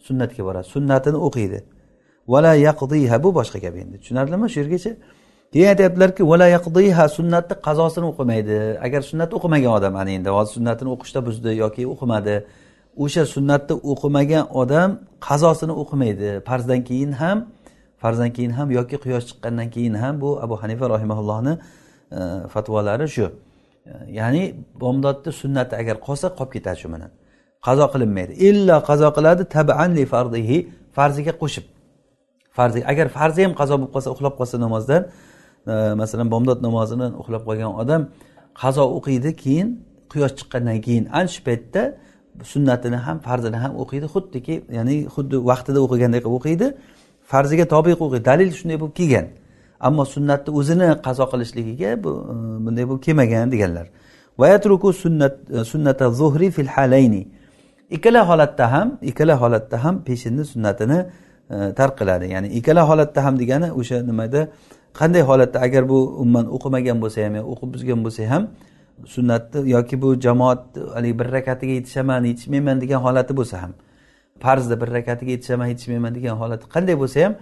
Sunnatga 0.08 0.42
boradi. 0.48 0.68
Sunnatini 0.76 1.18
o'qiydi. 1.28 1.60
Vala 2.28 2.54
yaqdiha 2.68 3.24
bu 3.24 3.30
boshqa 3.40 3.60
gap 3.66 3.76
endi. 3.82 3.96
Tushunarlimi 4.02 4.48
shu 4.54 4.60
yergacha? 4.62 4.92
Keyin 5.54 5.68
aytyaptilarki 5.74 6.24
vala 6.32 6.48
yaqdiha 6.56 7.06
sunnatni 7.18 7.56
qazosini 7.68 8.06
o'qimaydi. 8.12 8.58
Agar 8.86 9.02
sunnatni 9.10 9.36
o'qimagan 9.40 9.72
odam 9.78 9.94
ana 10.02 10.12
endi 10.18 10.30
hozir 10.38 10.54
sunnatini 10.58 10.90
o'qishda 10.96 11.20
buzdi 11.28 11.52
yoki 11.64 11.84
o'qimadi 11.94 12.36
o'sha 12.98 13.26
sunnatni 13.26 13.76
o'qimagan 13.92 14.46
odam 14.62 14.90
qazosini 15.28 15.74
o'qimaydi. 15.82 16.30
Farzdan 16.48 16.82
keyin 16.90 17.12
ham 17.12 17.38
farzdan 18.04 18.30
keyin 18.36 18.52
ham 18.58 18.68
yoki 18.72 18.98
quyosh 19.04 19.26
chiqqandan 19.30 19.68
keyin 19.76 19.94
ham 19.94 20.22
bu 20.22 20.30
abu 20.46 20.56
hanifa 20.64 20.86
rahimaullohni 20.90 21.54
e, 22.12 22.20
fatvolari 22.54 23.08
shu. 23.16 23.26
E, 23.86 23.92
ya'ni 24.20 24.44
bomdodni 24.82 25.32
sunnati 25.42 25.74
agar 25.82 25.96
qolsa 26.08 26.28
qolib 26.38 26.52
ketadi 26.56 26.78
shu 26.82 26.88
bilan 26.94 27.12
qazo 27.68 27.86
qilinmaydi. 27.94 28.34
Illo 28.50 28.78
qazo 28.90 29.08
qiladi 29.18 29.44
tabanli 29.56 30.04
fardihi 30.14 30.58
farziga 30.98 31.34
qo'shib. 31.42 31.66
Farzi 32.58 32.80
agar 32.92 33.08
farzi 33.18 33.42
ham 33.46 33.54
qazo 33.62 33.74
bo'lib 33.80 33.92
qolsa 33.96 34.10
uxlab 34.16 34.34
qolsa 34.40 34.56
namozdan 34.66 35.02
e, 35.72 35.74
masalan 36.02 36.28
bomdod 36.34 36.60
namozidan 36.68 37.12
uxlab 37.22 37.44
qolgan 37.48 37.72
odam 37.82 38.02
qazo 38.62 38.84
o'qiydi 38.98 39.32
keyin 39.44 39.68
quyosh 40.12 40.34
chiqqandan 40.40 40.78
keyin. 40.86 41.04
Ana 41.18 41.28
shu 41.36 41.42
paytda 41.48 41.84
sunnatini 42.44 42.96
ham 42.96 43.20
farzini 43.20 43.58
ham 43.64 43.72
o'qiydi. 43.82 44.06
Xuddiki 44.16 44.56
ya'ni 44.78 44.96
xuddi 45.16 45.38
vaqtida 45.50 45.80
o'qigandek 45.86 46.22
qilib 46.26 46.38
o'qiydi. 46.40 46.68
Farziga 47.32 47.66
tobiq 47.76 48.00
o'qiydi 48.06 48.26
dalil 48.26 48.50
shunday 48.60 48.78
bo'lib 48.82 48.96
kelgan. 49.00 49.26
Ammo 49.88 50.04
sunnatni 50.16 50.52
o'zini 50.60 50.88
qazo 51.06 51.26
qilishligiga 51.32 52.04
bu 52.04 52.12
e, 52.32 52.36
bunday 52.66 52.86
bo'lib 52.90 53.04
kelmagan 53.08 53.52
deganlar. 53.54 53.88
Vayatruku 54.42 54.94
sunnat 55.04 55.36
e, 55.58 55.64
sunnata 55.72 56.06
zuhri 56.20 56.52
fil 56.52 56.72
halayni. 56.76 57.24
Ikkala 57.96 58.22
holatda 58.30 58.72
ham 58.74 58.88
ikkala 59.02 59.36
holatda 59.42 59.84
ham 59.84 59.96
peshinni 60.08 60.44
sunnatini 60.54 61.00
e, 61.50 61.56
tark 61.80 61.94
qiladi. 62.00 62.26
Ya'ni 62.34 62.48
ikkala 62.60 62.82
holatda 62.90 63.20
ham 63.26 63.34
degani 63.42 63.70
o'sha 63.80 63.98
nimada 64.10 64.42
qanday 65.00 65.22
holatda 65.30 65.58
agar 65.66 65.84
bu 65.90 65.98
umuman 66.22 66.46
o'qimagan 66.56 66.98
bo'lsa 67.04 67.20
ham 67.26 67.36
o'qib 67.52 67.70
buzgan 67.74 68.00
bo'lsa 68.06 68.24
ham 68.34 68.44
sunnatni 69.06 69.70
yoki 69.70 70.02
bu 70.02 70.20
jamoat 70.20 70.64
haligi 70.94 71.20
bir 71.20 71.32
rakatiga 71.32 71.74
yetishaman 71.74 72.24
yetishmayman 72.24 72.82
degan 72.82 73.02
holati 73.06 73.34
bo'lsa 73.38 73.62
ham 73.62 73.74
farzda 74.40 74.82
bir 74.82 74.88
rakatiga 74.88 75.32
yetishaman 75.32 75.68
yetishmayman 75.68 76.16
degan 76.16 76.36
holati 76.36 76.66
qanday 76.76 76.96
bo'lsa 77.02 77.26
ham 77.26 77.36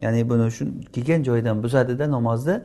ya'ni 0.00 0.28
buni 0.30 0.50
shu 0.50 0.64
kelgan 0.94 1.22
joyidan 1.22 1.62
buzadida 1.62 2.10
namozni 2.10 2.56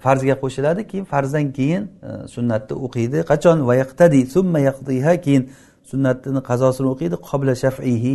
farzga 0.00 0.34
qo'shiladi 0.42 0.86
keyin 0.86 1.04
farzdan 1.04 1.52
keyin 1.52 1.82
e, 1.82 2.28
sunnatni 2.28 2.76
o'qiydi. 2.76 3.18
Qachon? 3.30 3.66
Vayaqtadi 3.70 4.26
summa 4.26 4.58
yaqdiha 4.58 5.20
keyin 5.20 5.50
sunnatni 5.90 6.42
qazosini 6.50 6.88
o'qiydi 6.94 7.16
qobla 7.28 7.54
shafihi 7.54 8.14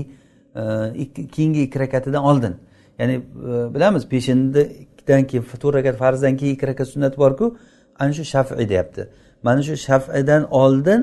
e, 0.56 1.28
keyingi 1.36 1.62
ikki 1.68 1.80
rakatidan 1.80 2.24
oldin. 2.24 2.56
Ya'ni 3.00 3.16
e, 3.16 3.74
bilamiz 3.76 4.04
peshindan 4.14 5.24
keyin 5.30 5.44
to'rt 5.62 5.76
rakat 5.76 5.96
farzdan 6.04 6.38
keyin 6.38 6.54
ikki 6.56 6.68
rakat 6.68 6.88
sunnat 6.88 7.18
borku 7.18 7.58
ana 8.00 8.14
shu 8.14 8.24
shafiy 8.34 8.70
deyapti. 8.70 9.10
Mana 9.46 9.62
shu 9.68 9.76
shafidan 9.88 10.44
oldin 10.64 11.02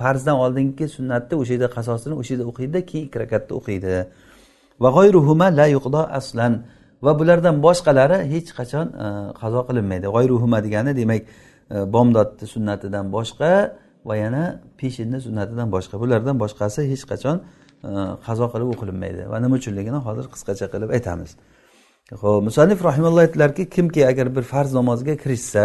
farzdan 0.00 0.36
oldingi 0.44 0.86
sunnatni 0.96 1.34
o'sha 1.42 1.52
yerda 1.54 1.68
qasosini 1.76 2.14
o'sha 2.20 2.30
yerda 2.34 2.46
o'qiydi 2.50 2.78
keyin 2.90 3.04
ikki 3.08 3.18
rakatda 3.24 3.52
o'qiydi. 3.60 3.94
Va 4.82 4.88
g'oyruhuma 4.96 5.46
la 5.58 5.66
yuqdo 5.76 6.00
aslan. 6.18 6.52
Va 7.04 7.12
bulardan 7.20 7.56
boshqalari 7.66 8.18
hech 8.32 8.50
qachon 8.58 8.86
e, 9.04 9.06
qazo 9.40 9.60
qilinmaydi. 9.68 10.06
G'oyruhuma 10.16 10.58
degani 10.66 10.92
demak 11.00 11.22
e, 11.24 11.76
bomdodni 11.94 12.46
sunnatidan 12.54 13.06
boshqa 13.16 13.50
va 14.08 14.14
yana 14.24 14.42
peshinni 14.80 15.18
sunnatidan 15.26 15.68
boshqa. 15.74 15.94
Bulardan 16.02 16.36
boshqasi 16.42 16.80
hech 16.92 17.04
qachon 17.12 17.36
e, 17.88 17.90
qazo 18.26 18.46
qilib 18.52 18.68
o'qilinmaydi. 18.74 19.22
Va 19.32 19.36
nima 19.44 19.54
uchunligini 19.60 20.00
hozir 20.06 20.26
qisqacha 20.34 20.66
qilib 20.74 20.90
aytamiz. 20.96 21.30
Ho'p 22.22 22.42
musannif 22.48 22.78
rahimalloh 22.88 23.22
aytdilarki 23.26 23.62
kimki 23.74 24.02
agar 24.10 24.26
bir 24.36 24.44
farz 24.52 24.70
namoziga 24.78 25.14
kirishsa 25.22 25.64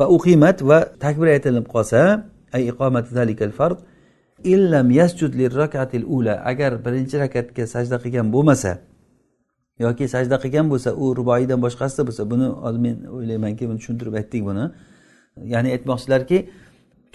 fa 0.00 0.06
uqimat 0.16 0.58
va 0.70 0.78
takbir 1.04 1.28
aytilib 1.36 1.66
qolsa 1.74 2.00
ay 2.56 2.62
iqomat 2.72 3.06
zalikal 3.16 3.52
fard 3.58 3.78
illam 4.52 4.86
yasjud 5.00 5.32
lirrakatil 5.40 6.04
ula. 6.16 6.34
Agar 6.50 6.72
birinchi 6.84 7.16
rakatga 7.24 7.64
sajda 7.74 7.96
qilgan 8.04 8.26
bo'lmasa 8.34 8.72
yoki 9.84 10.04
sajda 10.14 10.36
qilgan 10.44 10.66
bo'lsa 10.72 10.90
u 11.02 11.04
ruboiydan 11.18 11.60
boshqasida 11.64 12.02
bo'lsa 12.08 12.22
buni 12.32 12.46
hozir 12.64 12.80
men 12.86 12.96
o'ylaymanki 13.16 13.64
buni 13.68 13.78
tushuntirib 13.82 14.14
aytdik 14.20 14.42
buni. 14.48 14.64
Ya'ni 15.52 15.68
aytmoqchilarki 15.76 16.38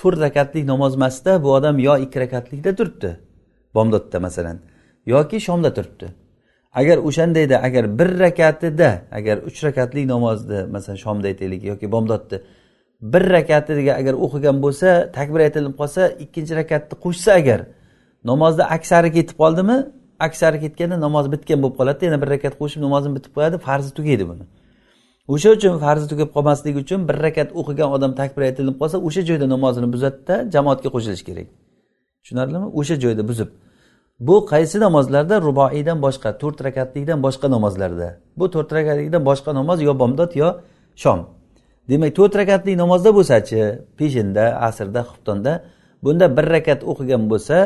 to'rt 0.02 0.18
rakatlik 0.26 0.66
namoz 0.72 0.94
emasda 1.00 1.32
bu 1.44 1.50
odam 1.58 1.76
yo 1.88 1.94
ikki 2.06 2.18
rakatlikda 2.24 2.72
turibdi 2.80 3.12
bomdodda 3.76 4.18
masalan 4.28 4.58
yoki 5.14 5.38
shomda 5.48 5.70
turibdi. 5.78 6.08
Agar 6.82 6.98
o'shandayda 7.08 7.58
agar 7.68 7.84
bir 8.00 8.10
rakatida 8.26 8.90
agar 9.18 9.38
uch 9.50 9.60
rakatlik 9.68 10.06
namozni 10.14 10.60
masalan 10.76 11.00
shomda 11.06 11.26
aytaylik 11.32 11.62
yoki 11.72 11.88
bomdodni 11.96 12.38
bir 13.14 13.24
rakatiga 13.36 13.94
agar 14.02 14.14
o'qigan 14.26 14.58
bo'lsa 14.66 14.90
takbir 15.18 15.40
aytilib 15.48 15.74
qolsa 15.80 16.02
ikkinchi 16.24 16.54
rakatni 16.62 16.96
qo'shsa 17.06 17.32
agar 17.40 17.60
namozda 18.32 18.64
aksari 18.76 19.10
ketib 19.18 19.38
qoldimi? 19.44 19.78
Aksari 20.28 20.58
ketganda 20.64 20.98
namoz 21.06 21.26
bitgan 21.34 21.60
bo'lib 21.64 21.76
qoladida 21.80 22.06
yana 22.10 22.20
bir 22.24 22.30
rakat 22.36 22.54
qo'shib 22.62 22.82
namozim 22.86 23.12
bitib 23.18 23.32
qo'yadi 23.38 23.58
farzi 23.68 23.92
tugaydi 23.98 24.26
buni. 24.32 24.46
O'sha 25.34 25.50
uchun 25.58 25.74
farzi 25.84 26.06
tugab 26.12 26.30
qolmasligi 26.36 26.78
uchun 26.86 27.00
bir 27.10 27.18
rakat 27.26 27.50
o'qigan 27.60 27.90
odam 27.96 28.12
takbir 28.20 28.42
aytilib 28.50 28.76
qolsa 28.82 28.98
o'sha 29.08 29.22
joyda 29.30 29.46
namozini 29.54 29.88
buzadida 29.94 30.36
jamoatga 30.56 30.90
qo'shilishi 30.96 31.26
kerak. 31.30 31.48
Tushunarlimi? 32.24 32.68
O'sha 32.80 32.96
joyda 33.04 33.24
buzib. 33.30 33.50
Bu 34.28 34.36
qaysi 34.52 34.78
namozlarda? 34.86 35.36
Ruboiydan 35.48 35.98
boshqa 36.06 36.30
to'rt 36.42 36.58
rakatlikdan 36.68 37.20
boshqa 37.26 37.48
namozlarda. 37.56 38.08
Bu 38.40 38.46
to'rt 38.54 38.70
rakatlikdan 38.78 39.24
boshqa 39.30 39.52
namoz 39.60 39.78
yo 39.88 39.94
bomdod 40.02 40.32
yo 40.42 40.50
shom. 41.04 41.20
Demak 41.90 42.12
to'rt 42.18 42.34
rakatli 42.42 42.72
namozda 42.84 43.10
bo'lsachi 43.18 43.60
peshinda 44.00 44.46
asrda 44.68 45.02
xuftonda 45.10 45.54
bunda 46.04 46.26
bir 46.38 46.46
rakat 46.56 46.80
o'qigan 46.92 47.24
bo'lsa 47.32 47.58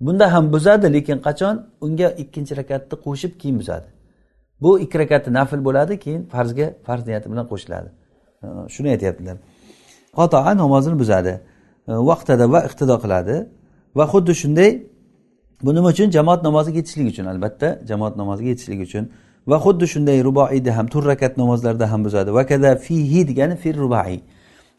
bunda 0.00 0.32
ham 0.34 0.44
buzadi 0.52 0.86
lekin 0.96 1.18
qachon? 1.26 1.54
Unga 1.86 2.08
ikkinchi 2.22 2.52
rakatni 2.60 2.96
qo'shib 3.06 3.32
keyin 3.40 3.56
buzadi. 3.60 3.88
Bu 4.62 4.70
ikki 4.84 4.96
rakati 4.98 5.32
nafl 5.38 5.60
bo'ladi 5.64 5.94
keyin 6.04 6.22
farzga 6.32 6.66
farz 6.86 7.02
niyati 7.08 7.26
bilan 7.32 7.46
qo'shiladi. 7.52 7.88
Shuni 8.74 8.88
aytyaptilar. 8.94 9.36
Qotoa 10.18 10.52
namozini 10.62 10.96
buzadi. 11.02 11.32
Vaqtida 12.10 12.44
va 12.52 12.60
iqtido 12.68 12.96
qiladi. 13.04 13.36
Va 13.98 14.04
xuddi 14.12 14.32
shunday 14.42 14.70
bu 15.64 15.70
nima 15.74 15.88
uchun? 15.94 16.08
Jamoat 16.16 16.40
namoziga 16.48 16.76
yetishlik 16.80 17.06
uchun 17.12 17.26
albatta 17.32 17.68
jamoat 17.90 18.14
namoziga 18.20 18.48
yetishlik 18.54 18.80
uchun. 18.86 19.04
Va 19.46 19.56
xuddi 19.64 19.86
shunday 19.94 20.18
ruboiyda 20.28 20.76
ham 20.76 20.86
to'rt 20.92 21.06
rakat 21.12 21.36
namozlarda 21.36 21.90
ham 21.92 22.04
buzadi. 22.04 22.34
Va 22.34 22.46
kada 22.46 22.76
fihi 22.76 23.28
degani 23.28 23.56
fir 23.56 23.76
rubai. 23.76 24.20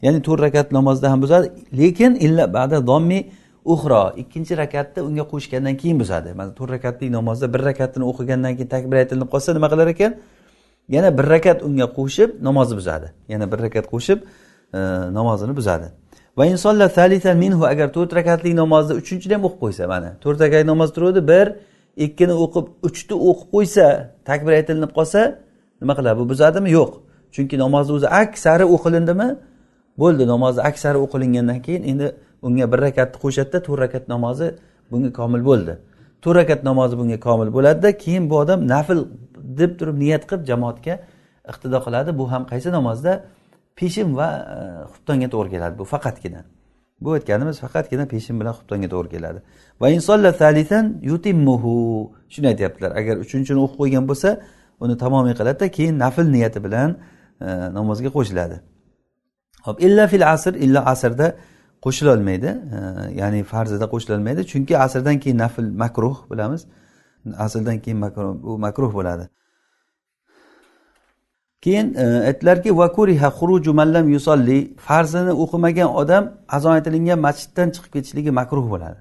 Ya'ni 0.02 0.22
to'rt 0.22 0.40
rakat 0.46 0.72
namozda 0.72 1.10
ham 1.10 1.22
buzadi 1.22 1.46
lekin 1.80 2.14
illa 2.26 2.54
bada 2.54 2.86
dommi 2.86 3.20
uxro 3.64 4.12
ikkinchi 4.22 4.56
rakatni 4.62 5.02
unga 5.08 5.24
qo'shgandan 5.32 5.74
keyin 5.76 6.00
buzadi. 6.00 6.34
Mana 6.34 6.54
to'rt 6.58 6.70
rakatlik 6.76 7.10
namozda 7.10 7.46
bir 7.54 7.60
rakatini 7.70 8.04
o'qigandan 8.10 8.52
keyin 8.56 8.70
takbir 8.74 8.96
aytilinib 9.02 9.28
qolsa 9.34 9.54
nima 9.56 9.68
qilar 9.72 9.86
ekan? 9.94 10.12
Yana 10.88 11.18
bir 11.18 11.26
rakat 11.34 11.62
unga 11.68 11.86
qo'shib 11.98 12.30
namozni 12.48 12.76
buzadi. 12.80 13.06
Yana 13.28 13.52
bir 13.52 13.58
rakat 13.66 13.86
qo'shib 13.94 14.18
e, 14.74 14.78
namozini 15.18 15.56
buzadi. 15.56 15.86
Va 16.38 16.46
insonlar 16.46 17.34
minhu 17.34 17.64
agar 17.72 17.88
to'rt 17.96 18.14
rakatlik 18.18 18.54
namozni 18.54 18.94
uchinchini 19.00 19.32
ham 19.36 19.44
o'qib 19.48 19.60
qo'ysa 19.64 19.88
mana 19.88 20.10
to'rt 20.24 20.40
rakat 20.44 20.66
namoz 20.66 20.92
turuvdi 20.96 21.28
bir 21.28 21.46
ikkini 21.96 22.34
o'qib 22.44 22.66
uchni 22.88 23.16
o'qib 23.28 23.48
qo'ysa 23.54 23.86
takbir 24.28 24.52
aytilinib 24.58 24.92
qolsa 24.98 25.20
nima 25.80 25.94
qiladi? 25.98 26.16
Bu 26.20 26.28
buzadimi 26.32 26.70
yo'q. 26.78 26.92
Chunki 27.34 27.56
namozni 27.64 27.92
o'zi 27.98 28.08
aksari 28.22 28.64
o'qilindimi? 28.74 29.28
Bo'ldi 30.02 30.24
namozni 30.32 30.62
aksari 30.70 30.98
o'qilingandan 31.04 31.58
keyin 31.66 31.82
endi 31.90 32.06
unga 32.46 32.66
bir 32.72 32.78
rakatni 32.86 33.18
qo'shadida 33.24 33.58
to'rt 33.66 33.80
rakat 33.84 34.04
namozi 34.14 34.48
bunga 34.90 35.10
komil 35.18 35.42
bo'ldi. 35.50 35.74
To'rt 36.22 36.36
rakat 36.40 36.60
namozi 36.68 36.94
bunga 37.00 37.18
komil 37.26 37.48
bo'ladida 37.56 37.90
keyin 38.04 38.24
bu 38.30 38.34
odam 38.42 38.60
nafl 38.74 38.98
deb 39.60 39.72
turib 39.78 39.96
niyat 40.02 40.22
qilib 40.28 40.42
jamoatga 40.50 40.94
iqtido 41.50 41.78
qiladi. 41.86 42.10
Bu 42.18 42.24
ham 42.32 42.42
qaysi 42.52 42.68
namozda? 42.78 43.12
Peshin 43.78 44.08
va 44.18 44.28
e, 44.54 44.58
xuftonga 44.92 45.28
to'g'ri 45.34 45.50
keladi 45.54 45.74
bu 45.80 45.84
faqatgina. 45.92 46.40
Bu 47.00 47.12
aytganimiz 47.12 47.60
faqatgina 47.60 48.08
peshin 48.08 48.40
bilan 48.40 48.52
xuftonga 48.58 48.88
to'g'ri 48.94 49.08
keladi. 49.08 49.42
Va 49.80 49.90
insonlar 49.90 50.32
salisan 50.32 50.84
yutimmuhu. 51.02 51.74
Shuni 52.28 52.46
aytyaptilar. 52.52 52.90
Agar 53.00 53.16
uchinchini 53.24 53.58
o'qib 53.64 53.78
qo'ygan 53.82 54.04
bo'lsa 54.10 54.28
uni 54.80 54.94
tamomiy 55.04 55.34
qiladida 55.40 55.66
keyin 55.76 55.98
nafl 56.04 56.26
niyati 56.36 56.64
bilan 56.66 56.90
e, 57.40 57.46
namozga 57.78 58.10
qo'shiladi. 58.16 58.56
Hop 59.66 59.76
illa 59.86 60.04
fil 60.12 60.24
asr 60.34 60.54
illa 60.64 60.80
asrda 60.92 61.26
qo'shilolmaydi. 61.84 62.50
E, 62.76 62.78
ya'ni 63.20 63.40
farzida 63.52 63.86
qo'shilolmaydi. 63.94 64.40
Chunki 64.52 64.74
asrdan 64.86 65.16
keyin 65.22 65.38
nafl 65.44 65.66
makruh 65.82 66.16
bilamiz. 66.30 66.62
Asrdan 67.46 67.78
keyin 67.84 67.98
makruh 68.04 68.42
bu 68.42 68.58
makruh 68.66 68.90
bo'ladi. 68.98 69.24
Keyin 71.60 71.94
e, 71.94 72.04
aytdilarki 72.28 72.76
vakuriha 72.76 73.28
xuruju 73.38 73.72
mallam 73.74 74.08
yusolli 74.08 74.74
farzini 74.76 75.32
o'qimagan 75.32 75.88
odam 76.00 76.24
azon 76.48 76.72
aytilingan 76.78 77.18
masjiddan 77.18 77.68
chiqib 77.74 77.92
ketishligi 77.92 78.30
makruh 78.30 78.66
bo'ladi. 78.72 78.98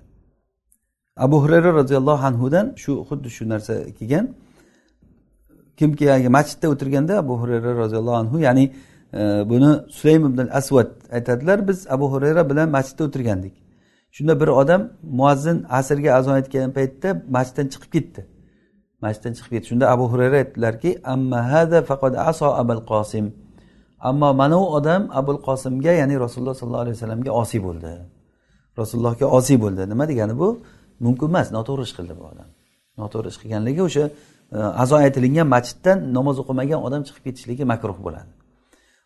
Abu 1.17 1.43
hurayra 1.43 1.73
roziyallohu 1.73 2.23
anhudan 2.29 2.73
shu 2.83 2.91
xuddi 3.09 3.29
shu 3.29 3.49
narsa 3.49 3.73
kelgan. 3.99 4.25
Kimki 5.77 6.05
masjidda 6.37 6.67
o'tirganda 6.73 7.13
abu 7.23 7.33
hurayra 7.41 7.71
roziyallohu 7.81 8.17
anhu 8.23 8.39
ya'ni 8.39 8.65
e, 9.13 9.21
buni 9.49 9.71
sulaym 9.97 10.25
ibn 10.29 10.39
asvad 10.59 10.89
aytadilar 11.11 11.67
biz 11.67 11.87
abu 11.95 12.05
hurayra 12.13 12.49
bilan 12.49 12.69
masjidda 12.69 13.03
o'tirgandik. 13.07 13.55
Shunda 14.15 14.39
bir 14.41 14.47
odam 14.47 14.81
muazzin 15.19 15.65
asrga 15.69 16.11
azon 16.19 16.33
aytgan 16.39 16.71
paytda 16.77 17.09
masjiddan 17.35 17.67
chiqib 17.73 17.91
ketdi. 17.95 18.21
Masjiddan 19.05 19.33
chiqib 19.37 19.51
ketdi. 19.55 19.67
Shunda 19.71 19.85
abu 19.95 20.05
hurayra 20.11 20.37
aytdilarki 20.43 20.91
amma 21.13 21.39
hada 21.51 21.79
faqad 21.89 22.13
aso 22.29 22.47
abul 22.61 22.83
qosim 22.91 23.25
ammo 24.09 24.29
mana 24.41 24.57
u 24.63 24.65
odam 24.77 25.01
abul 25.19 25.39
qosimga 25.47 25.93
ya'ni 26.01 26.15
rasululloh 26.25 26.55
sollallohu 26.59 26.83
alayhi 26.85 26.97
vasallamga 26.97 27.31
osiy 27.41 27.59
bo'ldi. 27.67 27.91
Rasulullohga 28.81 29.25
osiy 29.37 29.57
bo'ldi. 29.63 29.81
Nima 29.91 30.05
degani 30.11 30.33
bu? 30.41 30.47
Mumkin 31.05 31.27
emas 31.31 31.47
noto'g'ri 31.57 31.83
ish 31.87 31.93
qildi 31.97 32.13
bu 32.19 32.23
odam. 32.31 32.49
Noto'g'ri 33.01 33.27
ish 33.33 33.39
qilganligi 33.41 33.81
o'sha 33.87 34.05
e, 34.57 34.57
azo 34.83 34.95
aytilingan 35.05 35.47
masjiddan 35.55 35.97
namoz 36.17 36.35
o'qimagan 36.43 36.79
odam 36.87 37.01
chiqib 37.07 37.23
ketishligi 37.27 37.63
makruh 37.73 37.97
bo'ladi. 38.05 38.31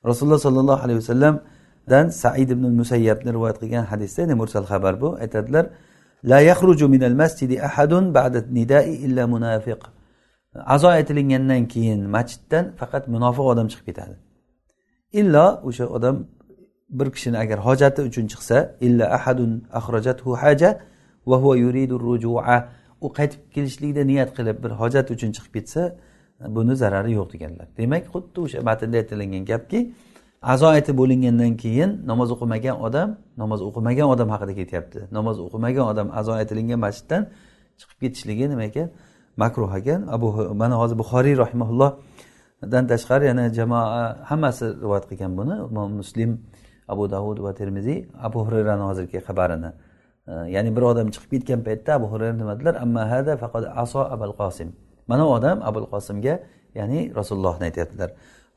Rasululloh 0.10 0.40
sollallohu 0.48 0.82
alayhi 0.86 1.00
vasallamdan 1.04 2.06
said 2.24 2.50
ibn 2.56 2.66
musayyabni 2.82 3.30
rivoyat 3.38 3.58
qilgan 3.62 3.86
hadisda 3.92 4.20
ya'ni 4.24 4.36
mursal 4.42 4.66
xabar 4.72 4.94
bu 5.04 5.10
aytadilar 5.24 5.66
la 6.24 6.40
yaxruju 6.42 6.88
minal 6.90 7.16
masjidi 7.22 7.56
ahadun 7.68 8.14
ba'da 8.14 8.40
nidai 8.58 8.90
illa 9.06 9.28
munafiq 9.28 9.82
azo 10.76 10.88
aytilingandan 10.88 11.64
keyin 11.74 12.02
masjiddan 12.16 12.66
faqat 12.80 13.04
munofiq 13.16 13.46
odam 13.54 13.68
chiqib 13.72 13.86
ketadi 13.90 14.16
illo 15.20 15.46
o'sha 15.68 15.86
odam 15.98 16.16
bir 16.90 17.08
kishini 17.16 17.38
agar 17.44 17.58
hojati 17.68 18.02
uchun 18.10 18.26
chiqsa 18.32 18.58
illa 18.88 19.06
ahadun 19.18 19.52
axrajathu 19.80 20.30
haja 20.44 20.70
va 21.30 21.38
huwa 21.42 21.56
yuridu 21.64 21.96
rujua 22.08 22.58
u 23.02 23.08
qaytib 23.18 23.42
kelishlikda 23.56 24.04
niyat 24.12 24.30
qilib 24.38 24.58
bir 24.64 24.72
hojat 24.82 25.08
uchun 25.16 25.32
chiqib 25.36 25.54
ketsa 25.58 25.82
buni 26.56 26.74
zarari 26.82 27.12
yo'q 27.20 27.28
deganlar 27.34 27.68
demak 27.78 28.04
xuddi 28.14 28.38
o'sha 28.46 28.60
matnda 28.70 28.98
aytilingan 29.02 29.44
gapki 29.52 29.80
azo 30.42 30.68
aytib 30.68 30.96
bo'lingandan 31.02 31.58
keyin 31.58 31.90
namoz 32.12 32.32
o'qimagan 32.36 32.76
odam 32.88 33.10
namoz 33.38 33.62
o'qimagan 33.62 34.08
odam 34.14 34.30
haqida 34.34 34.54
ketyapti. 34.60 35.00
Namoz 35.12 35.38
o'qimagan 35.46 35.86
odam 35.92 36.08
azo 36.20 36.32
aytilingan 36.40 36.80
masjiddan 36.86 37.22
chiqib 37.80 37.98
ketishligi 38.04 38.46
nima 38.52 38.64
ekan? 38.70 38.88
Makruh 39.38 39.72
ekan. 39.80 40.00
Abu 40.16 40.28
mana 40.62 40.76
hozir 40.82 40.98
buxoriy 41.02 41.36
rahimaullohdan 41.44 42.84
tashqari 42.92 43.26
yana 43.32 43.44
jamoa 43.60 44.04
hammasi 44.30 44.66
rivoyat 44.84 45.06
qilgan 45.10 45.32
buni. 45.40 45.56
Imom 45.70 45.92
muslim 46.02 46.32
abu 46.88 47.04
davud 47.16 47.38
va 47.46 47.52
termiziy 47.60 48.00
abu 48.28 48.40
hurayrani 48.46 48.84
hozirgi 48.90 49.18
xabarini 49.28 49.72
e, 50.32 50.34
ya'ni 50.56 50.70
bir 50.76 50.84
odam 50.92 51.08
chiqib 51.14 51.30
ketgan 51.34 51.60
paytda 51.68 51.90
abu 52.00 52.08
hurayra 52.12 52.36
nima 52.42 52.54
dedilar? 52.56 52.76
Amma 52.86 53.04
hada 53.12 53.34
faqat 53.44 53.64
aso 53.84 54.02
abul 54.16 54.34
qosim 54.42 54.70
mana 55.10 55.24
u 55.28 55.32
odam 55.38 55.58
abul 55.70 55.88
qosimga 55.94 56.34
ya'ni 56.80 57.00
rasulullohni 57.20 57.64
aytyaptilar. 57.70 58.10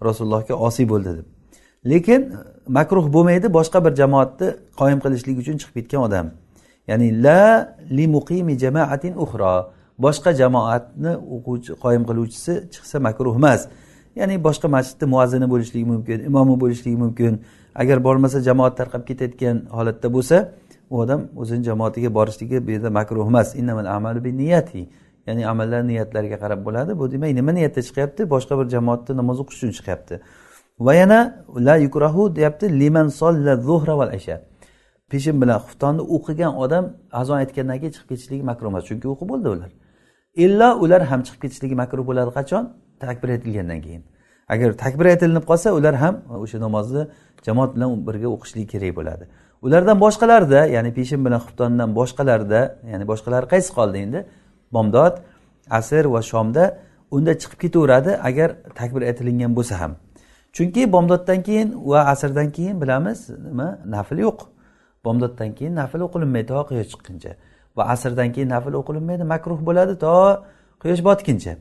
Rasulullohga 0.09 0.55
osiy 0.66 0.87
bo'ldi 0.93 1.12
deb. 1.18 1.41
Lekin 1.85 2.33
makruh 2.68 3.12
bo'lmaydi 3.12 3.47
boshqa 3.59 3.85
bir 3.85 3.93
jamoatni 4.01 4.49
qoyim 4.80 5.01
qilishlik 5.05 5.37
uchun 5.43 5.57
chiqib 5.61 5.74
ketgan 5.78 6.03
odam. 6.09 6.26
Ya'ni 6.89 7.22
la 7.24 7.43
li 7.97 8.07
muqimi 8.16 8.55
jamaatin 8.64 9.14
uxro 9.24 9.55
boshqa 10.05 10.30
jamoatni 10.41 11.12
o'quvchi 11.35 11.72
qoyim 11.85 12.03
qiluvchisi 12.09 12.53
chiqsa 12.74 12.97
makruh 13.07 13.35
emas. 13.41 13.61
Ya'ni 14.18 14.37
boshqa 14.47 14.68
masjidni 14.76 15.07
muazzini 15.14 15.47
bo'lishligi 15.53 15.87
mumkin 15.93 16.18
imomi 16.28 16.55
bo'lishligi 16.62 16.99
mumkin. 17.05 17.33
Agar 17.74 17.99
bormasa 18.07 18.39
jamoat 18.49 18.74
tarqab 18.80 19.03
ketayotgan 19.09 19.57
holatda 19.76 20.09
bo'lsa 20.16 20.37
u 20.93 20.95
odam 21.03 21.20
o'zini 21.41 21.62
jamoatiga 21.70 22.11
borishligi 22.18 22.66
bu 22.66 22.70
yerda 22.74 22.91
makruh 22.99 23.26
emas. 23.33 23.49
Ya'ni 25.26 25.47
amallar 25.47 25.83
niyatlariga 25.87 26.39
qarab 26.45 26.61
bo'ladi. 26.66 26.99
Bu 26.99 27.05
demak 27.12 27.30
nima 27.39 27.53
niyatda 27.53 27.80
chiqyapti? 27.89 28.22
Boshqa 28.35 28.55
bir 28.59 28.66
jamoatda 28.74 29.12
namoz 29.20 29.39
o'qish 29.43 29.59
uchun 29.59 29.70
chiqyapti. 29.78 30.14
Va 30.81 30.95
yana 30.95 31.45
la 31.55 31.77
yukrahu 31.77 32.37
deyapti 32.37 32.66
liman 32.81 33.09
solla 33.09 33.57
zuhra 33.57 33.99
val 33.99 34.11
asha 34.18 34.37
peshin 35.12 35.37
bilan 35.43 35.59
xuftonni 35.66 36.03
o'qigan 36.16 36.53
odam 36.64 36.85
azon 37.20 37.37
aytgandan 37.43 37.77
keyin 37.81 37.93
chiqib 37.95 38.09
ketishligi 38.12 38.45
makruh 38.51 38.68
emas 38.73 38.85
chunki 38.89 39.07
o'qib 39.12 39.29
bo'ldi 39.33 39.49
ular. 39.55 39.70
Illo 40.45 40.68
ular 40.85 41.03
ham 41.11 41.20
chiqib 41.27 41.41
ketishligi 41.45 41.77
makruh 41.83 42.05
bo'ladi 42.09 42.31
qachon? 42.39 42.64
Takbir 43.05 43.29
aytilgandan 43.35 43.81
keyin. 43.85 44.03
Agar 44.55 44.68
takbir 44.85 45.07
aytilinib 45.12 45.45
qolsa 45.51 45.68
ular 45.79 45.95
ham 46.03 46.14
o'sha 46.45 46.59
namozni 46.66 47.03
jamoat 47.47 47.70
bilan 47.77 47.91
birga 48.09 48.29
o'qishligi 48.35 48.66
kerak 48.75 48.93
bo'ladi. 48.99 49.25
Ulardan 49.66 49.97
boshqalarida 50.05 50.61
ya'ni 50.77 50.91
peshin 50.99 51.20
bilan 51.27 51.41
xuftondan 51.47 51.91
boshqalarida 51.99 52.61
ya'ni 52.93 53.05
boshqalari 53.11 53.47
qaysi 53.53 53.70
qoldi 53.79 53.99
endi? 54.05 54.20
Bomdod 54.75 55.14
asr 55.79 56.05
va 56.14 56.20
shomda 56.31 56.64
unda 57.16 57.33
chiqib 57.43 57.59
ketaveradi 57.64 58.11
agar 58.29 58.49
takbir 58.81 59.03
aytilingan 59.11 59.53
bo'lsa 59.59 59.75
ham. 59.83 59.93
Chunki 60.53 60.92
bomdoddan 60.92 61.42
keyin 61.42 61.68
va 61.90 62.00
asrdan 62.12 62.50
keyin 62.50 62.80
bilamiz 62.80 63.30
nima? 63.30 63.78
Nafl 63.86 64.18
yo'q. 64.26 64.38
Bomdoddan 65.05 65.55
keyin 65.55 65.74
nafl 65.74 66.00
o'qilinmaydi 66.07 66.46
to 66.46 66.61
quyosh 66.68 66.88
chiqquncha 66.92 67.32
va 67.76 67.82
asrdan 67.94 68.32
keyin 68.34 68.48
nafl 68.55 68.74
o'qilinmaydi 68.80 69.24
makruh 69.34 69.61
bo'ladi 69.68 69.94
to 70.05 70.14
quyosh 70.82 71.03
botguncha 71.09 71.53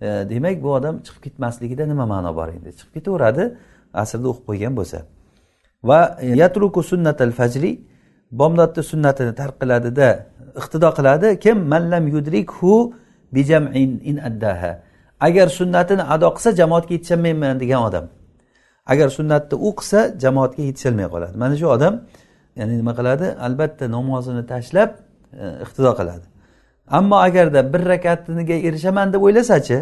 e, 0.00 0.06
demak 0.30 0.56
bu 0.62 0.68
odam 0.78 0.94
chiqib 1.06 1.22
ketmasligida 1.26 1.84
nima 1.92 2.06
ma'no 2.12 2.30
bor 2.38 2.48
endi? 2.56 2.70
Chiqib 2.78 2.92
ketaveradi 2.96 3.44
asrda 4.02 4.26
o'qib 4.32 4.44
qo'ygan 4.50 4.72
bo'lsa. 4.78 4.98
Va 5.88 6.00
yatruku 6.42 6.80
sunnatal 6.90 7.32
fajri 7.38 7.70
bomdodni 8.40 8.82
sunnatini 8.90 9.32
tark 9.40 9.56
qiladida 9.62 10.08
iqtido 10.60 10.88
qiladi. 10.98 11.28
Kim? 11.44 11.56
Mallam 11.72 12.04
yudrikhu 12.14 12.72
bijam'in 13.34 13.90
in 14.10 14.16
addaha. 14.28 14.72
Agar 15.26 15.48
sunnatini 15.60 16.04
ado 16.14 16.28
qilsa 16.36 16.50
jamoatga 16.60 16.92
yetisholmayman 16.96 17.60
degan 17.62 17.80
odam. 17.88 18.06
Agar 18.86 19.08
sunnatni 19.08 19.58
u 19.58 19.70
qilsa 19.78 20.00
jamoatga 20.22 20.62
yetisholmay 20.62 21.06
qoladi. 21.14 21.34
Mana 21.42 21.56
shu 21.56 21.66
odam 21.76 21.94
ya'ni 22.56 22.74
nima 22.80 22.92
qiladi? 22.98 23.26
Albatta 23.46 23.84
namozini 23.96 24.46
tashlab 24.52 24.90
e, 25.42 25.44
iqtido 25.64 25.92
qiladi. 26.00 26.26
Ammo 26.98 27.16
agarda 27.26 27.60
bir 27.72 27.82
rakatiniga 27.92 28.56
erishaman 28.68 29.12
deb 29.12 29.22
o'ylasachi 29.26 29.78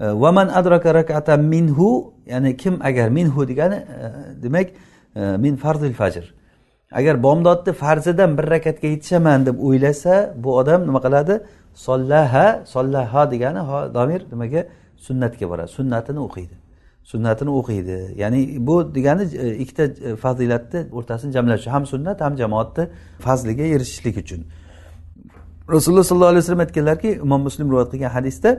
va 0.00 0.14
vaman 0.22 0.48
adraka 0.48 0.94
rakata 0.94 1.34
minhu 1.36 1.88
ya'ni 2.26 2.56
kim 2.56 2.74
agar 2.88 3.08
minhu 3.18 3.48
degani 3.50 3.74
e, 3.74 4.06
demak 4.42 4.68
e, 5.16 5.36
min 5.44 5.56
farzil 5.56 5.94
fajr 6.00 6.24
agar 6.92 7.22
bomdodni 7.22 7.72
farzidan 7.72 8.38
bir 8.38 8.46
rakatga 8.54 8.88
yetishaman 8.94 9.46
deb 9.46 9.56
o'ylasa 9.68 10.34
bu 10.44 10.50
odam 10.60 10.80
nima 10.88 11.00
qiladi? 11.06 11.34
Sollaha 11.74 12.46
sollaha 12.74 13.30
degani 13.32 13.60
domir 13.94 14.20
nimaga? 14.32 14.62
Sunnatga 15.06 15.46
boradi. 15.50 15.70
Sunnatini 15.78 16.20
o'qiydi. 16.26 16.67
Sunnatini 17.10 17.50
o'qiydi. 17.50 18.14
Ya'ni 18.16 18.66
bu 18.66 18.94
degani 18.94 19.22
e, 19.36 19.56
ikkita 19.56 19.82
e, 19.82 20.16
fazilatni 20.16 20.80
o'rtasini 20.92 21.32
jamlash 21.32 21.66
ham 21.66 21.86
sunnat 21.86 22.20
ham 22.20 22.36
jamoatni 22.36 22.88
fazliga 23.18 23.62
erishishlik 23.62 24.16
uchun. 24.16 24.40
Rasululloh 25.70 26.04
sollallohu 26.04 26.32
alayhi 26.32 26.42
vasallam 26.44 26.60
aytganlarki 26.66 27.10
imom 27.24 27.40
muslim 27.48 27.66
rivoyat 27.70 27.90
qilgan 27.92 28.10
hadisda 28.16 28.50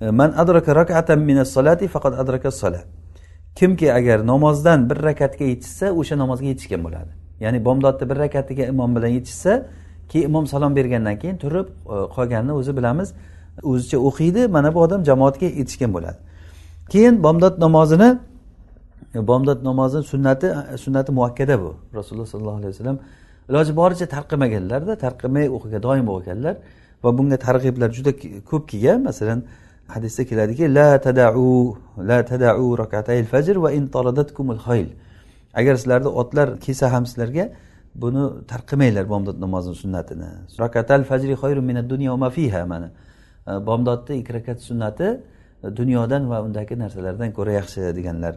e, 0.00 0.10
man 0.10 0.30
adraka 0.42 0.76
rakatan 0.80 1.18
minas 1.18 1.50
solati 1.56 1.88
faqat 1.88 2.14
adraka 2.22 2.50
solat. 2.50 2.86
Kimki 3.54 3.92
agar 3.92 4.26
namozdan 4.26 4.90
bir 4.90 4.98
rakatga 5.08 5.44
yetishsa 5.44 5.86
o'sha 6.00 6.18
namozga 6.22 6.46
yetishgan 6.52 6.80
bo'ladi. 6.86 7.10
Ya'ni 7.40 7.64
bomdodni 7.64 8.10
bir 8.10 8.16
rakatiga 8.16 8.64
imom 8.72 8.96
bilan 8.96 9.12
yetishsa 9.18 9.52
keyin 10.08 10.24
imom 10.30 10.46
salom 10.46 10.76
bergandan 10.76 11.18
keyin 11.18 11.36
turib 11.36 11.68
qolganini 12.16 12.52
o'zi 12.60 12.76
bilamiz. 12.76 13.08
O'zicha 13.62 13.98
o'qiydi 13.98 14.48
mana 14.48 14.74
bu 14.74 14.80
odam 14.80 15.04
jamoatga 15.04 15.46
yetishgan 15.46 15.92
bo'ladi. 15.96 16.29
Keyin 16.92 17.14
bomdod 17.26 17.54
namozini 17.64 18.08
bomdod 19.14 19.60
namozini 19.68 20.04
sunnati 20.12 20.46
sunnati 20.84 21.10
muakkada 21.18 21.56
bu. 21.62 21.70
Rasululloh 21.98 22.28
sollallohu 22.32 22.58
alayhi 22.60 22.72
vasallam 22.74 22.98
iloji 23.48 23.72
boricha 23.80 24.06
tarqamaganlarda 24.14 24.92
tarqamay 25.04 25.46
o'qigan 25.56 25.82
doim 25.86 26.06
o'qiganlar 26.14 26.54
va 27.04 27.10
bunga 27.18 27.36
targ'iblar 27.46 27.90
juda 27.96 28.12
ko'p 28.50 28.64
kelgan. 28.70 28.98
Masalan 29.08 29.40
hadisda 29.94 30.22
keladiki 30.30 30.64
la 30.78 30.88
tadau 31.06 31.76
la 32.10 32.18
tadau 32.30 32.66
rakatayil 32.82 33.26
fajr 33.32 33.56
va 33.64 33.70
in 33.78 33.84
taradatkumul 33.94 34.60
khayl. 34.66 34.88
Agar 35.60 35.74
sizlarni 35.80 36.10
otlar 36.20 36.48
kelsa 36.64 36.86
ham 36.94 37.04
sizlarga 37.10 37.44
buni 38.02 38.22
tarqamanglar 38.52 39.04
bomdod 39.12 39.36
namozini 39.44 39.76
sunnatini. 39.82 40.28
Rakatal 40.64 41.02
fajri 41.10 41.60
minad 41.70 41.86
dunya 41.92 42.08
va 42.12 42.18
ma 42.24 42.30
fiha 42.36 42.62
mana 42.72 42.88
bomdodni 43.68 44.14
ikki 44.20 44.32
rakat 44.38 44.58
sunnati 44.68 45.08
dunyodan 45.62 46.30
va 46.30 46.42
undagi 46.46 46.78
narsalardan 46.78 47.30
ko'ra 47.32 47.52
yaxshi 47.60 47.80
deganlar. 47.98 48.34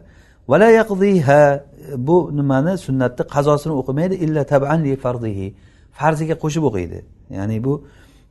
Vala 0.48 0.68
yaqdiha 0.80 1.64
bu 1.96 2.30
nimani 2.36 2.78
sunnatni 2.78 3.24
qazosini 3.34 3.74
o'qimaydi 3.80 4.14
illa 4.24 4.42
taban 4.52 4.84
li 4.84 4.96
farzihi 4.96 5.54
farziga 5.92 6.34
qo'shib 6.44 6.64
o'qiydi. 6.68 6.98
Ya'ni 7.30 7.64
bu 7.64 7.72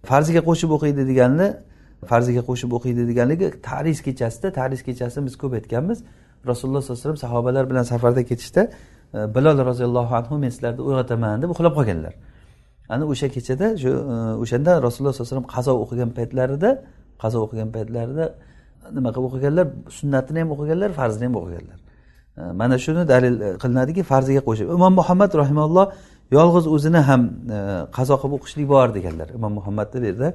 farziga 0.09 0.41
qo'shib 0.49 0.69
o'qiydi 0.75 1.01
degani 1.11 1.47
farziga 2.11 2.41
qo'shib 2.49 2.71
o'qiydi 2.77 3.01
deganligi 3.09 3.47
taris 3.69 3.99
kechasida 4.07 4.47
taris 4.59 4.81
kechasi 4.87 5.25
biz 5.25 5.35
ko'p 5.41 5.53
aytganmiz. 5.59 5.99
Rasululloh 6.51 6.81
sollallohu 6.81 6.99
alayhi 6.99 7.09
vasallam 7.09 7.23
sahobalar 7.27 7.63
bilan 7.69 7.83
safarda 7.91 8.21
ketishda 8.29 8.61
e, 9.17 9.19
bilol 9.35 9.57
roziyallohu 9.69 10.13
anhu 10.19 10.37
men 10.43 10.49
sizlarni 10.55 10.81
uyg'otaman 10.89 11.41
deb 11.41 11.49
uxlab 11.53 11.73
qolganlar. 11.79 12.13
Ana 12.93 13.03
o'sha 13.11 13.27
kechada 13.35 13.67
shu 13.83 13.91
e, 14.13 14.15
o'shanda 14.43 14.71
rasululloh 14.85 15.13
sollallohu 15.13 15.31
alayhi 15.31 15.33
vasallam 15.33 15.49
qazo 15.55 15.73
o'qigan 15.83 16.09
paytlarida 16.17 16.69
qazo 17.23 17.37
o'qigan 17.45 17.69
paytlarida 17.75 18.25
nima 18.97 19.09
qilib 19.15 19.27
o'qiganlar 19.29 19.65
sunnatini 19.99 20.39
ham 20.43 20.49
o'qiganlar 20.55 20.89
farzini 20.99 21.25
ham 21.29 21.36
o'qiganlar. 21.41 21.79
Mana 22.59 22.75
shuni 22.86 23.07
dalil 23.13 23.36
e, 23.41 23.49
qilinadiki 23.63 24.03
farziga 24.11 24.41
qo'shib. 24.47 24.67
Imom 24.77 24.93
muhammad 24.99 25.31
rahimalloh 25.41 25.86
yolg'iz 26.38 26.65
o'zini 26.75 27.01
ham 27.09 27.21
e, 27.55 27.59
qazo 27.97 28.15
qilib 28.21 28.34
o'qishlik 28.38 28.67
bor 28.73 28.88
deganlar. 28.97 29.27
Imom 29.38 29.53
muhammadni 29.59 29.97
bu 30.01 30.05
yerda 30.09 30.27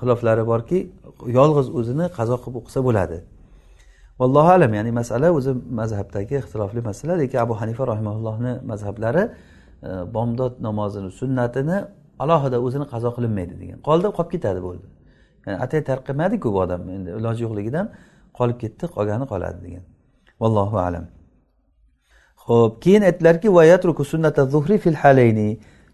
xiloflari 0.00 0.44
borki 0.52 0.78
yolg'iz 1.38 1.68
o'zini 1.78 2.06
qazo 2.18 2.36
qilib 2.42 2.56
o'qisa 2.60 2.80
bo'ladi. 2.88 3.18
Vallohu 4.20 4.50
alam 4.56 4.72
ya'ni 4.78 4.92
masala 5.00 5.28
o'zi 5.38 5.52
mazhabdagi 5.80 6.34
ixtilofli 6.42 6.80
masala 6.90 7.12
lekin 7.22 7.38
abu 7.46 7.54
hanifa 7.60 7.82
rahimallohni 7.92 8.52
mazhablari 8.70 9.24
e, 9.28 9.90
bomdod 10.14 10.52
namozini 10.66 11.10
sunnatini 11.20 11.78
alohida 12.24 12.58
o'zini 12.66 12.86
qazo 12.92 13.08
qilinmaydi 13.16 13.54
degan. 13.62 13.78
Qoldi 13.88 14.08
qolib 14.16 14.30
ketadi 14.34 14.60
bo'ldi. 14.68 14.86
Ya'ni 15.46 15.58
atay 15.64 15.84
tarqamadiku 15.90 16.52
bu 16.54 16.58
odam. 16.64 16.80
Endi 16.96 17.10
iloji 17.18 17.42
yo'qligidan 17.46 17.86
qolib 18.38 18.58
ketdi 18.62 18.84
qolgani 18.96 19.26
qoladi 19.32 19.58
degan. 19.66 19.84
Vallohu 20.40 20.76
alam. 20.86 21.04
Ho'p 22.46 22.82
keyin 22.84 23.02
aytdilarki 23.02 23.48
sunnata 24.12 24.42
zuhri 24.54 24.78
fil 24.78 24.98
halayni. 25.02 25.48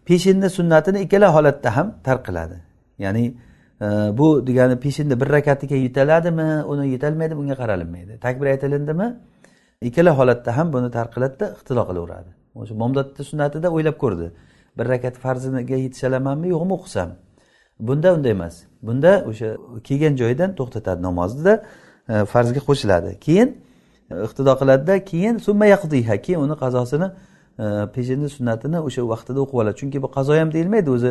Peshinni 0.09 0.49
sunnatini 0.59 0.99
ikkala 1.05 1.28
holatda 1.36 1.76
ham 1.76 1.86
tark 2.07 2.22
qiladi 2.26 2.57
ya'ni 2.99 3.24
e, 3.80 3.86
bu 4.18 4.46
degani 4.46 4.76
peshinni 4.80 5.20
bir 5.20 5.28
rakatiga 5.36 5.76
yetaladimi 5.76 6.64
uni 6.64 6.88
yetolmaydi 6.94 7.36
bunga 7.36 7.55
qaralinmaydi. 7.55 8.20
Takbir 8.20 8.46
aytilindimi 8.46 9.09
ikkala 9.88 10.18
holatda 10.18 10.57
ham 10.57 10.72
buni 10.72 10.90
tark 10.90 11.11
qiladida 11.14 11.46
ixtilo 11.57 11.82
qilaveradi. 11.90 12.30
O'sha 12.61 12.74
momdodni 12.82 13.24
sunnatida 13.30 13.68
o'ylab 13.76 13.96
ko'rdi. 14.03 14.26
Bir 14.78 14.86
rakat 14.92 15.16
farziniga 15.24 15.76
yetisha 15.84 16.09
olamanmi 16.11 16.49
yo'qmi 16.55 16.72
o'qisam? 16.78 17.11
Bunda 17.86 18.14
unday 18.16 18.32
emas. 18.38 18.55
Bunda 18.83 19.12
o'sha 19.31 19.49
kelgan 19.87 20.14
joyidan 20.20 20.51
to'xtatadi 20.59 21.01
namoznida 21.09 21.55
e, 22.09 22.24
farzga 22.33 22.61
qo'shiladi. 22.68 23.11
Keyin 23.26 23.49
e, 24.11 24.14
iqtido 24.26 24.53
qiladida 24.61 24.95
keyin 25.11 25.35
summa 25.47 25.66
yaqdiha 25.74 26.16
keyin 26.24 26.41
uni 26.47 26.57
qazosini 26.62 27.09
e, 27.62 27.66
peshinni 27.95 28.29
sunnatini 28.37 28.79
o'sha 28.89 29.03
vaqtida 29.14 29.39
o'qib 29.45 29.59
oladi. 29.62 29.76
Chunki 29.81 29.99
bu 30.05 30.09
qazo 30.16 30.33
ham 30.41 30.51
deyilmaydi 30.57 30.91
o'zi 30.97 31.11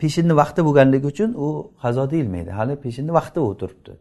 peshinni 0.00 0.34
vaqti 0.42 0.60
bo'lganligi 0.66 1.06
uchun 1.12 1.30
u 1.44 1.48
qazo 1.82 2.10
deyilmaydi. 2.12 2.50
Hali 2.58 2.74
peshinni 2.84 3.12
vaqti 3.18 3.38
u 3.40 3.50
turibdi 3.60 3.92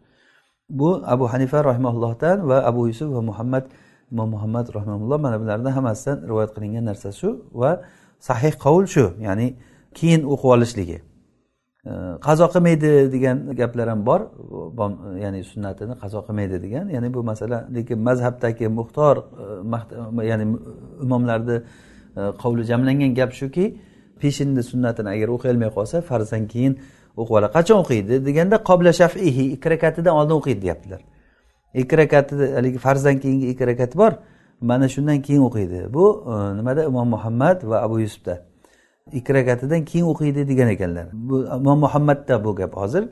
bu 0.69 1.03
abu 1.05 1.27
hanifa 1.33 1.63
rahimaullohdan 1.63 2.49
va 2.49 2.57
abu 2.65 2.87
yusuf 2.87 3.13
va 3.13 3.21
muhammad 3.21 3.65
imom 4.11 4.29
muhammad 4.29 4.75
rahimaulloh 4.75 5.19
mana 5.19 5.41
bularni 5.41 5.69
hammasidan 5.69 6.27
rivoyat 6.29 6.51
qilingan 6.55 6.85
narsa 6.85 7.11
shu 7.11 7.29
va 7.53 7.81
sahih 8.19 8.53
qovul 8.63 8.85
shu 8.95 9.05
ya'ni 9.27 9.47
keyin 9.93 10.21
o'qib 10.33 10.49
olishligi. 10.55 10.97
Qazo 12.21 12.47
qilmaydi 12.53 13.11
degan 13.11 13.55
gaplar 13.55 13.87
ham 13.89 14.05
bor. 14.05 14.21
Ya'ni 15.23 15.43
sunnatini 15.43 15.93
qazo 16.03 16.19
qilmaydi 16.27 16.63
degan. 16.63 16.89
Ya'ni 16.89 17.13
bu 17.13 17.23
masala 17.23 17.67
lekin 17.75 17.99
mazhabdagi 17.99 18.67
muxtor 18.67 19.17
e, 20.21 20.25
ya'ni 20.25 20.45
imomlarni 21.03 21.57
e, 22.17 22.21
qovli 22.41 22.63
jamlangan 22.63 23.13
gap 23.19 23.31
shuki 23.33 23.77
peshinni 24.21 24.63
sunnatini 24.63 25.09
agar 25.09 25.27
o'qiy 25.35 25.49
olmay 25.53 25.69
qolsa 25.77 26.01
farzdan 26.01 26.47
keyin 26.53 26.73
o'qib 27.17 27.35
oladi 27.37 27.51
qachon 27.57 27.77
o'qiydi? 27.83 28.25
deganda 28.25 28.57
qobla 28.69 28.91
shafihi 29.01 29.43
ikki 29.55 29.67
rakatidan 29.73 30.13
oldin 30.19 30.35
o'qiydi 30.39 30.61
deyaptilar. 30.65 31.01
Ikki 31.81 31.97
rakati 31.97 32.33
haligi 32.57 32.77
farzdan 32.77 33.15
keyingi 33.23 33.47
ikki 33.53 33.67
rakat 33.67 33.91
bor. 34.01 34.11
Mana 34.61 34.87
shundan 34.89 35.21
keyin 35.21 35.41
o'qiydi. 35.49 35.93
Bu 35.93 36.05
e, 36.33 36.57
nimada? 36.57 36.81
Imom 36.91 37.07
muhammad 37.15 37.57
va 37.69 37.77
abu 37.85 37.99
yusufda. 37.99 38.54
Ikki 39.13 39.33
rakatidan 39.33 39.85
keyin 39.85 40.05
o'qiydi 40.05 40.47
degan 40.47 40.69
ekanlar. 40.69 41.05
Bu 41.13 41.45
imom 41.45 41.79
muhammadda 41.79 42.43
bu 42.43 42.55
gap 42.55 42.77
hozir. 42.77 43.03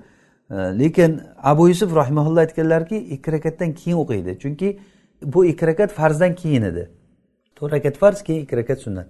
E, 0.52 0.56
lekin 0.56 1.22
abu 1.44 1.68
yusuf 1.68 1.96
rahimaulloh 1.96 2.40
aytganlarki 2.40 2.98
ikki 2.98 3.32
rakatdan 3.32 3.74
keyin 3.74 3.98
o'qiydi. 3.98 4.40
Chunki 4.40 4.80
bu 5.22 5.46
ikki 5.46 5.68
rakat 5.68 5.92
farzdan 5.92 6.36
keyin 6.36 6.62
edi. 6.62 6.90
To'rt 7.56 7.74
rakat 7.74 7.98
farz 7.98 8.24
keyin 8.24 8.44
ikki 8.44 8.58
rakat 8.58 8.80
sunnat. 8.80 9.08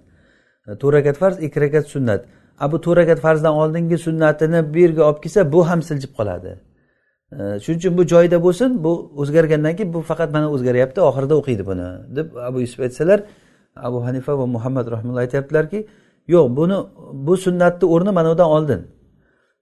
E, 0.68 0.78
to'rt 0.78 0.94
rakat 0.94 1.16
farz 1.16 1.42
ikki 1.42 1.60
rakat 1.60 1.86
sunnat. 1.86 2.24
A 2.58 2.72
bu 2.72 2.80
to'rt 2.80 2.96
rakat 2.96 3.20
farzdan 3.20 3.54
oldingi 3.54 3.98
sunnatini 3.98 4.74
bu 4.74 4.78
yerga 4.78 5.02
olib 5.04 5.22
kelsa 5.22 5.52
bu 5.52 5.68
ham 5.68 5.82
siljib 5.82 6.12
qoladi. 6.18 6.60
E, 7.32 7.60
shuning 7.64 7.78
uchun 7.78 7.96
bu 7.98 8.06
joyida 8.12 8.42
bo'lsin 8.42 8.84
bu 8.84 9.12
o'zgargandan 9.16 9.76
keyin 9.76 9.94
bu 9.94 10.00
faqat 10.02 10.32
mana 10.32 10.50
o'zgaryapti 10.50 11.00
oxirida 11.00 11.34
o'qiydi 11.40 11.66
buni. 11.66 11.88
Deb 12.16 12.36
abu 12.48 12.60
yusuf 12.60 12.80
aytsalar 12.80 13.20
abu 13.76 14.04
hanifa 14.06 14.38
va 14.38 14.46
muhammad 14.46 14.86
rahimulloh 14.90 15.20
aytyaptilarki 15.20 15.86
yo'q 16.28 16.56
buni 16.56 16.76
bu 17.12 17.36
sunnatni 17.36 17.86
o'rni 17.88 18.10
mana 18.10 18.32
undan 18.32 18.48
oldin. 18.56 18.80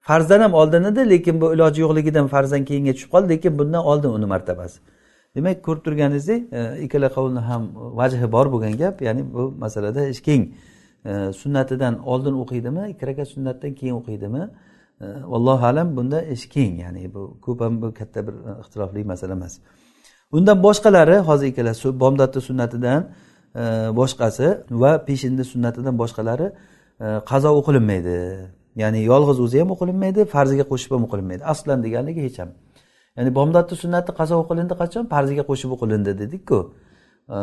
Farzdan 0.00 0.40
ham 0.40 0.54
oldin 0.54 0.84
edi 0.84 1.10
lekin 1.10 1.40
bu 1.40 1.54
iloji 1.54 1.80
yo'qligidan 1.80 2.26
farzdan 2.26 2.64
keyinga 2.64 2.92
tushib 2.92 3.10
qoldi 3.10 3.28
lekin 3.28 3.58
bundan 3.58 3.84
oldin 3.84 4.08
uni 4.08 4.26
martabasi. 4.26 4.80
Demak 5.36 5.64
ko'rib 5.64 5.82
turganingizdek 5.84 6.52
e, 6.52 6.60
ikkala 6.84 7.08
qavlni 7.16 7.40
ham 7.48 7.62
vajhi 8.00 8.32
bor 8.32 8.46
bo'lgan 8.52 8.74
gap 8.82 9.02
ya'ni 9.02 9.22
bu 9.34 9.42
masalada 9.64 10.08
ish 10.08 10.22
keng. 10.28 10.42
E, 11.04 11.32
sunnatidan 11.40 11.94
oldin 12.12 12.34
o'qiydimi 12.42 12.82
ikki 12.92 13.06
rakat 13.06 13.28
sunnatdan 13.28 13.72
keyin 13.74 13.94
o'qiydimi? 14.00 14.42
E, 15.00 15.06
vallohu 15.32 15.66
alam 15.66 15.96
bunda 15.96 16.22
ish 16.22 16.46
keng 16.54 16.72
ya'ni 16.84 17.14
bu 17.14 17.22
ko'p 17.44 17.60
ham 17.60 17.82
bu 17.82 17.94
katta 17.94 18.26
bir 18.26 18.34
e, 18.48 18.60
ixtilofli 18.62 19.04
masala 19.04 19.32
emas. 19.32 19.54
Undan 20.32 20.62
boshqalari 20.62 21.16
hozir 21.28 21.46
ikkala 21.46 21.72
bomdodni 22.00 22.40
sunnatidan 22.48 23.00
E, 23.54 23.62
boshqasi 24.00 24.46
va 24.70 24.92
peshinda 25.08 25.44
sunnatidan 25.52 25.94
boshqalari 26.02 26.46
e, 27.04 27.06
qazo 27.30 27.50
o'qilinmaydi. 27.60 28.16
Ya'ni 28.82 29.00
yolg'iz 29.12 29.38
o'zi 29.44 29.58
ham 29.62 29.70
o'qilinmaydi 29.74 30.20
farziga 30.34 30.64
qo'shib 30.72 30.90
ham 30.96 31.02
o'qilinmaydi. 31.06 31.42
Aslan 31.52 31.78
deganligi 31.86 32.20
hech 32.26 32.38
ham. 32.42 32.50
Ya'ni 33.16 33.30
bomdodni 33.38 33.76
sunnati 33.82 34.10
qazo 34.20 34.34
o'qilindi 34.42 34.74
qachon? 34.82 35.04
Farziga 35.14 35.42
qo'shib 35.50 35.70
o'qilindi 35.76 36.12
dedikku. 36.22 36.58
E, 37.34 37.36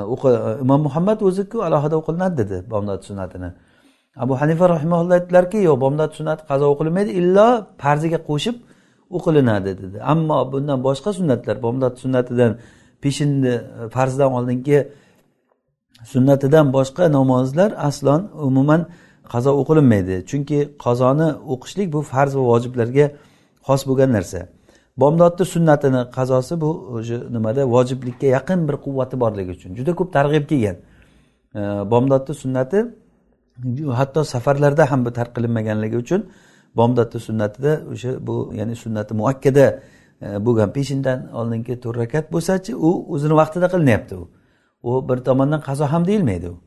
Imom 0.64 0.82
muhammad 0.88 1.20
o'ziku 1.30 1.58
alohida 1.68 1.96
o'qilinadi 2.02 2.36
dedi 2.42 2.58
bomdod 2.74 3.02
sunnatini. 3.10 3.50
Abu 4.24 4.34
hanifa 4.42 4.66
rahimaulloh 4.76 5.14
aytdilarki 5.20 5.60
yo'q 5.70 5.78
bomdod 5.86 6.12
sunnati 6.20 6.42
qazo 6.52 6.66
o'qilinmaydi 6.74 7.12
illo 7.22 7.48
farziga 7.84 8.20
qo'shib 8.30 8.56
o'qilinadi 9.18 9.72
dedi. 9.82 9.98
Ammo 10.14 10.40
bundan 10.54 10.80
boshqa 10.88 11.10
sunnatlar 11.20 11.56
bomdod 11.66 11.94
sunnatidan 12.04 12.52
peshinni 13.04 13.54
farzdan 13.96 14.30
oldingi 14.38 14.80
sunnatidan 16.04 16.74
boshqa 16.74 17.12
namozlar 17.12 17.74
aslon 17.78 18.22
umuman 18.34 18.82
qazo 19.34 19.52
o'qilinmaydi. 19.62 20.16
Chunki 20.30 20.60
qazoni 20.86 21.28
o'qishlik 21.54 21.88
bu 21.94 22.02
farz 22.02 22.36
va 22.38 22.44
vojiblarga 22.52 23.06
xos 23.68 23.82
bo'lgan 23.90 24.12
narsa. 24.18 24.40
Bomdodni 24.98 25.46
sunnatini 25.46 26.02
qazosi 26.18 26.62
bu 26.62 26.70
o'sha 26.96 27.18
nimada 27.36 27.62
vojiblikka 27.76 28.28
yaqin 28.38 28.60
bir 28.68 28.76
quvvati 28.86 29.16
borligi 29.24 29.52
uchun 29.58 29.72
juda 29.78 29.92
ko'p 30.00 30.10
targ'ib 30.18 30.46
kelgan. 30.52 30.78
Bomdodni 31.92 32.34
sunnati 32.44 32.80
hatto 34.00 34.24
safarlarda 34.24 34.92
ham 34.92 35.06
bu 35.06 35.12
tark 35.18 35.32
qilinmaganligi 35.36 35.98
uchun 36.04 36.22
bomdodni 36.76 37.20
sunnatida 37.20 37.82
o'sha 37.92 38.28
bu 38.28 38.36
ya'ni 38.60 38.76
sunnati 38.76 39.14
muakkada 39.14 39.66
e, 40.22 40.46
bo'lgan 40.46 40.70
peshindan 40.78 41.20
oldingi 41.40 41.74
to'rt 41.84 41.98
rakat 41.98 42.26
bo'lsachi 42.34 42.72
u 42.76 42.90
o'zini 43.14 43.36
vaqtida 43.42 43.68
qilinyapti 43.74 44.16
u. 44.16 44.24
u 44.84 45.10
bir 45.10 45.18
tomondan 45.18 45.62
qazo 45.62 45.86
ham 45.86 46.08
deyilmaydi 46.08 46.50
u. 46.50 46.58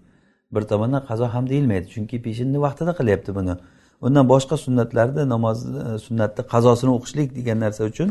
Bir 0.53 0.63
tomondan 0.63 1.03
qazo 1.09 1.25
ham 1.35 1.49
deyilmaydi 1.49 1.87
chunki 1.95 2.23
peshinni 2.23 2.61
vaqtida 2.61 2.93
qilyapti 2.99 3.35
buni. 3.35 3.55
Undan 4.03 4.29
boshqa 4.29 4.57
sunnatlarda 4.57 5.29
namoz 5.29 5.59
e, 5.77 5.99
sunnatni 5.99 6.43
qazosini 6.53 6.91
o'qishlik 6.97 7.37
degan 7.37 7.61
narsa 7.61 7.85
uchun 7.85 8.09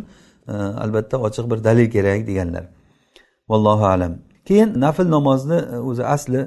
e, 0.47 0.51
albatta 0.53 1.17
ochiq 1.17 1.51
bir 1.51 1.63
dalil 1.63 1.91
kerak 1.91 2.27
deganlar. 2.27 2.65
Vallohu 3.49 3.85
alam. 3.85 4.13
Keyin 4.45 4.79
nafl 4.81 5.07
namozni 5.15 5.59
e, 5.73 5.77
o'zi 5.89 6.05
asli 6.05 6.41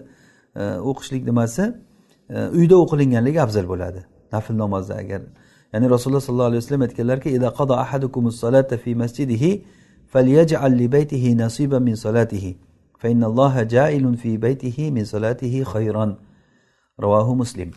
o'qishlik 0.90 1.24
nimasi? 1.30 1.74
Uyda 2.58 2.76
o'qilinganligi 2.84 3.40
afzal 3.46 3.66
bo'ladi. 3.72 4.00
Nafl 4.32 4.52
namozda 4.64 4.94
agar 5.02 5.20
ya'ni 5.72 5.90
rasululloh 5.90 6.20
sollallohu 6.20 6.50
alayhi 6.50 6.62
vasallam 6.62 6.82
aytganlarki 6.86 7.28
fi 8.84 8.94
masjidihi 8.94 9.64
falyaj'al 10.12 10.72
li 10.80 10.92
baytihi 10.92 11.30
min 11.80 11.94
salatihi. 11.94 12.56
Fa 13.04 13.10
innalloha 13.14 13.68
ja'ilun 13.76 14.16
fi 14.22 14.30
baytihi 14.44 14.84
min 14.96 15.04
salatihi 15.14 15.60
khayran 15.72 16.10
ravohu 17.04 17.32
muslim 17.42 17.70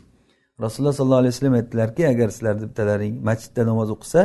rasululloh 0.63 0.95
sollallohu 0.99 1.21
alayhi 1.23 1.33
vasallam 1.35 1.55
aytdilarki 1.61 2.03
agar 2.13 2.27
sizlarni 2.35 2.61
bittalaring 2.69 3.13
masjidda 3.29 3.61
namoz 3.71 3.89
o'qisa 3.95 4.21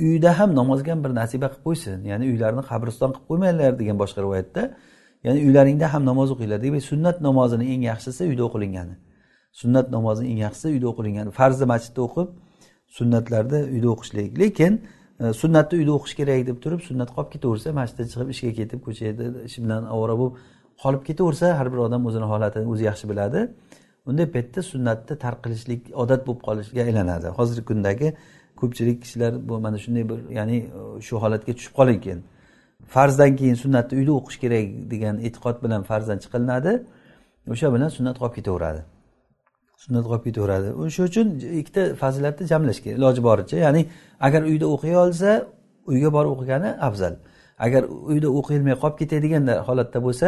uyda 0.00 0.38
ham 0.38 0.54
namozga 0.54 0.94
bir 1.04 1.10
nasiba 1.20 1.46
qilib 1.52 1.64
qo'ysin. 1.66 1.98
Ya'ni 2.10 2.24
uylarini 2.32 2.62
qabriston 2.70 3.10
qilib 3.14 3.26
qo'ymanglar 3.30 3.72
degan 3.80 3.96
boshqa 4.02 4.20
rivoyatda. 4.26 4.62
Ya'ni 5.26 5.40
uylaringda 5.46 5.86
ham 5.94 6.02
namoz 6.10 6.28
o'qinglar 6.34 6.58
demak 6.66 6.82
sunnat 6.90 7.16
namozini 7.28 7.64
eng 7.74 7.82
yaxshisi 7.90 8.22
uyda 8.30 8.42
o'qilingani. 8.48 8.94
Sunnat 9.60 9.86
namozini 9.96 10.28
eng 10.32 10.40
yaxshisi 10.46 10.68
uyda 10.74 10.86
o'qilingani. 10.92 11.30
Farzni 11.38 11.66
masjidda 11.72 12.00
o'qib 12.06 12.28
sunnatlarni 12.98 13.60
uyda 13.74 13.88
o'qishlik. 13.94 14.30
Lekin 14.42 14.72
E, 15.20 15.32
sunnatni 15.32 15.78
uyda 15.78 15.92
o'qish 15.98 16.14
kerak 16.20 16.46
deb 16.46 16.58
turib 16.64 16.80
sunnat 16.88 17.10
qolib 17.16 17.30
ketaversa 17.34 17.72
masjiddan 17.80 18.08
chiqib 18.12 18.28
ishga 18.34 18.52
ketib 18.58 18.80
ko'chada 18.86 19.24
ishi 19.48 19.58
bilan 19.64 19.82
ovora 19.94 20.14
bo'lib 20.20 20.34
qolib 20.82 21.02
ketaversa 21.08 21.46
har 21.58 21.68
bir 21.72 21.80
odam 21.86 22.02
o'zini 22.08 22.26
holatini 22.32 22.66
o'zi 22.72 22.84
yaxshi 22.90 23.06
biladi. 23.12 23.40
Unday 24.08 24.26
paytda 24.34 24.60
sunnatni 24.72 25.14
tark 25.24 25.38
qilishlik 25.44 25.80
odat 26.02 26.20
bo'lib 26.26 26.42
qolishga 26.48 26.80
aylanadi. 26.88 27.28
Hozirgi 27.38 27.64
kundagi 27.70 28.08
ko'pchilik 28.60 28.98
kishilar 29.04 29.32
bu 29.48 29.54
mana 29.64 29.78
shunday 29.84 30.04
bir 30.10 30.18
ya'ni 30.38 30.58
shu 31.06 31.14
holatga 31.24 31.52
tushib 31.58 31.74
qolgan 31.78 32.20
farzdan 32.94 33.32
keyin 33.40 33.56
sunnatni 33.64 33.94
uyda 34.00 34.12
o'qish 34.20 34.38
kerak 34.44 34.66
degan 34.92 35.14
e'tiqod 35.26 35.56
bilan 35.64 35.82
farzdan 35.90 36.18
chiqilinadi. 36.24 36.72
O'sha 37.54 37.68
bilan 37.74 37.90
sunnat 37.96 38.16
qolib 38.22 38.34
ketaveradi. 38.38 38.80
Sunnat 39.82 40.04
qolib 40.10 40.24
ketaveradi. 40.28 40.68
O'sha 40.82 41.02
uchun 41.10 41.26
ikkita 41.60 41.82
fazilatni 42.02 42.44
jamlash 42.52 42.80
kerak. 42.84 42.96
Iloji 42.98 43.20
boricha 43.28 43.56
ya'ni 43.66 43.82
agar 44.26 44.42
uyda 44.50 44.66
o'qiy 44.74 44.94
olsa 45.04 45.30
uyga 45.92 46.10
borib 46.16 46.30
o'qigani 46.34 46.70
afzal. 46.88 47.14
Agar 47.66 47.82
uyda 48.12 48.28
o'qiyolmay 48.38 48.76
qolib 48.82 48.96
ketadigan 49.02 49.44
holatda 49.68 49.98
bo'lsa 50.06 50.26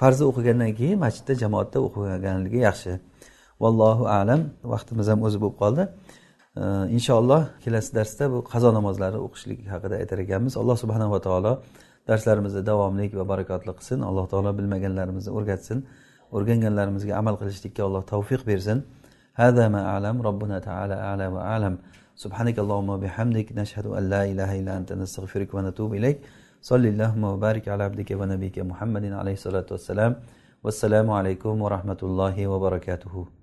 farzni 0.00 0.24
o'qigandan 0.30 0.70
keyin 0.78 0.98
masjidda 1.04 1.34
jamoatda 1.42 1.78
o'qiganligi 1.86 2.58
yaxshi. 2.68 2.92
Vallohu 3.62 4.04
alam. 4.20 4.40
Vaqtimiz 4.72 5.06
ham 5.12 5.20
o'zi 5.26 5.38
bo'lib 5.42 5.58
qoldi. 5.62 5.82
Inshaalloh 6.96 7.42
kelasi 7.64 7.90
darsda 7.98 8.24
bu 8.32 8.38
qazo 8.52 8.68
namozlari 8.78 9.18
o'qishlik 9.26 9.58
haqida 9.74 9.94
aytar 10.02 10.18
ekanmiz. 10.24 10.52
Alloh 10.60 10.76
subhanava 10.82 11.18
taolo 11.26 11.52
darslarimizni 12.08 12.62
davomli 12.70 13.06
va 13.20 13.24
barakotli 13.32 13.72
qilsin. 13.78 13.98
Alloh 14.08 14.24
taolo 14.32 14.50
bilmaganlarimizni 14.58 15.30
o'rgatsin. 15.38 15.78
O'rganganlarimizga 16.36 17.12
amal 17.20 17.34
qilishlikka 17.40 17.82
alloh 17.88 18.02
tavfiq 18.12 18.42
bersin. 18.50 18.80
هذا 19.36 19.68
ما 19.68 19.84
أعلم 19.86 20.22
ربنا 20.22 20.58
تعالى 20.58 20.94
أعلى 20.94 21.26
وأعلم 21.26 21.74
سبحانك 22.16 22.58
اللهم 22.58 22.88
وبحمدك 22.88 23.52
نشهد 23.52 23.86
أن 23.86 24.10
لا 24.10 24.24
إله 24.24 24.60
إلا 24.60 24.72
أنت 24.76 24.92
نستغفرك 24.92 25.54
ونتوب 25.54 25.94
إليك 25.94 26.18
صل 26.62 26.84
اللهم 26.86 27.24
وبارك 27.24 27.68
على 27.68 27.84
عبدك 27.84 28.10
ونبيك 28.20 28.58
محمد 28.58 29.04
عليه 29.12 29.32
الصلاة 29.32 29.68
والسلام 29.70 30.12
والسلام 30.64 31.10
عليكم 31.10 31.62
ورحمة 31.62 32.00
الله 32.02 32.36
وبركاته 32.46 33.35